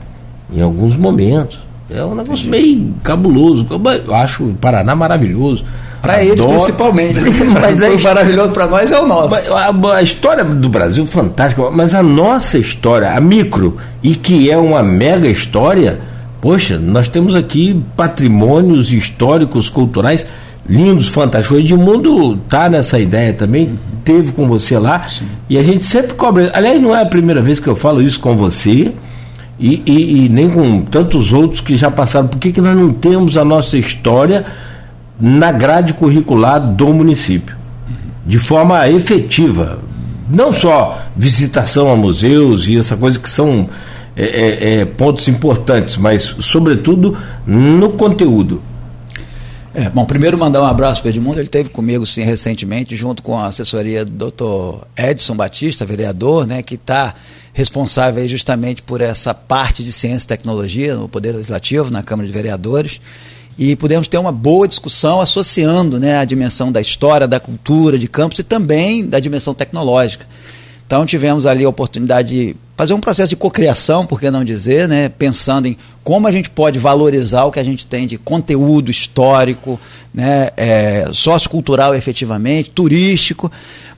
[0.51, 1.59] em alguns momentos.
[1.87, 3.67] É um negócio meio cabuloso.
[4.07, 5.63] Eu acho o Paraná maravilhoso.
[6.03, 7.17] Para eles, principalmente.
[7.61, 9.33] mas o é maravilhoso para nós é o nosso.
[9.53, 14.51] A, a, história do Brasil é fantástica, mas a nossa história, a micro, e que
[14.51, 16.01] é uma mega história,
[16.41, 20.25] poxa, nós temos aqui patrimônios históricos, culturais
[20.67, 21.57] lindos, fantásticos.
[21.57, 25.25] O Edmundo tá nessa ideia também, teve com você lá, Sim.
[25.49, 26.51] e a gente sempre cobra.
[26.53, 28.91] Aliás, não é a primeira vez que eu falo isso com você.
[29.57, 32.27] E, e, e nem com tantos outros que já passaram.
[32.27, 34.43] Por que, que nós não temos a nossa história
[35.25, 37.55] na grade curricular do município,
[38.25, 39.79] de forma efetiva.
[40.29, 43.69] Não só visitação a museus e essa coisa que são
[44.17, 47.17] é, é, é, pontos importantes, mas, sobretudo,
[47.47, 48.61] no conteúdo.
[49.73, 53.23] É, bom, primeiro mandar um abraço para o Edmundo, ele esteve comigo sim recentemente, junto
[53.23, 54.85] com a assessoria do Dr.
[54.97, 57.15] Edson Batista, vereador, né, que está
[57.53, 62.33] responsável justamente por essa parte de ciência e tecnologia no Poder Legislativo, na Câmara de
[62.33, 62.99] Vereadores
[63.57, 68.07] e pudemos ter uma boa discussão associando né, a dimensão da história, da cultura de
[68.07, 70.25] campos e também da dimensão tecnológica.
[70.85, 74.87] Então tivemos ali a oportunidade de fazer um processo de cocriação, por que não dizer,
[74.87, 78.91] né, pensando em como a gente pode valorizar o que a gente tem de conteúdo
[78.91, 79.79] histórico,
[80.13, 83.51] né, é, sociocultural efetivamente, turístico,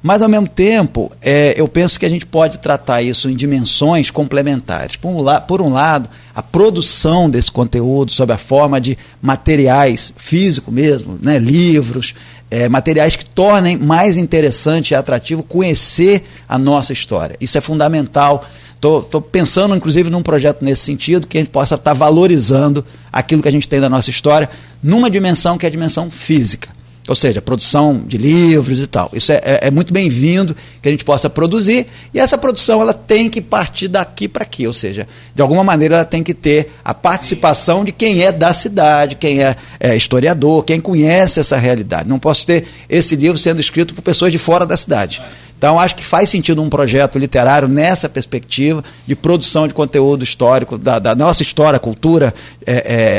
[0.06, 4.12] mas, ao mesmo tempo, é, eu penso que a gente pode tratar isso em dimensões
[4.12, 4.96] complementares.
[4.98, 10.14] Por um, la por um lado, a produção desse conteúdo sob a forma de materiais
[10.16, 12.14] físicos mesmo, né, livros,
[12.52, 17.36] é, materiais que tornem mais interessante e atrativo conhecer a nossa história.
[17.42, 18.46] Isso é fundamental.
[18.76, 23.42] Estou pensando, inclusive, num projeto nesse sentido, que a gente possa estar tá valorizando aquilo
[23.42, 24.52] que a gente tem da nossa história
[24.84, 26.76] numa dimensão que é a dimensão física
[27.08, 29.10] ou seja, produção de livros e tal.
[29.14, 32.94] Isso é, é, é muito bem-vindo que a gente possa produzir e essa produção ela
[32.94, 36.72] tem que partir daqui para aqui, ou seja, de alguma maneira ela tem que ter
[36.84, 42.10] a participação de quem é da cidade, quem é, é historiador, quem conhece essa realidade.
[42.10, 45.22] Não posso ter esse livro sendo escrito por pessoas de fora da cidade.
[45.58, 50.78] Então, acho que faz sentido um projeto literário nessa perspectiva de produção de conteúdo histórico,
[50.78, 52.34] da, da nossa história, cultura,
[52.66, 52.74] é,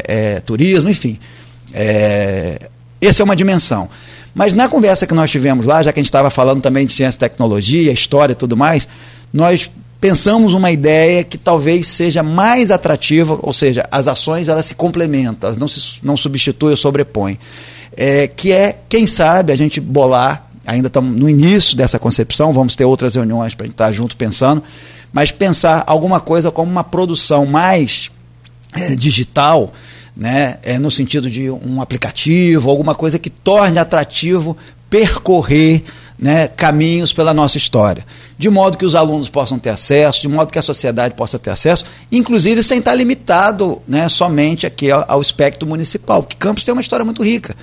[0.07, 1.19] é, é turismo, enfim.
[3.01, 3.89] Essa é uma dimensão.
[4.35, 6.93] Mas na conversa que nós tivemos lá, já que a gente estava falando também de
[6.93, 8.87] ciência, tecnologia, história e tudo mais,
[9.33, 9.71] nós
[10.01, 15.49] pensamos uma ideia que talvez seja mais atrativa, ou seja, as ações elas se complementam,
[15.49, 17.39] elas não se não substituem ou sobrepõem.
[17.97, 22.77] É, que é, quem sabe, a gente bolar, ainda estamos no início dessa concepção, vamos
[22.77, 24.63] ter outras reuniões para a gente estar junto pensando,
[25.13, 28.11] mas pensar alguma coisa como uma produção mais
[28.75, 29.73] é, digital,
[30.17, 34.57] né, é, no sentido de um aplicativo, alguma coisa que torne atrativo
[34.89, 35.83] percorrer
[36.19, 38.07] né, caminhos pela nossa história,
[38.39, 41.51] de modo que os alunos possam ter acesso, de modo que a sociedade possa ter
[41.51, 46.73] acesso, inclusive sem estar limitado né, somente aqui ao, ao espectro municipal, porque Campos tem
[46.73, 47.55] uma história muito rica.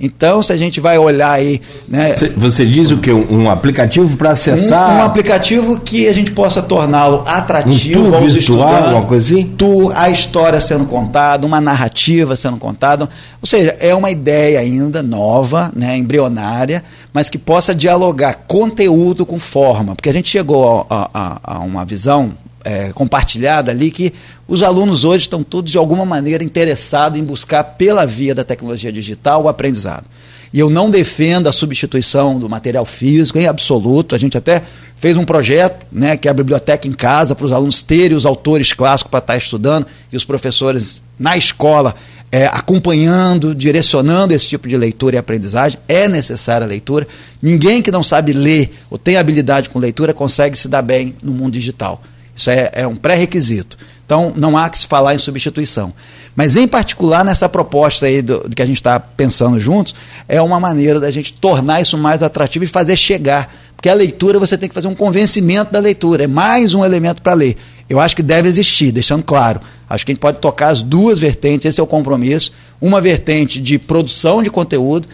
[0.00, 1.60] Então, se a gente vai olhar aí.
[1.88, 3.12] Né, Você diz o que?
[3.12, 4.90] Um aplicativo para acessar.
[4.90, 9.44] Um, um, aplicativo que a gente possa torná-lo atrativo um tour virtual, uma coisa assim?
[9.44, 13.08] Tour, a história sendo contada, uma narrativa sendo contada.
[13.42, 19.40] Ou seja, é uma ideia ainda nova, né, embrionária, mas que possa dialogar conteúdo com
[19.40, 19.96] forma.
[19.96, 22.32] Porque a gente chegou a, a, a uma visão
[22.68, 24.12] é, compartilhada ali que
[24.46, 28.92] os alunos hoje estão todos de alguma maneira interessados em buscar pela via da tecnologia
[28.92, 30.04] digital o aprendizado.
[30.52, 34.14] E eu não defendo a substituição do material físico em absoluto.
[34.14, 34.62] A gente até
[34.96, 38.26] fez um projeto, né, que é a biblioteca em casa, para os alunos terem os
[38.26, 41.94] autores clássicos para estar estudando e os professores na escola
[42.30, 45.78] é, acompanhando, direcionando esse tipo de leitura e aprendizagem.
[45.88, 47.08] É necessária a leitura.
[47.40, 51.32] Ninguém que não sabe ler ou tem habilidade com leitura consegue se dar bem no
[51.32, 52.02] mundo digital.
[52.38, 53.76] Isso é, é um pré-requisito.
[54.06, 55.92] Então, não há que se falar em substituição.
[56.36, 59.94] Mas, em particular, nessa proposta aí do, do que a gente está pensando juntos,
[60.28, 63.52] é uma maneira da gente tornar isso mais atrativo e fazer chegar.
[63.74, 66.24] Porque a leitura, você tem que fazer um convencimento da leitura.
[66.24, 67.56] É mais um elemento para ler.
[67.88, 69.60] Eu acho que deve existir, deixando claro.
[69.90, 72.52] Acho que a gente pode tocar as duas vertentes, esse é o compromisso.
[72.80, 75.08] Uma vertente de produção de conteúdo,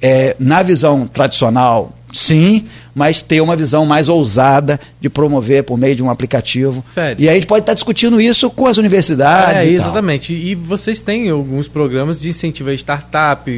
[0.00, 5.96] é, na visão tradicional, sim, mas ter uma visão mais ousada de promover por meio
[5.96, 6.84] de um aplicativo.
[7.18, 9.64] E aí a gente pode estar discutindo isso com as universidades.
[9.64, 10.32] É, e exatamente.
[10.32, 10.42] Tal.
[10.42, 13.50] E vocês têm alguns programas de incentivo a startup,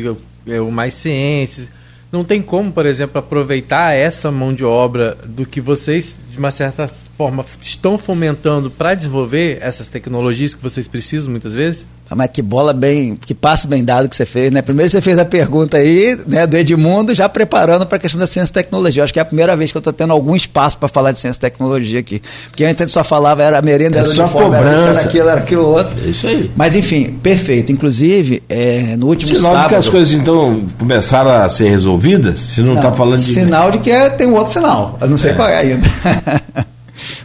[0.46, 1.68] o Mais Ciências.
[2.10, 6.50] Não tem como, por exemplo, aproveitar essa mão de obra do que vocês, de uma
[6.50, 11.84] certa forma, estão fomentando para desenvolver essas tecnologias que vocês precisam muitas vezes?
[12.14, 14.62] Mas que bola bem, que passo bem dado que você fez, né?
[14.62, 18.26] Primeiro você fez a pergunta aí, né, do Edmundo, já preparando para a questão da
[18.26, 19.00] ciência e tecnologia.
[19.00, 21.10] Eu acho que é a primeira vez que eu estou tendo algum espaço para falar
[21.10, 22.22] de ciência e tecnologia aqui.
[22.48, 25.28] Porque antes a gente só falava, era a merenda, era, era uniforme, era, era aquilo,
[25.28, 25.96] era aquilo outro.
[26.04, 26.50] É isso aí.
[26.54, 27.72] Mas enfim, perfeito.
[27.72, 29.62] Inclusive, é, no último sinal sábado...
[29.64, 32.40] de que as coisas então começaram a ser resolvidas?
[32.40, 33.32] Se não está falando de...
[33.32, 34.96] Sinal de que é, tem um outro sinal.
[35.00, 35.34] Eu não sei é.
[35.34, 35.86] qual é ainda.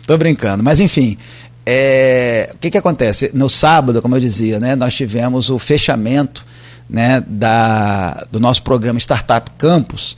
[0.01, 0.63] Estou brincando.
[0.63, 1.17] Mas enfim...
[1.65, 3.31] É, o que, que acontece?
[3.33, 6.45] No sábado, como eu dizia, né, nós tivemos o fechamento
[6.89, 10.17] né, da, do nosso programa Startup Campus,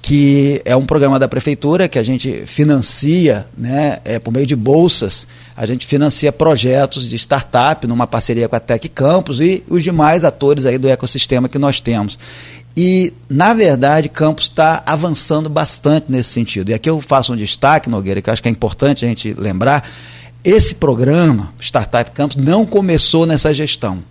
[0.00, 4.56] que é um programa da prefeitura que a gente financia né, é, por meio de
[4.56, 5.26] bolsas.
[5.56, 10.24] A gente financia projetos de startup numa parceria com a Tec Campus e os demais
[10.24, 12.18] atores aí do ecossistema que nós temos.
[12.76, 16.70] E, na verdade, Campos está avançando bastante nesse sentido.
[16.70, 19.32] E aqui eu faço um destaque, Nogueira, que eu acho que é importante a gente
[19.32, 19.84] lembrar
[20.44, 24.02] esse programa, Startup Campus, não começou nessa gestão.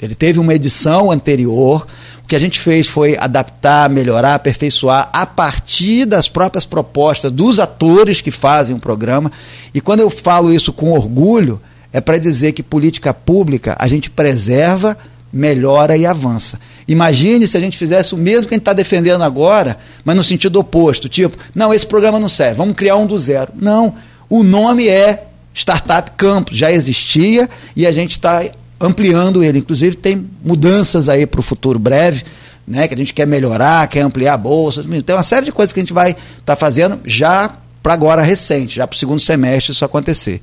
[0.00, 1.86] Ele teve uma edição anterior.
[2.22, 7.58] O que a gente fez foi adaptar, melhorar, aperfeiçoar a partir das próprias propostas dos
[7.58, 9.32] atores que fazem o programa.
[9.72, 11.60] E quando eu falo isso com orgulho,
[11.92, 14.98] é para dizer que política pública a gente preserva,
[15.32, 16.60] melhora e avança.
[16.86, 20.22] Imagine se a gente fizesse o mesmo que a gente está defendendo agora, mas no
[20.22, 21.08] sentido oposto.
[21.08, 23.52] Tipo, não, esse programa não serve, vamos criar um do zero.
[23.56, 23.94] Não
[24.28, 25.24] o nome é
[25.54, 28.44] Startup Campus, já existia e a gente está
[28.80, 29.58] ampliando ele.
[29.58, 32.24] Inclusive, tem mudanças aí para o futuro breve,
[32.66, 34.84] né, que a gente quer melhorar, quer ampliar a bolsa.
[35.04, 37.50] Tem uma série de coisas que a gente vai estar tá fazendo já
[37.82, 40.40] para agora recente, já para o segundo semestre isso acontecer.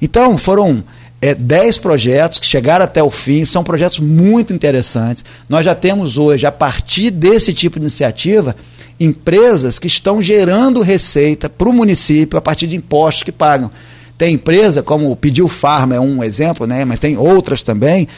[0.00, 0.82] Então, foram
[1.20, 5.24] é, 10 projetos que chegaram até o fim, são projetos muito interessantes.
[5.48, 8.56] Nós já temos hoje, a partir desse tipo de iniciativa,
[8.98, 13.70] empresas que estão gerando receita para o município a partir de impostos que pagam.
[14.16, 18.08] Tem empresa, como o Pediu Farma é um exemplo, né, mas tem outras também,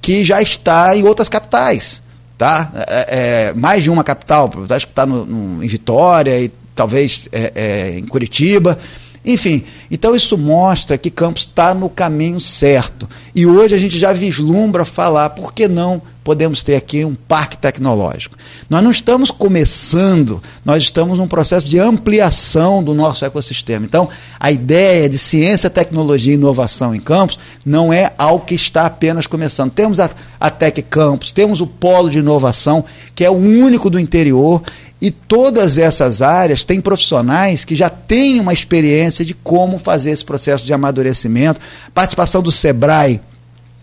[0.00, 2.02] que já está em outras capitais.
[2.36, 2.72] Tá?
[2.88, 3.06] É,
[3.50, 8.06] é, mais de uma capital, acho que está em Vitória e talvez é, é em
[8.06, 8.78] Curitiba.
[9.24, 13.08] Enfim, então isso mostra que Campos está no caminho certo.
[13.34, 17.56] E hoje a gente já vislumbra falar, por que não podemos ter aqui um parque
[17.56, 18.36] tecnológico?
[18.68, 23.86] Nós não estamos começando, nós estamos num processo de ampliação do nosso ecossistema.
[23.86, 28.84] Então, a ideia de ciência, tecnologia e inovação em Campos não é algo que está
[28.84, 29.70] apenas começando.
[29.70, 32.84] Temos a, a Tec Campus, temos o polo de inovação,
[33.14, 34.62] que é o único do interior
[35.04, 40.24] e todas essas áreas têm profissionais que já têm uma experiência de como fazer esse
[40.24, 41.60] processo de amadurecimento.
[41.92, 43.20] Participação do SEBRAE,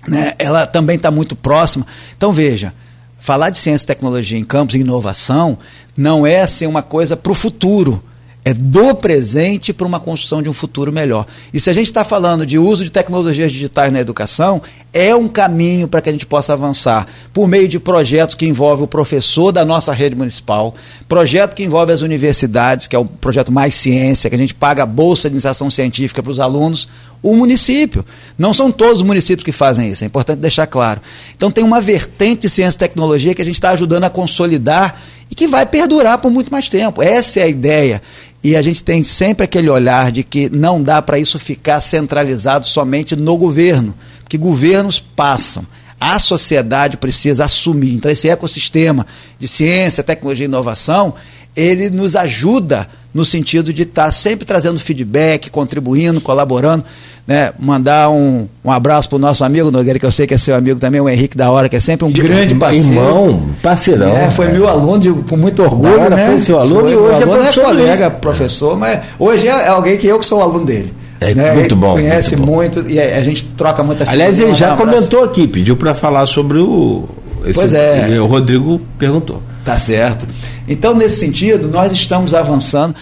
[0.08, 1.86] né, ela também está muito próxima.
[2.18, 2.74] Então, veja,
[3.20, 5.60] falar de ciência tecnologia em campos inovação
[5.96, 8.04] não é assim uma coisa para o futuro
[8.44, 11.28] é do presente para uma construção de um futuro melhor.
[11.54, 14.62] E se a gente está falando de uso de tecnologias digitais na educação,
[14.92, 18.84] é um caminho para que a gente possa avançar por meio de projetos que envolvem
[18.84, 20.76] o professor da nossa rede municipal,
[21.08, 24.84] projeto que envolve as universidades, que é o projeto Mais Ciência, que a gente paga
[24.84, 26.90] a bolsa de iniciação científica para os alunos,
[27.22, 28.04] o município.
[28.38, 31.00] Não são todos os municípios que fazem isso, é importante deixar claro.
[31.38, 35.00] Então tem uma vertente de ciência e tecnologia que a gente está ajudando a consolidar
[35.32, 37.02] e que vai perdurar por muito mais tempo.
[37.02, 38.02] Essa é a ideia.
[38.44, 42.68] E a gente tem sempre aquele olhar de que não dá para isso ficar centralizado
[42.68, 45.66] somente no governo, porque governos passam.
[46.00, 47.94] A sociedade precisa assumir.
[47.94, 49.06] Então, esse ecossistema
[49.40, 51.14] de ciência, tecnologia e inovação,
[51.56, 56.84] ele nos ajuda no sentido de estar tá sempre trazendo feedback, contribuindo, colaborando.
[57.28, 57.52] Né?
[57.60, 60.56] Mandar um, um abraço para o nosso amigo Nogueira, que eu sei que é seu
[60.56, 62.88] amigo também, o Henrique da Hora, que é sempre um de, grande parceiro.
[62.88, 64.16] Irmão, parceirão.
[64.16, 66.00] É, foi meu aluno de, com muito orgulho.
[66.00, 66.26] Hora, né?
[66.26, 69.52] Foi seu aluno foi, e hoje é aluno é, é colega, professor, mas hoje é,
[69.52, 70.94] é alguém que eu que sou aluno dele.
[71.20, 71.54] É né?
[71.54, 71.94] muito bom.
[71.94, 75.94] Conhece muito, muito, e a gente troca muita Aliás, ele já comentou aqui, pediu para
[75.94, 77.08] falar sobre o.
[77.46, 78.20] Esse, pois é.
[78.20, 79.42] O Rodrigo perguntou.
[79.64, 80.28] Tá certo.
[80.68, 82.96] Então, nesse sentido, nós estamos avançando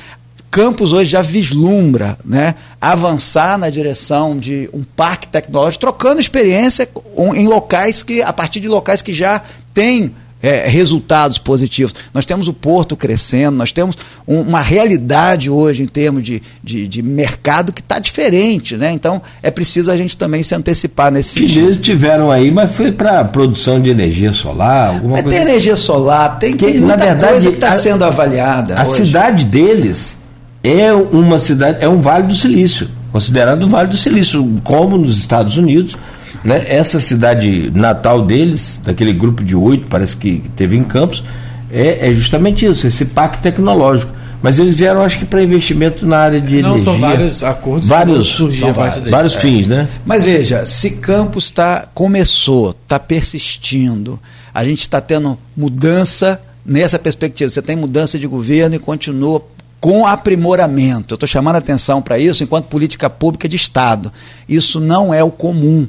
[0.52, 6.90] Campos hoje já vislumbra né, avançar na direção de um parque tecnológico, trocando experiência
[7.36, 9.44] em locais que, a partir de locais que já
[9.76, 10.12] têm
[10.42, 11.94] é, resultados positivos.
[12.14, 13.96] Nós temos o porto crescendo, nós temos
[14.28, 18.92] um, uma realidade hoje em termos de, de, de mercado que está diferente, né?
[18.92, 21.66] Então é preciso a gente também se antecipar nesse sentido.
[21.66, 25.38] Eles tiveram aí, mas foi para produção de energia solar, alguma mas coisa.
[25.38, 28.78] Tem energia solar, tem, que, tem muita na verdade, coisa que está sendo avaliada.
[28.78, 29.06] A hoje.
[29.06, 30.18] cidade deles
[30.64, 32.90] é uma cidade, é um Vale do Silício,
[33.20, 35.98] considerado o Vale do Silício, como nos Estados Unidos
[36.44, 36.64] né?
[36.68, 41.24] Essa cidade natal deles, daquele grupo de oito, parece que teve em Campos,
[41.72, 44.12] é, é justamente isso, esse pacto tecnológico.
[44.42, 46.86] Mas eles vieram, acho que, para investimento na área de Não, energia.
[46.86, 47.90] são vários acordos.
[47.90, 49.40] Vários, são vários, vários é.
[49.40, 49.90] fins, né?
[50.06, 54.18] Mas veja, se Campos tá, começou, está persistindo,
[54.54, 57.50] a gente está tendo mudança nessa perspectiva.
[57.50, 59.46] Você tem mudança de governo e continua
[59.80, 61.14] com aprimoramento.
[61.14, 64.12] Eu estou chamando a atenção para isso enquanto política pública de Estado.
[64.48, 65.88] Isso não é o comum.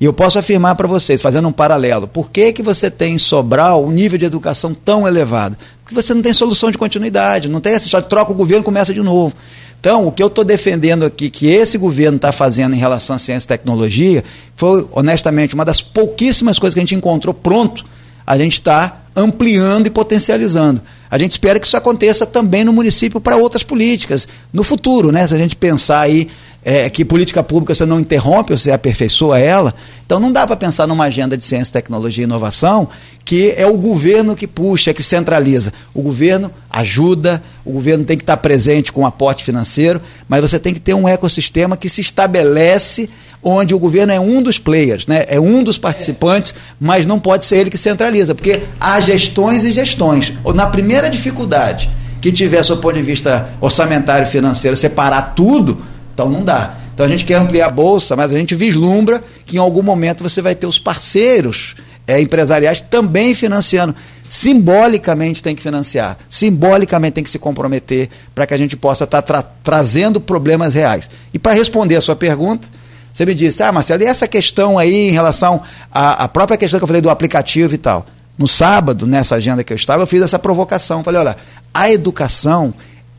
[0.00, 3.18] E eu posso afirmar para vocês, fazendo um paralelo, por que, que você tem em
[3.18, 5.56] Sobral um nível de educação tão elevado?
[5.82, 8.92] Porque você não tem solução de continuidade, não tem essa história, troca o governo começa
[8.92, 9.34] de novo.
[9.78, 13.18] Então, o que eu estou defendendo aqui, que esse governo está fazendo em relação à
[13.18, 14.24] ciência e tecnologia,
[14.56, 17.84] foi, honestamente, uma das pouquíssimas coisas que a gente encontrou pronto,
[18.24, 20.80] a gente está ampliando e potencializando.
[21.12, 25.28] A gente espera que isso aconteça também no município para outras políticas, no futuro, né?
[25.28, 26.30] Se a gente pensar aí
[26.64, 29.74] é, que política pública você não interrompe, você aperfeiçoa ela.
[30.06, 32.88] Então não dá para pensar numa agenda de ciência, tecnologia e inovação
[33.24, 35.72] que é o governo que puxa, que centraliza.
[35.94, 40.74] O governo ajuda, o governo tem que estar presente com aporte financeiro, mas você tem
[40.74, 43.08] que ter um ecossistema que se estabelece
[43.42, 45.24] onde o governo é um dos players, né?
[45.28, 49.72] é um dos participantes, mas não pode ser ele que centraliza, porque há gestões e
[49.72, 50.32] gestões.
[50.54, 51.90] Na primeira dificuldade
[52.20, 55.82] que tiver, do ponto de vista orçamentário financeiro, separar tudo,
[56.12, 56.74] então não dá.
[56.94, 60.22] Então a gente quer ampliar a bolsa, mas a gente vislumbra que em algum momento
[60.22, 61.74] você vai ter os parceiros
[62.06, 63.94] é, empresariais também financiando.
[64.28, 69.20] Simbolicamente tem que financiar, simbolicamente tem que se comprometer para que a gente possa estar
[69.20, 71.10] tá tra trazendo problemas reais.
[71.34, 72.66] E para responder a sua pergunta,
[73.12, 75.62] você me disse, ah, Marcelo, e essa questão aí em relação
[75.92, 78.06] à, à própria questão que eu falei do aplicativo e tal?
[78.38, 81.04] No sábado, nessa agenda que eu estava, eu fiz essa provocação.
[81.04, 81.36] Falei, olha,
[81.74, 82.72] a educação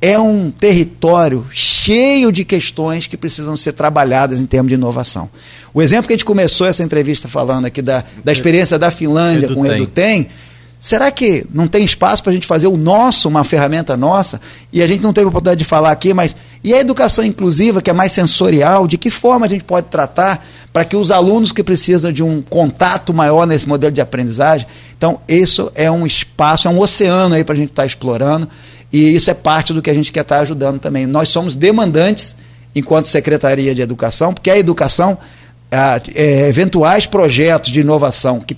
[0.04, 5.30] é um território cheio de questões que precisam ser trabalhadas em termos de inovação.
[5.74, 9.46] O exemplo que a gente começou essa entrevista falando aqui da, da experiência da Finlândia
[9.46, 10.28] Edu com o EduTem,
[10.78, 14.42] será que não tem espaço para a gente fazer o nosso, uma ferramenta nossa?
[14.74, 17.82] E a gente não teve a oportunidade de falar aqui, mas e a educação inclusiva,
[17.82, 21.54] que é mais sensorial, de que forma a gente pode tratar para que os alunos
[21.54, 24.68] que precisam de um contato maior nesse modelo de aprendizagem?
[24.98, 28.50] Então, isso é um espaço, é um oceano aí para a gente estar tá explorando.
[28.94, 31.08] E isso é parte do que a gente quer estar ajudando também.
[31.08, 32.36] Nós somos demandantes,
[32.76, 35.18] enquanto Secretaria de Educação, porque a educação,
[35.72, 38.56] é, eventuais projetos de inovação que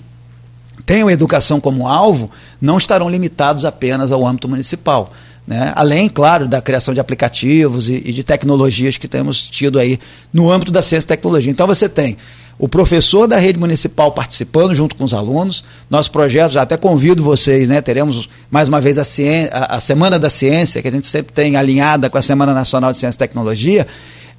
[0.84, 2.30] tenham educação como alvo,
[2.60, 5.10] não estarão limitados apenas ao âmbito municipal.
[5.46, 5.72] Né?
[5.74, 9.98] Além, claro, da criação de aplicativos e, e de tecnologias que temos tido aí
[10.30, 11.50] no âmbito da ciência e tecnologia.
[11.50, 12.18] Então você tem
[12.58, 15.62] o professor da rede municipal participando junto com os alunos.
[15.90, 17.82] Nosso projeto, já até convido vocês, né?
[17.82, 21.32] Teremos mais uma vez a, ciência, a, a Semana da Ciência, que a gente sempre
[21.32, 23.86] tem alinhada com a Semana Nacional de Ciência e Tecnologia.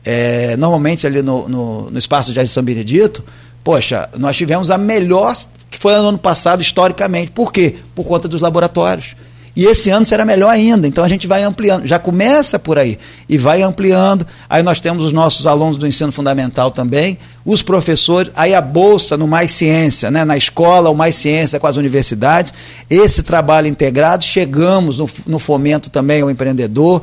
[0.03, 3.23] É, normalmente ali no, no, no espaço de São Benedito,
[3.63, 5.35] poxa, nós tivemos a melhor
[5.69, 7.31] que foi no ano passado historicamente.
[7.31, 7.75] Por quê?
[7.93, 9.15] Por conta dos laboratórios.
[9.57, 10.87] E esse ano será melhor ainda.
[10.87, 11.87] Então a gente vai ampliando.
[11.87, 14.23] Já começa por aí e vai ampliando.
[14.47, 19.17] Aí nós temos os nossos alunos do ensino fundamental também, os professores, aí a bolsa
[19.17, 20.23] no Mais Ciência, né?
[20.23, 22.53] na escola, o Mais Ciência com as universidades.
[22.87, 27.01] Esse trabalho integrado, chegamos no, no fomento também ao empreendedor.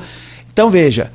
[0.53, 1.11] Então veja,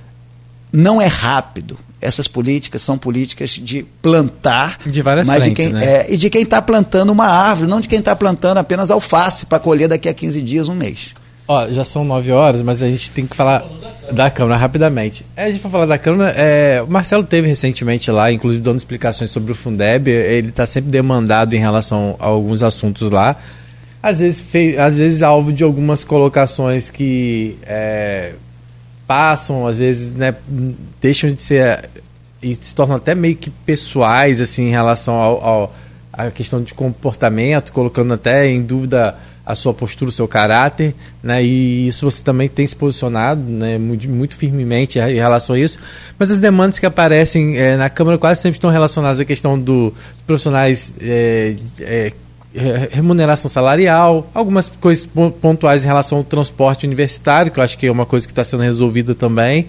[0.74, 5.80] não é rápido essas políticas são políticas de plantar, de várias mas frentes, de quem,
[5.80, 5.86] né?
[5.86, 9.46] é, e de quem está plantando uma árvore, não de quem está plantando apenas alface
[9.46, 11.19] para colher daqui a 15 dias, um mês.
[11.52, 13.66] Ó, já são nove horas, mas a gente tem que falar
[14.12, 15.26] da Câmara rapidamente.
[15.36, 16.30] É, a gente vai falar da Câmara.
[16.38, 20.12] É, o Marcelo teve recentemente lá, inclusive dando explicações sobre o Fundeb.
[20.12, 23.36] Ele está sempre demandado em relação a alguns assuntos lá.
[24.02, 28.34] Às vezes, fez, às vezes alvo de algumas colocações que é,
[29.08, 30.36] passam, às vezes né,
[31.02, 31.90] deixam de ser
[32.44, 35.76] e se tornam até meio que pessoais assim em relação ao, ao
[36.14, 39.16] a questão de comportamento, colocando até em dúvida
[39.50, 40.94] a sua postura, o seu caráter,
[41.24, 41.44] né?
[41.44, 43.80] E isso você também tem se posicionado, né?
[43.80, 45.80] Muito, muito firmemente em relação a isso.
[46.20, 49.92] Mas as demandas que aparecem é, na Câmara quase sempre estão relacionadas à questão do,
[50.28, 52.14] profissionais é, é,
[52.92, 55.08] remuneração salarial, algumas coisas
[55.42, 58.44] pontuais em relação ao transporte universitário, que eu acho que é uma coisa que está
[58.44, 59.66] sendo resolvida também.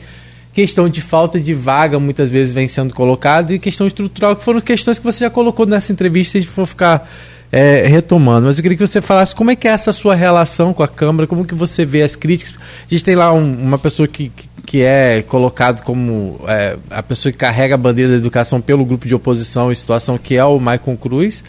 [0.52, 4.60] Questão de falta de vaga muitas vezes vem sendo colocada e questão estrutural, que foram
[4.60, 7.08] questões que você já colocou nessa entrevista, a gente for ficar
[7.52, 8.46] é, retomando.
[8.46, 10.88] Mas eu queria que você falasse como é que é essa sua relação com a
[10.88, 12.54] Câmara, como que você vê as críticas.
[12.56, 14.30] A gente tem lá um, uma pessoa que,
[14.66, 19.06] que é colocado como é, a pessoa que carrega a bandeira da educação pelo grupo
[19.06, 21.42] de oposição em situação, que é o Maicon Cruz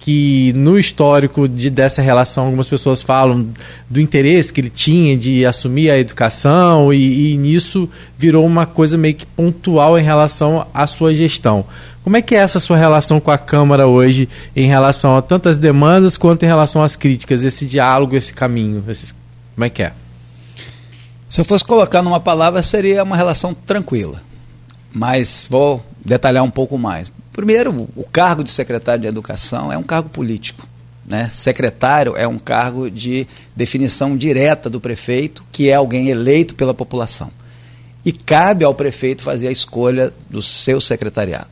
[0.00, 3.48] que no histórico de, dessa relação algumas pessoas falam
[3.88, 8.96] do interesse que ele tinha de assumir a educação e, e, nisso virou uma coisa
[8.96, 11.66] meio que pontual em relação à sua gestão.
[12.02, 15.58] Como é que é essa sua relação com a Câmara hoje em relação a tantas
[15.58, 18.82] demandas quanto em relação às críticas, esse diálogo, esse caminho?
[18.88, 19.12] Esse,
[19.54, 19.92] como é que é?
[21.28, 24.22] Se eu fosse colocar numa palavra, seria uma relação tranquila.
[24.90, 27.12] Mas vou detalhar um pouco mais.
[27.40, 30.68] Primeiro, o cargo de secretário de Educação é um cargo político.
[31.06, 31.30] Né?
[31.32, 33.26] Secretário é um cargo de
[33.56, 37.30] definição direta do prefeito, que é alguém eleito pela população.
[38.04, 41.48] E cabe ao prefeito fazer a escolha do seu secretariado.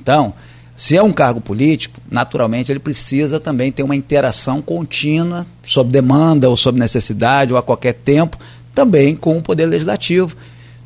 [0.00, 0.32] Então,
[0.74, 6.48] se é um cargo político, naturalmente ele precisa também ter uma interação contínua, sob demanda
[6.48, 8.38] ou sob necessidade ou a qualquer tempo,
[8.74, 10.34] também com o Poder Legislativo,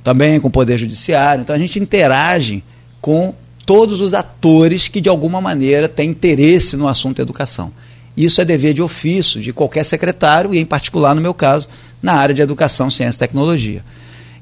[0.02, 1.42] também com o Poder Judiciário.
[1.42, 2.64] Então a gente interage
[3.00, 3.32] com
[3.70, 7.70] todos os atores que de alguma maneira têm interesse no assunto educação.
[8.16, 11.68] Isso é dever de ofício de qualquer secretário e, em particular, no meu caso,
[12.02, 13.84] na área de educação, ciência e tecnologia.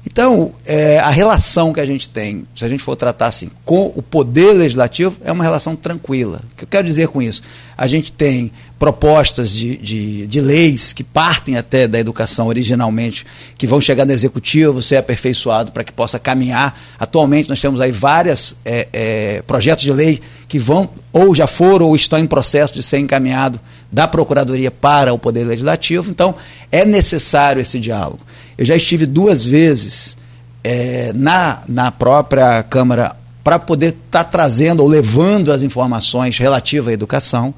[0.03, 3.93] Então, é, a relação que a gente tem, se a gente for tratar assim, com
[3.95, 6.41] o poder legislativo, é uma relação tranquila.
[6.51, 7.43] O que eu quero dizer com isso?
[7.79, 13.25] A gente tem propostas de, de, de leis que partem até da educação originalmente,
[13.57, 16.77] que vão chegar no executivo, ser aperfeiçoado para que possa caminhar.
[16.99, 20.19] Atualmente nós temos aí vários é, é, projetos de lei
[20.49, 25.13] que vão, ou já foram, ou estão em processo de ser encaminhado da Procuradoria para
[25.13, 26.11] o Poder Legislativo.
[26.11, 26.35] Então,
[26.69, 28.19] é necessário esse diálogo.
[28.57, 30.17] Eu já estive duas vezes
[30.65, 36.89] é, na, na própria Câmara para poder estar tá trazendo ou levando as informações relativas
[36.89, 37.53] à educação.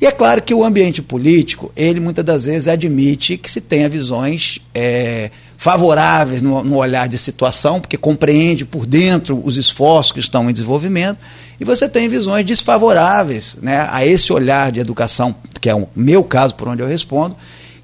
[0.00, 3.88] E é claro que o ambiente político, ele muitas das vezes admite que se tenha
[3.88, 10.20] visões é, favoráveis no, no, olhar de situação, porque compreende por dentro os esforços que
[10.20, 11.18] estão em desenvolvimento,
[11.58, 16.24] e você tem visões desfavoráveis né, a esse olhar de educação, que é o meu
[16.24, 17.36] caso, por onde eu respondo,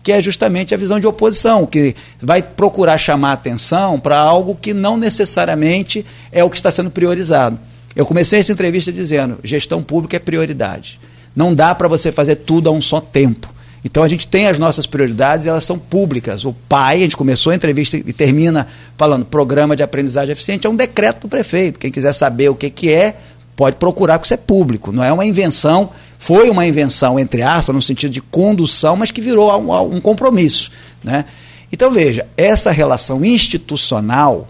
[0.03, 4.73] que é justamente a visão de oposição, que vai procurar chamar atenção para algo que
[4.73, 7.59] não necessariamente é o que está sendo priorizado.
[7.95, 11.01] Eu comecei essa entrevista dizendo: gestão pública é prioridade.
[11.35, 13.49] Não dá para você fazer tudo a um só tempo.
[13.85, 16.45] Então a gente tem as nossas prioridades, elas são públicas.
[16.45, 18.67] O PAI, a gente começou a entrevista e termina
[18.97, 21.79] falando Programa de Aprendizagem Eficiente, é um decreto do prefeito.
[21.79, 23.17] Quem quiser saber o que, que é,
[23.57, 25.91] pode procurar, porque isso é público, não é uma invenção
[26.21, 30.71] foi uma invenção, entre aspas, no sentido de condução, mas que virou um, um compromisso.
[31.03, 31.25] Né?
[31.73, 34.47] Então, veja, essa relação institucional,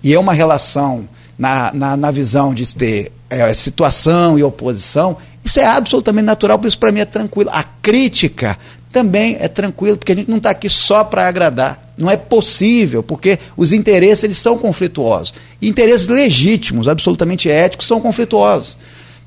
[0.00, 5.58] e é uma relação na, na, na visão de ter é, situação e oposição, isso
[5.58, 7.50] é absolutamente natural, por isso para mim é tranquilo.
[7.52, 8.56] A crítica
[8.92, 11.94] também é tranquilo, porque a gente não está aqui só para agradar.
[11.98, 15.34] Não é possível, porque os interesses eles são conflituosos.
[15.60, 18.78] interesses legítimos, absolutamente éticos, são conflituosos.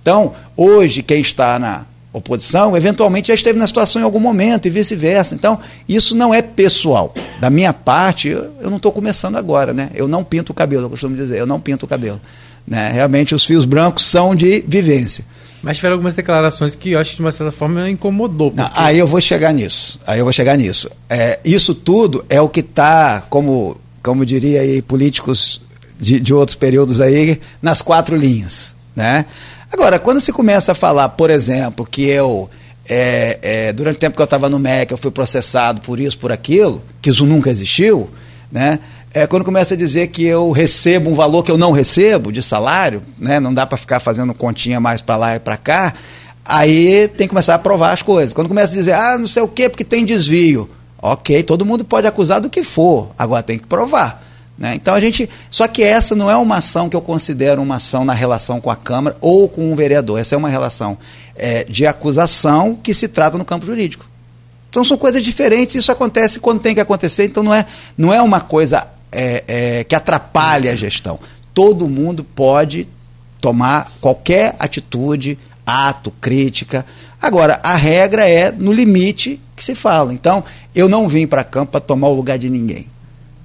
[0.02, 4.70] Então, hoje, quem está na oposição, eventualmente já esteve na situação em algum momento e
[4.70, 5.34] vice-versa.
[5.34, 7.14] Então, isso não é pessoal.
[7.40, 9.90] Da minha parte, eu, eu não estou começando agora, né?
[9.94, 12.20] Eu não pinto o cabelo, eu costumo dizer, eu não pinto o cabelo.
[12.68, 12.92] Né?
[12.92, 15.24] Realmente, os fios brancos são de vivência.
[15.64, 18.52] Mas tiveram algumas declarações que eu acho que de uma certa forma incomodou.
[18.52, 18.70] Porque...
[18.70, 20.00] Não, aí eu vou chegar nisso.
[20.06, 20.90] Aí eu vou chegar nisso.
[21.08, 25.62] É, isso tudo é o que está, como, como diria aí políticos
[26.00, 28.76] de, de outros períodos aí, nas quatro linhas.
[28.96, 29.26] Né?
[29.72, 32.50] Agora, quando se começa a falar, por exemplo, que eu,
[32.88, 36.18] é, é, durante o tempo que eu estava no MEC, eu fui processado por isso,
[36.18, 38.10] por aquilo, que isso nunca existiu,
[38.52, 38.80] né?
[39.14, 42.42] É, quando começa a dizer que eu recebo um valor que eu não recebo de
[42.42, 43.42] salário, né?
[43.42, 45.94] não dá para ficar fazendo continha mais para lá e para cá,
[46.46, 48.32] aí tem que começar a provar as coisas.
[48.32, 50.70] Quando começa a dizer, ah, não sei o quê, porque tem desvio.
[51.02, 54.24] Ok, todo mundo pode acusar do que for, agora tem que provar.
[54.62, 54.76] Né?
[54.76, 55.28] Então a gente.
[55.50, 58.70] Só que essa não é uma ação que eu considero uma ação na relação com
[58.70, 60.20] a Câmara ou com o vereador.
[60.20, 61.00] Essa é uma relação
[61.36, 64.06] é, de acusação que se trata no campo jurídico.
[64.70, 67.66] Então são coisas diferentes, isso acontece quando tem que acontecer, então não é,
[67.98, 71.20] não é uma coisa é, é, que atrapalha a gestão.
[71.56, 72.88] Todo mundo pode
[73.42, 76.86] tomar qualquer atitude, ato, crítica.
[77.20, 80.14] Agora, a regra é no limite que se fala.
[80.14, 80.44] Então,
[80.76, 82.86] eu não vim para campo para tomar o lugar de ninguém.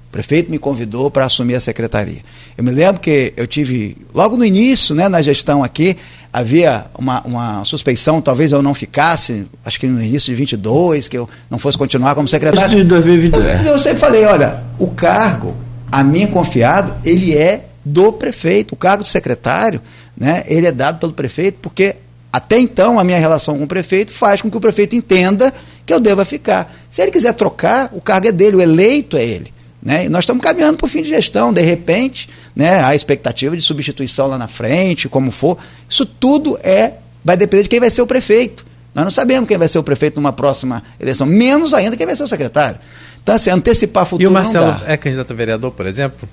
[0.07, 2.19] O prefeito me convidou para assumir a secretaria.
[2.57, 5.97] Eu me lembro que eu tive, logo no início, né, na gestão aqui,
[6.31, 11.17] havia uma, uma suspeição, talvez eu não ficasse, acho que no início de 22, que
[11.17, 12.77] eu não fosse continuar como secretário.
[12.77, 13.65] De 2022.
[13.65, 15.55] Eu sempre falei, olha, o cargo,
[15.91, 18.73] a mim confiado, ele é do prefeito.
[18.73, 19.81] O cargo de secretário,
[20.15, 21.95] né, ele é dado pelo prefeito, porque
[22.31, 25.53] até então a minha relação com o prefeito faz com que o prefeito entenda
[25.85, 26.73] que eu deva ficar.
[26.91, 29.56] Se ele quiser trocar, o cargo é dele, o eleito é ele.
[29.81, 30.05] Né?
[30.05, 33.61] E nós estamos caminhando para o fim de gestão, de repente, né, a expectativa de
[33.61, 35.57] substituição lá na frente, como for.
[35.89, 36.93] Isso tudo é
[37.23, 38.65] vai depender de quem vai ser o prefeito.
[38.95, 42.15] Nós não sabemos quem vai ser o prefeito numa próxima eleição, menos ainda quem vai
[42.15, 42.79] ser o secretário.
[43.21, 44.23] Então, assim, antecipar futuro.
[44.23, 46.27] E o Marcelo é candidato a vereador, por exemplo?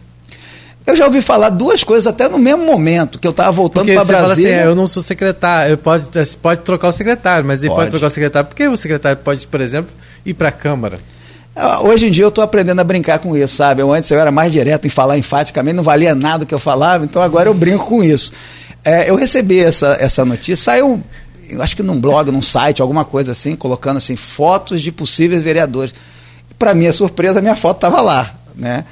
[0.87, 4.05] Eu já ouvi falar duas coisas até no mesmo momento, que eu estava voltando para
[4.05, 4.21] Brasília.
[4.21, 6.07] Fala assim, é, eu não sou secretário, pode,
[6.41, 7.81] pode trocar o secretário, mas ele pode.
[7.81, 9.91] pode trocar o secretário, porque o secretário pode, por exemplo,
[10.25, 10.99] ir para a Câmara.
[11.57, 13.81] Ah, hoje em dia eu estou aprendendo a brincar com isso, sabe?
[13.81, 16.59] Eu antes eu era mais direto em falar enfaticamente, não valia nada o que eu
[16.59, 18.33] falava, então agora eu brinco com isso.
[18.85, 21.03] É, eu recebi essa, essa notícia, saiu,
[21.49, 25.43] eu acho que num blog, num site, alguma coisa assim, colocando assim, fotos de possíveis
[25.43, 25.95] vereadores.
[26.59, 28.85] Para minha surpresa, minha foto estava lá, né?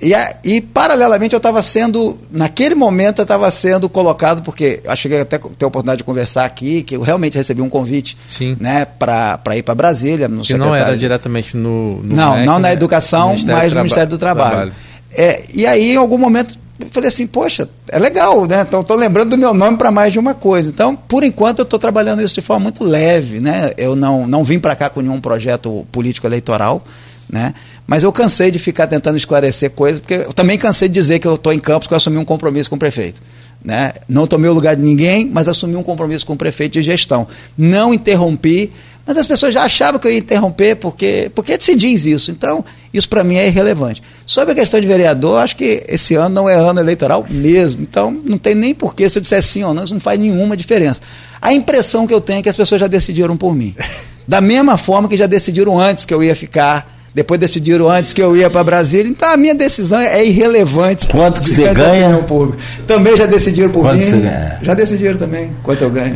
[0.00, 0.12] E,
[0.44, 5.38] e, paralelamente eu estava sendo, naquele momento eu estava sendo colocado, porque eu cheguei até
[5.38, 8.56] ter a oportunidade de conversar aqui, que eu realmente recebi um convite Sim.
[8.60, 10.28] né, para ir para Brasília.
[10.28, 12.72] No que não era diretamente no, no Não, MEC, não na né?
[12.74, 14.50] educação, mas no Ministério do Trabalho.
[14.50, 14.72] Trabalho.
[15.12, 18.64] É, e aí, em algum momento, eu falei assim, poxa, é legal, né?
[18.68, 20.68] Então estou lembrando do meu nome para mais de uma coisa.
[20.68, 23.72] Então, por enquanto, eu estou trabalhando isso de forma muito leve, né?
[23.78, 26.84] Eu não, não vim para cá com nenhum projeto político eleitoral,
[27.28, 27.54] né?
[27.86, 31.26] Mas eu cansei de ficar tentando esclarecer coisas, porque eu também cansei de dizer que
[31.26, 33.22] eu estou em Campos, que eu assumi um compromisso com o prefeito.
[33.64, 33.94] Né?
[34.08, 37.26] Não tomei o lugar de ninguém, mas assumi um compromisso com o prefeito de gestão.
[37.58, 38.70] Não interrompi,
[39.04, 42.30] mas as pessoas já achavam que eu ia interromper, porque, porque se diz isso.
[42.30, 44.02] Então, isso para mim é irrelevante.
[44.24, 47.82] Sobre a questão de vereador, acho que esse ano não é ano eleitoral mesmo.
[47.82, 50.56] Então, não tem nem porquê se eu disser sim ou não, isso não faz nenhuma
[50.56, 51.00] diferença.
[51.40, 53.74] A impressão que eu tenho é que as pessoas já decidiram por mim.
[54.28, 58.20] Da mesma forma que já decidiram antes que eu ia ficar depois decidiram antes que
[58.20, 61.08] eu ia para Brasília, então a minha decisão é irrelevante.
[61.08, 62.18] Quanto que você ganha?
[62.18, 62.58] Público.
[62.86, 64.22] Também já decidiram por Quanto mim.
[64.60, 66.14] Já decidiram também quanto eu ganho.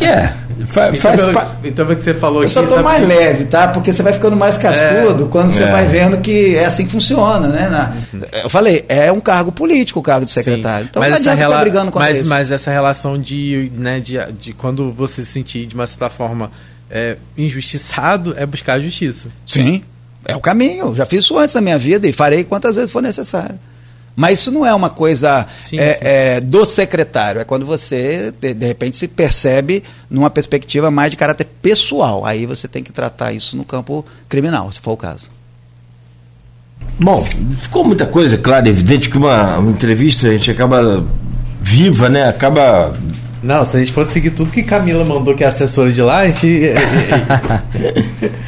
[0.00, 0.32] É.
[0.68, 1.56] Faz, então, faz pa...
[1.64, 3.06] então é que você falou Eu aqui, só estou mais que...
[3.06, 3.68] leve, tá?
[3.68, 5.70] Porque você vai ficando mais cascudo é, quando você é.
[5.70, 7.68] vai vendo que é assim que funciona, né?
[7.68, 7.92] Na...
[8.44, 10.84] Eu falei, é um cargo político o cargo de secretário.
[10.84, 10.90] Sim.
[10.90, 11.60] Então mas não adianta rela...
[11.60, 12.28] brigando com mas, isso.
[12.28, 16.50] Mas essa relação de, né, de, de quando você se sentir de uma certa forma
[16.88, 19.28] é, injustiçado é buscar a justiça.
[19.44, 19.82] Sim.
[20.24, 20.94] É o caminho.
[20.94, 23.58] Já fiz isso antes na minha vida e farei quantas vezes for necessário.
[24.14, 26.00] Mas isso não é uma coisa sim, é, sim.
[26.02, 31.16] É, do secretário, é quando você, de, de, repente, se percebe numa perspectiva mais de
[31.16, 32.24] caráter pessoal.
[32.24, 35.30] Aí você tem que tratar isso no campo criminal, se for o caso.
[36.98, 37.24] Bom,
[37.62, 41.04] ficou muita coisa, claro, evidente que uma, uma entrevista a gente acaba
[41.60, 42.28] viva, né?
[42.28, 42.94] Acaba
[43.42, 46.18] não, se a gente fosse seguir tudo que Camila mandou, que é assessora de lá,
[46.18, 46.70] a gente.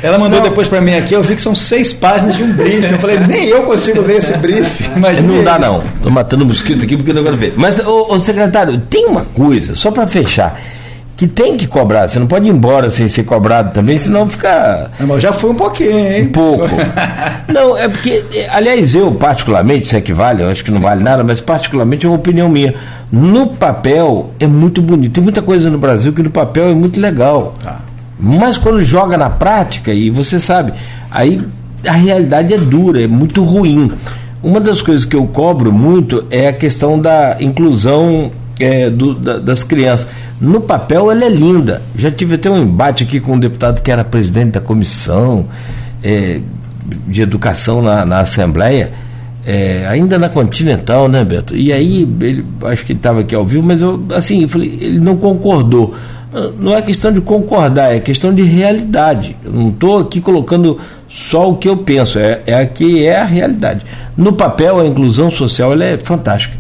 [0.01, 0.49] Ela mandou não.
[0.49, 2.93] depois para mim aqui, eu vi que são seis páginas de um brief.
[2.93, 4.89] Eu falei, nem eu consigo ler esse brief.
[4.97, 5.83] Mas não dá, não.
[6.01, 7.55] Tô matando mosquito aqui porque eu não quero ver.
[7.57, 10.61] Mas, ô, ô secretário, tem uma coisa, só para fechar
[11.17, 12.09] que tem que cobrar.
[12.09, 14.91] Você não pode ir embora sem ser cobrado também, senão fica.
[15.01, 16.25] Mas já foi um pouquinho, hein?
[16.25, 16.69] Um pouco.
[17.53, 20.85] não, é porque, aliás, eu particularmente, se é que vale, eu acho que não Sim.
[20.85, 22.75] vale nada, mas particularmente é uma opinião minha.
[23.15, 25.13] No papel é muito bonito.
[25.13, 27.55] Tem muita coisa no Brasil que no papel é muito legal.
[27.63, 27.81] Tá.
[28.19, 30.73] Mas quando joga na prática, e você sabe,
[31.13, 31.41] aí
[31.87, 33.93] a realidade é dura, é muito ruim.
[34.43, 39.39] Uma das coisas que eu cobro muito é a questão da inclusão é, do, da,
[39.39, 40.09] das crianças.
[40.41, 41.83] No papel ela é linda.
[41.97, 45.47] Já tive até um embate aqui com um deputado que era presidente da comissão
[46.03, 46.41] é,
[47.07, 48.91] de educação na, na Assembleia,
[49.47, 51.55] é, ainda na Continental, né, Beto?
[51.57, 54.79] E aí, ele, acho que ele estava aqui ao vivo, mas eu, assim, eu falei,
[54.81, 55.95] ele não concordou.
[56.33, 59.37] Ah, não é questão de concordar, é questão de realidade.
[59.45, 63.19] Eu não estou aqui colocando só o que eu penso, é, é a que é
[63.21, 63.85] a realidade.
[64.17, 66.57] No papel, a inclusão social ela é fantástica.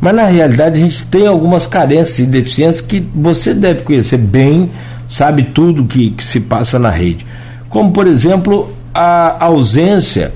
[0.00, 4.70] Mas na realidade a gente tem algumas carências e deficiências que você deve conhecer bem,
[5.08, 7.24] sabe tudo que, que se passa na rede.
[7.68, 10.32] Como, por exemplo, a ausência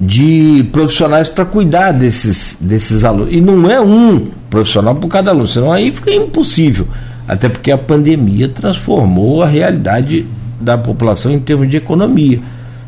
[0.00, 3.32] de profissionais para cuidar desses, desses alunos.
[3.32, 6.86] E não é um profissional por cada aluno, senão aí fica impossível.
[7.26, 10.24] Até porque a pandemia transformou a realidade
[10.60, 12.40] da população em termos de economia.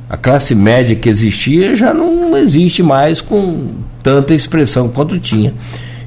[0.09, 3.69] A classe média que existia já não existe mais com
[4.03, 5.53] tanta expressão quanto tinha.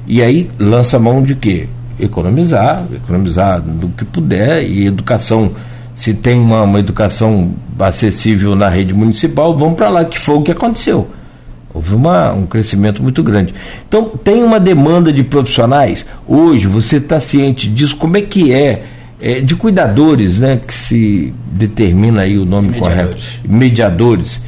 [0.06, 1.68] E aí lança mão de quê?
[1.98, 5.52] Economizar, economizar do que puder, e educação,
[5.94, 10.42] se tem uma, uma educação acessível na rede municipal, vamos para lá, que foi o
[10.42, 11.08] que aconteceu.
[11.72, 13.54] Houve uma, um crescimento muito grande.
[13.88, 16.06] Então, tem uma demanda de profissionais.
[16.26, 17.96] Hoje, você está ciente disso?
[17.96, 18.84] Como é que é,
[19.20, 20.56] é, de cuidadores, né?
[20.64, 23.04] Que se determina aí o nome Mediadores.
[23.04, 23.40] correto.
[23.48, 24.40] Mediadores.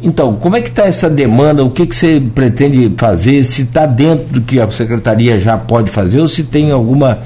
[0.00, 1.64] Então, como é que está essa demanda?
[1.64, 3.42] O que, que você pretende fazer?
[3.42, 7.18] Se está dentro do que a secretaria já pode fazer ou se tem alguma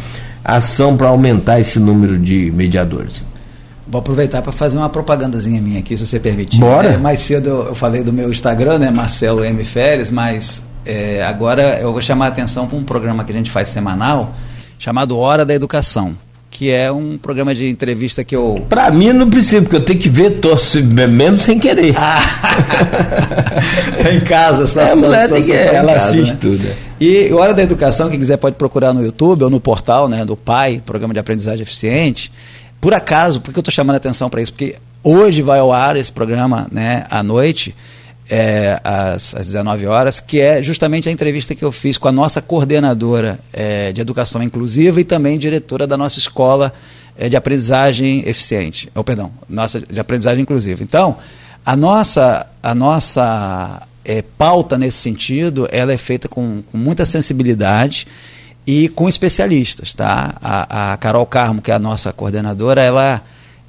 [0.43, 3.32] ação para aumentar esse número de mediadores?
[3.93, 6.59] Vou aproveitar para fazer uma propagandazinha minha aqui, se você permitir.
[6.59, 6.89] Bora.
[6.95, 9.63] É, mais cedo eu, eu falei do meu Instagram, né, Marcelo M.
[9.67, 13.51] Férez, mas é, agora eu vou chamar a atenção para um programa que a gente
[13.51, 14.35] faz semanal,
[14.79, 16.17] chamado Hora da Educação,
[16.51, 18.65] que é um programa de entrevista que eu...
[18.67, 21.95] Para mim não precisa, porque eu tenho que ver torce mesmo sem querer.
[24.05, 26.39] É em casa, só, É, só- mulher só for em ela casa, assiste né?
[26.41, 26.75] tudo, é.
[27.01, 30.37] E Hora da Educação, quem quiser pode procurar no YouTube ou no portal né, do
[30.37, 32.31] PAI, Programa de Aprendizagem Eficiente.
[32.83, 34.53] Por acaso, por que eu estou chamando a atenção para isso?
[34.53, 37.77] Porque hoje vai ao ar esse programa né, à noite,
[38.29, 42.13] é, às, às 19 horas, que é justamente a entrevista que eu fiz com a
[42.13, 46.73] nossa coordenadora é, de Educação Inclusiva e também diretora da nossa escola
[47.17, 48.91] é, de aprendizagem eficiente.
[48.97, 50.83] Oh, perdão, nossa de aprendizagem inclusiva.
[50.83, 51.19] Então,
[51.65, 58.09] a nossa, a nossa é, pauta nesse sentido, ela é feita com, com muita sensibilidade
[58.67, 60.37] e com especialistas, tá?
[60.41, 63.23] A, a Carol Carmo, que é a nossa coordenadora, ela,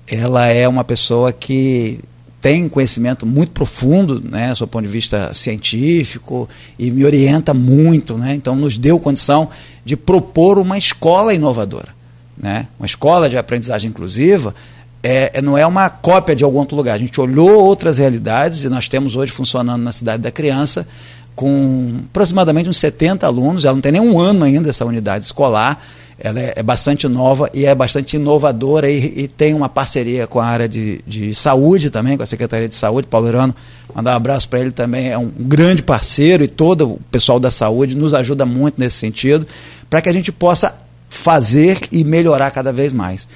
[0.07, 1.99] ela é uma pessoa que
[2.39, 8.35] tem conhecimento muito profundo, né, do ponto de vista científico e me orienta muito, né?
[8.35, 9.49] Então nos deu condição
[9.85, 11.95] de propor uma escola inovadora,
[12.37, 12.67] né?
[12.77, 14.53] Uma escola de aprendizagem inclusiva
[15.01, 16.95] é, é- não é uma cópia de algum outro lugar.
[16.95, 20.87] A gente olhou outras realidades e nós temos hoje funcionando na cidade da criança
[21.35, 23.65] com aproximadamente uns 70 alunos.
[23.65, 25.81] Ela não tem nem um ano ainda essa unidade escolar.
[26.19, 30.39] Ela é, é bastante nova e é bastante inovadora e, e tem uma parceria com
[30.39, 33.07] a área de, de saúde também, com a Secretaria de Saúde.
[33.07, 33.55] Paulo Irano,
[33.93, 37.49] mandar um abraço para ele também, é um grande parceiro e todo o pessoal da
[37.49, 39.47] saúde nos ajuda muito nesse sentido,
[39.89, 40.75] para que a gente possa
[41.09, 43.27] fazer e melhorar cada vez mais.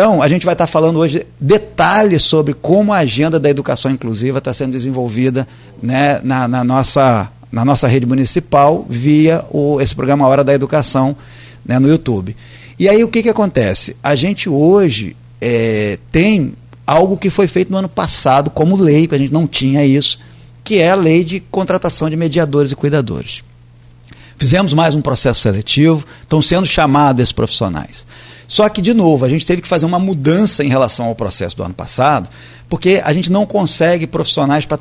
[0.00, 4.38] Então, a gente vai estar falando hoje detalhes sobre como a agenda da educação inclusiva
[4.38, 5.46] está sendo desenvolvida
[5.82, 11.14] né, na, na nossa, na nossa rede municipal via o, esse programa Hora da Educação
[11.62, 12.34] né, no YouTube.
[12.78, 13.94] E aí o que, que acontece?
[14.02, 16.54] A gente hoje é, tem
[16.86, 20.18] algo que foi feito no ano passado como lei, a gente não tinha isso,
[20.64, 23.42] que é a lei de contratação de mediadores e cuidadores.
[24.38, 28.06] Fizemos mais um processo seletivo, estão sendo chamados esses profissionais.
[28.50, 31.56] Só que, de novo, a gente teve que fazer uma mudança em relação ao processo
[31.56, 32.28] do ano passado,
[32.68, 34.80] porque a gente não consegue profissionais para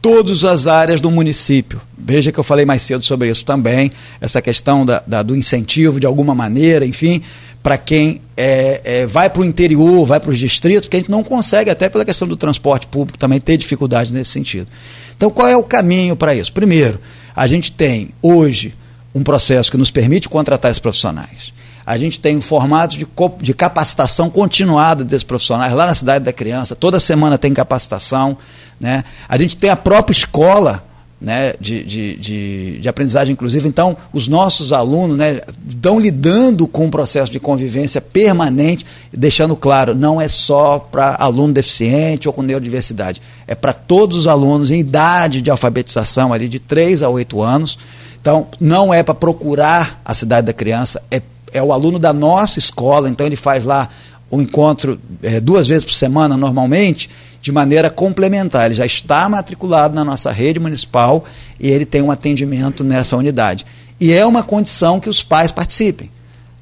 [0.00, 1.78] todas as áreas do município.
[1.98, 6.00] Veja que eu falei mais cedo sobre isso também, essa questão da, da- do incentivo
[6.00, 7.20] de alguma maneira, enfim,
[7.62, 11.10] para quem é, é, vai para o interior, vai para os distritos, que a gente
[11.10, 14.68] não consegue, até pela questão do transporte público, também ter dificuldade nesse sentido.
[15.14, 16.50] Então, qual é o caminho para isso?
[16.50, 16.98] Primeiro,
[17.34, 18.74] a gente tem hoje
[19.14, 21.52] um processo que nos permite contratar esses profissionais.
[21.86, 23.06] A gente tem um formato de,
[23.40, 26.74] de capacitação continuada desses profissionais lá na cidade da criança.
[26.74, 28.36] Toda semana tem capacitação.
[28.80, 29.04] Né?
[29.28, 30.84] A gente tem a própria escola
[31.20, 33.66] né, de, de, de, de aprendizagem inclusiva.
[33.66, 39.94] Então, os nossos alunos né, estão lidando com um processo de convivência permanente, deixando claro,
[39.94, 44.80] não é só para aluno deficiente ou com neurodiversidade, é para todos os alunos em
[44.80, 47.78] idade de alfabetização, ali de 3 a 8 anos.
[48.20, 51.22] Então, não é para procurar a cidade da criança, é,
[51.56, 53.88] é o aluno da nossa escola, então ele faz lá
[54.30, 57.08] o encontro é, duas vezes por semana, normalmente,
[57.40, 58.66] de maneira complementar.
[58.66, 61.24] Ele já está matriculado na nossa rede municipal
[61.58, 63.64] e ele tem um atendimento nessa unidade.
[64.00, 66.10] E é uma condição que os pais participem,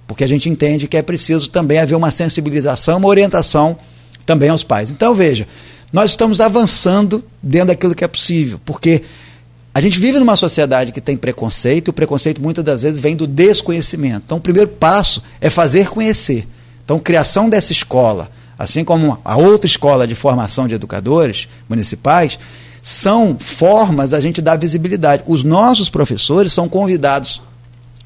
[0.06, 3.76] porque a gente entende que é preciso também haver uma sensibilização, uma orientação
[4.24, 4.90] também aos pais.
[4.90, 5.48] Então, veja,
[5.92, 9.02] nós estamos avançando dentro daquilo que é possível, porque
[9.74, 13.16] a gente vive numa sociedade que tem preconceito, e o preconceito muitas das vezes vem
[13.16, 14.22] do desconhecimento.
[14.26, 16.46] Então, o primeiro passo é fazer conhecer.
[16.84, 22.38] Então, criação dessa escola, assim como a outra escola de formação de educadores municipais,
[22.80, 25.24] são formas da gente dar visibilidade.
[25.26, 27.42] Os nossos professores são convidados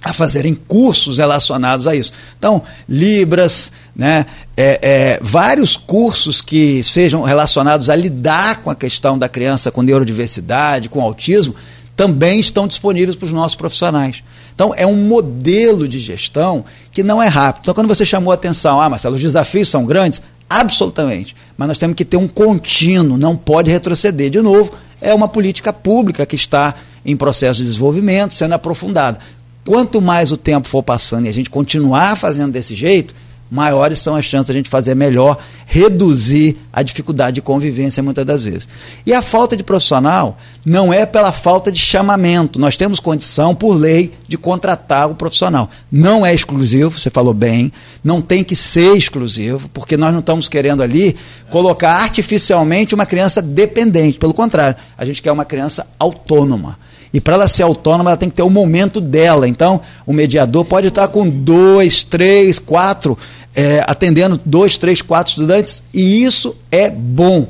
[0.03, 2.13] a fazerem cursos relacionados a isso.
[2.39, 4.27] Então, Libras, né,
[4.57, 9.83] é, é, vários cursos que sejam relacionados a lidar com a questão da criança com
[9.83, 11.57] neurodiversidade, com autismo,
[11.97, 14.23] também estão disponíveis para os nossos profissionais.
[14.55, 17.63] Então, é um modelo de gestão que não é rápido.
[17.65, 21.35] Então, quando você chamou a atenção, ah, Marcelo, os desafios são grandes, absolutamente.
[21.57, 24.31] Mas nós temos que ter um contínuo, não pode retroceder.
[24.31, 29.19] De novo, é uma política pública que está em processo de desenvolvimento, sendo aprofundada.
[29.65, 33.13] Quanto mais o tempo for passando e a gente continuar fazendo desse jeito,
[33.51, 38.25] maiores são as chances de a gente fazer melhor, reduzir a dificuldade de convivência muitas
[38.25, 38.69] das vezes.
[39.05, 42.59] E a falta de profissional não é pela falta de chamamento.
[42.59, 45.71] Nós temos condição, por lei, de contratar o profissional.
[45.91, 47.73] Não é exclusivo, você falou bem,
[48.05, 51.17] não tem que ser exclusivo, porque nós não estamos querendo ali
[51.51, 54.19] colocar artificialmente uma criança dependente.
[54.19, 56.79] Pelo contrário, a gente quer uma criança autônoma.
[57.13, 59.49] E para ela ser autônoma, ela tem que ter o momento dela.
[59.49, 63.17] Então, o mediador pode estar com dois, três, quatro,
[63.55, 67.49] é, atendendo dois, três, quatro estudantes, e isso é bom.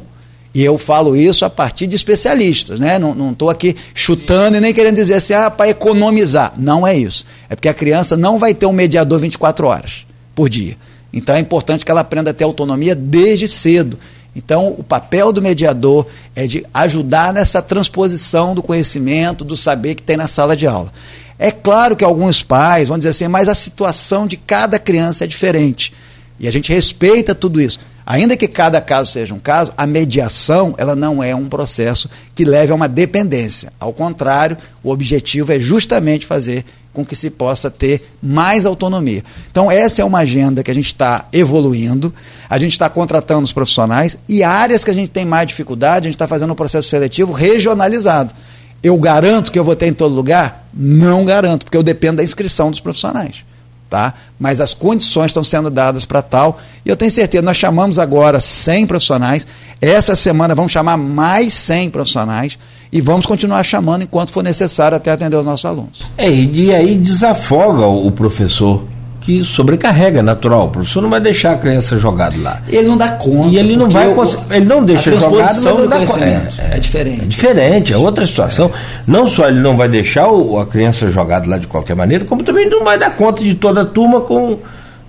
[0.54, 2.98] E eu falo isso a partir de especialistas, né?
[2.98, 6.54] Não estou aqui chutando e nem querendo dizer assim, ah, para economizar.
[6.56, 7.24] Não é isso.
[7.48, 10.76] É porque a criança não vai ter um mediador 24 horas por dia.
[11.12, 13.98] Então é importante que ela aprenda a ter autonomia desde cedo.
[14.38, 16.06] Então, o papel do mediador
[16.36, 20.92] é de ajudar nessa transposição do conhecimento, do saber que tem na sala de aula.
[21.36, 25.26] É claro que alguns pais vão dizer assim, mas a situação de cada criança é
[25.26, 25.92] diferente.
[26.38, 27.80] E a gente respeita tudo isso.
[28.06, 32.44] Ainda que cada caso seja um caso, a mediação ela não é um processo que
[32.44, 33.72] leve a uma dependência.
[33.78, 39.22] Ao contrário, o objetivo é justamente fazer com que se possa ter mais autonomia.
[39.50, 42.12] Então, essa é uma agenda que a gente está evoluindo,
[42.48, 46.08] a gente está contratando os profissionais e áreas que a gente tem mais dificuldade, a
[46.08, 48.34] gente está fazendo um processo seletivo regionalizado.
[48.82, 50.68] Eu garanto que eu vou ter em todo lugar?
[50.72, 53.44] Não garanto, porque eu dependo da inscrição dos profissionais.
[53.88, 54.12] Tá?
[54.38, 58.38] Mas as condições estão sendo dadas para tal, e eu tenho certeza, nós chamamos agora
[58.38, 59.46] 100 profissionais,
[59.80, 62.58] essa semana vamos chamar mais 100 profissionais,
[62.92, 66.02] e vamos continuar chamando enquanto for necessário até atender os nossos alunos.
[66.16, 68.84] É, e aí desafoga o professor
[69.28, 70.68] que sobrecarrega, natural.
[70.68, 72.62] O professor não vai deixar a criança jogada lá.
[72.66, 73.48] Ele não dá conta.
[73.50, 76.24] E ele não vai, o, ele não deixa jogado, mas não dá conta.
[76.24, 77.22] É, é, diferente.
[77.24, 78.70] É diferente, é outra situação.
[79.06, 82.42] Não só ele não vai deixar o, a criança jogada lá de qualquer maneira, como
[82.42, 84.60] também não vai dar conta de toda a turma com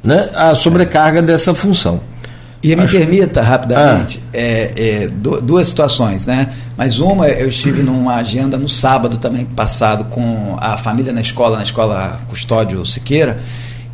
[0.04, 2.02] né, a sobrecarga dessa função.
[2.62, 2.98] E me Acho...
[2.98, 4.38] permita rapidamente ah.
[4.38, 6.50] é, é, duas situações, né?
[6.76, 11.56] Mas uma, eu estive numa agenda no sábado também passado com a família na escola,
[11.56, 13.40] na escola Custódio Siqueira,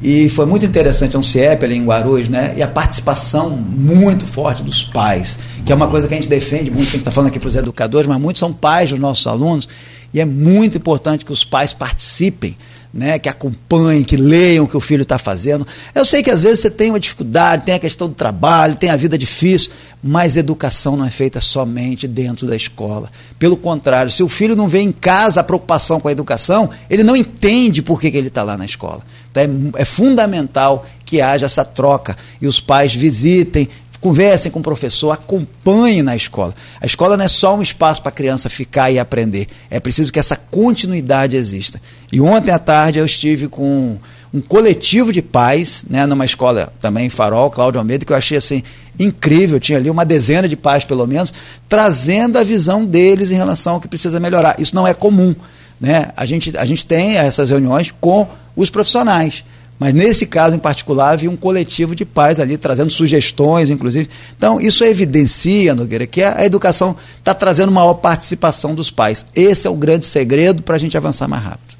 [0.07, 2.53] e foi muito interessante, é um CIEP ali em Guarulhos, né?
[2.56, 6.69] E a participação muito forte dos pais, que é uma coisa que a gente defende
[6.69, 9.26] muito, a gente está falando aqui para os educadores, mas muitos são pais dos nossos
[9.26, 9.68] alunos,
[10.14, 12.56] e é muito importante que os pais participem
[12.95, 15.67] né, que acompanhem, que leiam o que o filho está fazendo.
[15.93, 18.89] Eu sei que às vezes você tem uma dificuldade, tem a questão do trabalho, tem
[18.89, 19.69] a vida difícil,
[20.01, 23.11] mas educação não é feita somente dentro da escola.
[23.38, 27.03] Pelo contrário, se o filho não vê em casa a preocupação com a educação, ele
[27.03, 29.03] não entende por que, que ele está lá na escola.
[29.30, 33.67] Então é, é fundamental que haja essa troca e os pais visitem,
[34.06, 36.53] conversem com o professor, acompanhem na escola.
[36.80, 40.14] A escola não é só um espaço para a criança ficar e aprender, é preciso
[40.14, 41.82] que essa continuidade exista.
[42.11, 43.98] E ontem à tarde eu estive com
[44.32, 48.61] um coletivo de pais, né, numa escola também, Farol, Cláudio Almeida, que eu achei assim
[48.99, 51.34] incrível, tinha ali uma dezena de pais pelo menos,
[51.68, 54.60] trazendo a visão deles em relação ao que precisa melhorar.
[54.60, 55.34] Isso não é comum.
[55.82, 56.11] Né?
[56.15, 59.44] A, gente, a gente tem essas reuniões com os profissionais.
[59.77, 64.10] Mas nesse caso em particular, havia um coletivo de pais ali trazendo sugestões, inclusive.
[64.38, 69.26] Então, isso evidencia, Nogueira, que a educação está trazendo maior participação dos pais.
[69.35, 71.76] Esse é o grande segredo para a gente avançar mais rápido.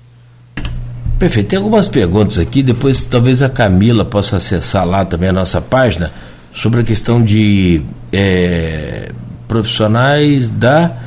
[1.18, 1.48] Perfeito.
[1.48, 6.12] Tem algumas perguntas aqui, depois talvez a Camila possa acessar lá também a nossa página
[6.54, 7.82] sobre a questão de
[8.12, 9.12] é,
[9.48, 10.98] profissionais da.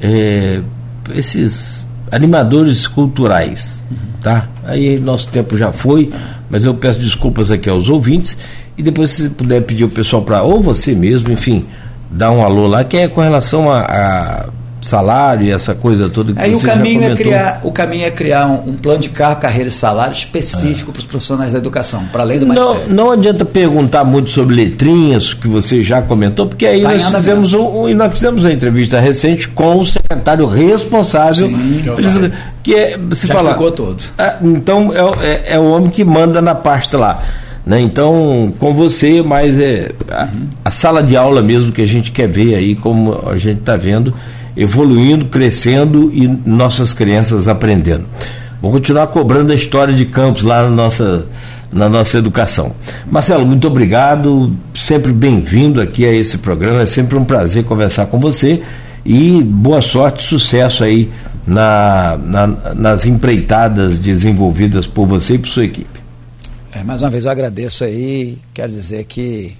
[0.00, 0.60] É,
[1.14, 3.82] esses animadores culturais.
[4.22, 4.46] Tá?
[4.64, 6.12] Aí nosso tempo já foi,
[6.48, 8.36] mas eu peço desculpas aqui aos ouvintes
[8.78, 11.66] e depois se puder pedir o pessoal para ou você mesmo, enfim,
[12.08, 14.48] dar um alô lá que é com relação a, a
[14.82, 18.10] salário e essa coisa toda que Aí você o caminho é criar o caminho é
[18.10, 20.92] criar um, um plano de carro, carreira e salário específico ah.
[20.92, 25.32] para os profissionais da educação, para além do não, não adianta perguntar muito sobre letrinhas
[25.34, 29.00] que você já comentou, porque aí tá nós fizemos um, um, nós fizemos uma entrevista
[29.00, 31.84] recente com o secretário responsável Sim,
[32.62, 34.02] que é você já fala todo.
[34.18, 37.22] Ah, então é, é, é o homem que manda na pasta lá.
[37.64, 37.80] Né?
[37.80, 40.28] Então, com você, mas é a,
[40.64, 43.76] a, sala de aula mesmo que a gente quer ver aí, como a gente está
[43.76, 44.12] vendo,
[44.56, 48.04] evoluindo, crescendo e nossas crianças aprendendo.
[48.60, 51.26] Vamos continuar cobrando a história de Campos lá na nossa,
[51.72, 52.72] na nossa educação.
[53.10, 58.20] Marcelo, muito obrigado, sempre bem-vindo aqui a esse programa, é sempre um prazer conversar com
[58.20, 58.62] você
[59.04, 61.10] e boa sorte, sucesso aí
[61.46, 66.00] na, na, nas empreitadas desenvolvidas por você e por sua equipe.
[66.70, 69.56] É, mais uma vez eu agradeço aí, quero dizer que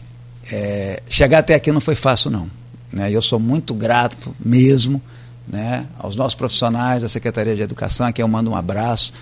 [0.51, 2.62] é, chegar até aqui não foi fácil não.
[2.93, 3.11] Né?
[3.11, 5.01] Eu sou muito grato mesmo
[5.49, 9.13] né, aos nossos profissionais da Secretaria de Educação, a quem eu mando um abraço.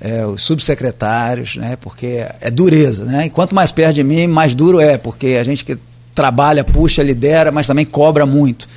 [0.00, 3.04] é, os subsecretários, né, porque é dureza.
[3.04, 3.26] Né?
[3.26, 5.78] E quanto mais perto de mim, mais duro é, porque a gente que
[6.14, 8.68] trabalha, puxa, lidera, mas também cobra muito.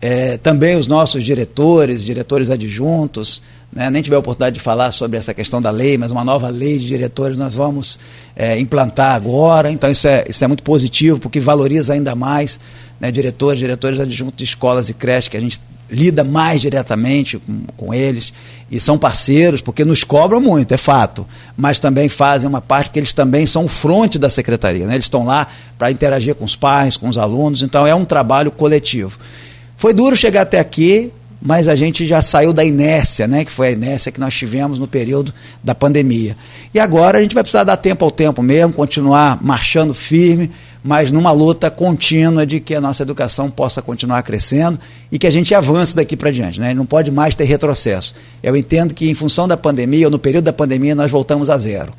[0.00, 3.42] É, também os nossos diretores, diretores adjuntos,
[3.72, 6.48] né, nem tive a oportunidade de falar sobre essa questão da lei, mas uma nova
[6.48, 7.98] lei de diretores nós vamos
[8.36, 12.60] é, implantar agora, então isso é, isso é muito positivo, porque valoriza ainda mais
[13.00, 15.58] né, diretores, diretores adjuntos de escolas e creches, que a gente
[15.90, 18.32] lida mais diretamente com, com eles
[18.70, 21.26] e são parceiros, porque nos cobram muito, é fato,
[21.56, 24.94] mas também fazem uma parte que eles também são o fronte da secretaria, né?
[24.94, 25.46] eles estão lá
[25.78, 29.18] para interagir com os pais, com os alunos, então é um trabalho coletivo.
[29.76, 31.10] Foi duro chegar até aqui,
[31.44, 33.44] mas a gente já saiu da inércia, né?
[33.44, 36.36] Que foi a inércia que nós tivemos no período da pandemia.
[36.72, 40.52] E agora a gente vai precisar dar tempo ao tempo mesmo, continuar marchando firme,
[40.84, 44.78] mas numa luta contínua de que a nossa educação possa continuar crescendo
[45.10, 46.72] e que a gente avance daqui para diante, né?
[46.74, 48.14] Não pode mais ter retrocesso.
[48.40, 51.58] Eu entendo que em função da pandemia, ou no período da pandemia, nós voltamos a
[51.58, 51.92] zero.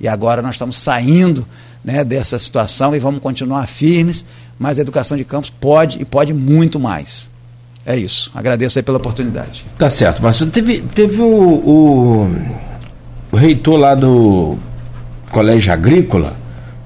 [0.00, 1.46] E agora nós estamos saindo
[1.84, 4.24] né, dessa situação e vamos continuar firmes,
[4.58, 7.28] mas a educação de campos pode e pode muito mais.
[7.88, 8.30] É isso.
[8.34, 9.64] Agradeço aí pela oportunidade.
[9.78, 12.36] Tá certo, mas teve, teve o, o,
[13.32, 14.58] o reitor lá do
[15.30, 16.34] Colégio Agrícola,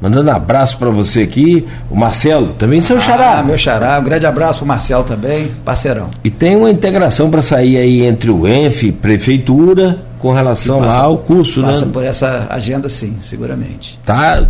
[0.00, 3.40] mandando um abraço para você aqui, o Marcelo, também seu xará.
[3.40, 6.08] Ah, meu xará, um grande abraço pro Marcelo também, parceirão.
[6.22, 11.04] E tem uma integração para sair aí entre o ENF, prefeitura, com relação passa, lá
[11.04, 11.78] ao curso, passa né?
[11.80, 13.98] Passa por essa agenda sim, seguramente.
[14.06, 14.46] Tá,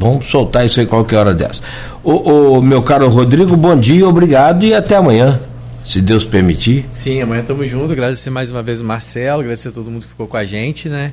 [0.00, 1.60] Vamos soltar isso aí qualquer hora dessa.
[2.02, 2.12] O,
[2.56, 5.38] o, meu caro Rodrigo, bom dia, obrigado e até amanhã,
[5.90, 6.84] se Deus permitir.
[6.92, 7.90] Sim, amanhã estamos juntos.
[7.90, 10.88] Agradecer mais uma vez o Marcelo, agradecer a todo mundo que ficou com a gente,
[10.88, 11.12] né?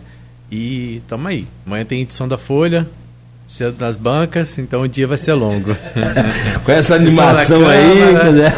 [0.51, 1.47] E tamo aí.
[1.65, 2.87] Amanhã tem edição da Folha,
[3.49, 5.75] cedo nas bancas, então o dia vai ser longo.
[6.63, 8.53] com essa animação aí, né?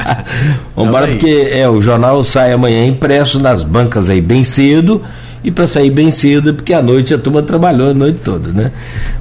[0.74, 5.04] Vamos embora, porque é, o jornal sai amanhã impresso nas bancas aí bem cedo
[5.42, 8.70] e para sair bem cedo, porque à noite a turma trabalhou a noite toda, né?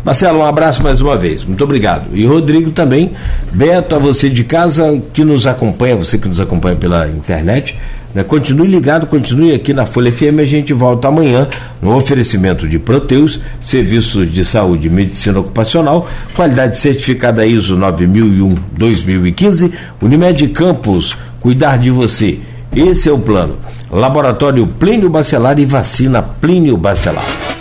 [0.04, 2.08] Marcelo, um abraço mais uma vez, muito obrigado.
[2.14, 3.12] E Rodrigo também,
[3.52, 7.78] Beto, a você de casa que nos acompanha, você que nos acompanha pela internet,
[8.14, 8.24] né?
[8.24, 11.48] Continue ligado, continue aqui na Folha FM, a gente volta amanhã
[11.82, 19.72] no oferecimento de Proteus, serviços de saúde e medicina ocupacional, qualidade certificada ISO 9001-2015,
[20.02, 22.40] Unimed Campos, cuidar de você.
[22.76, 23.58] Esse é o plano.
[23.92, 27.59] Laboratório Plínio Bacelar e Vacina Plínio Bacelar.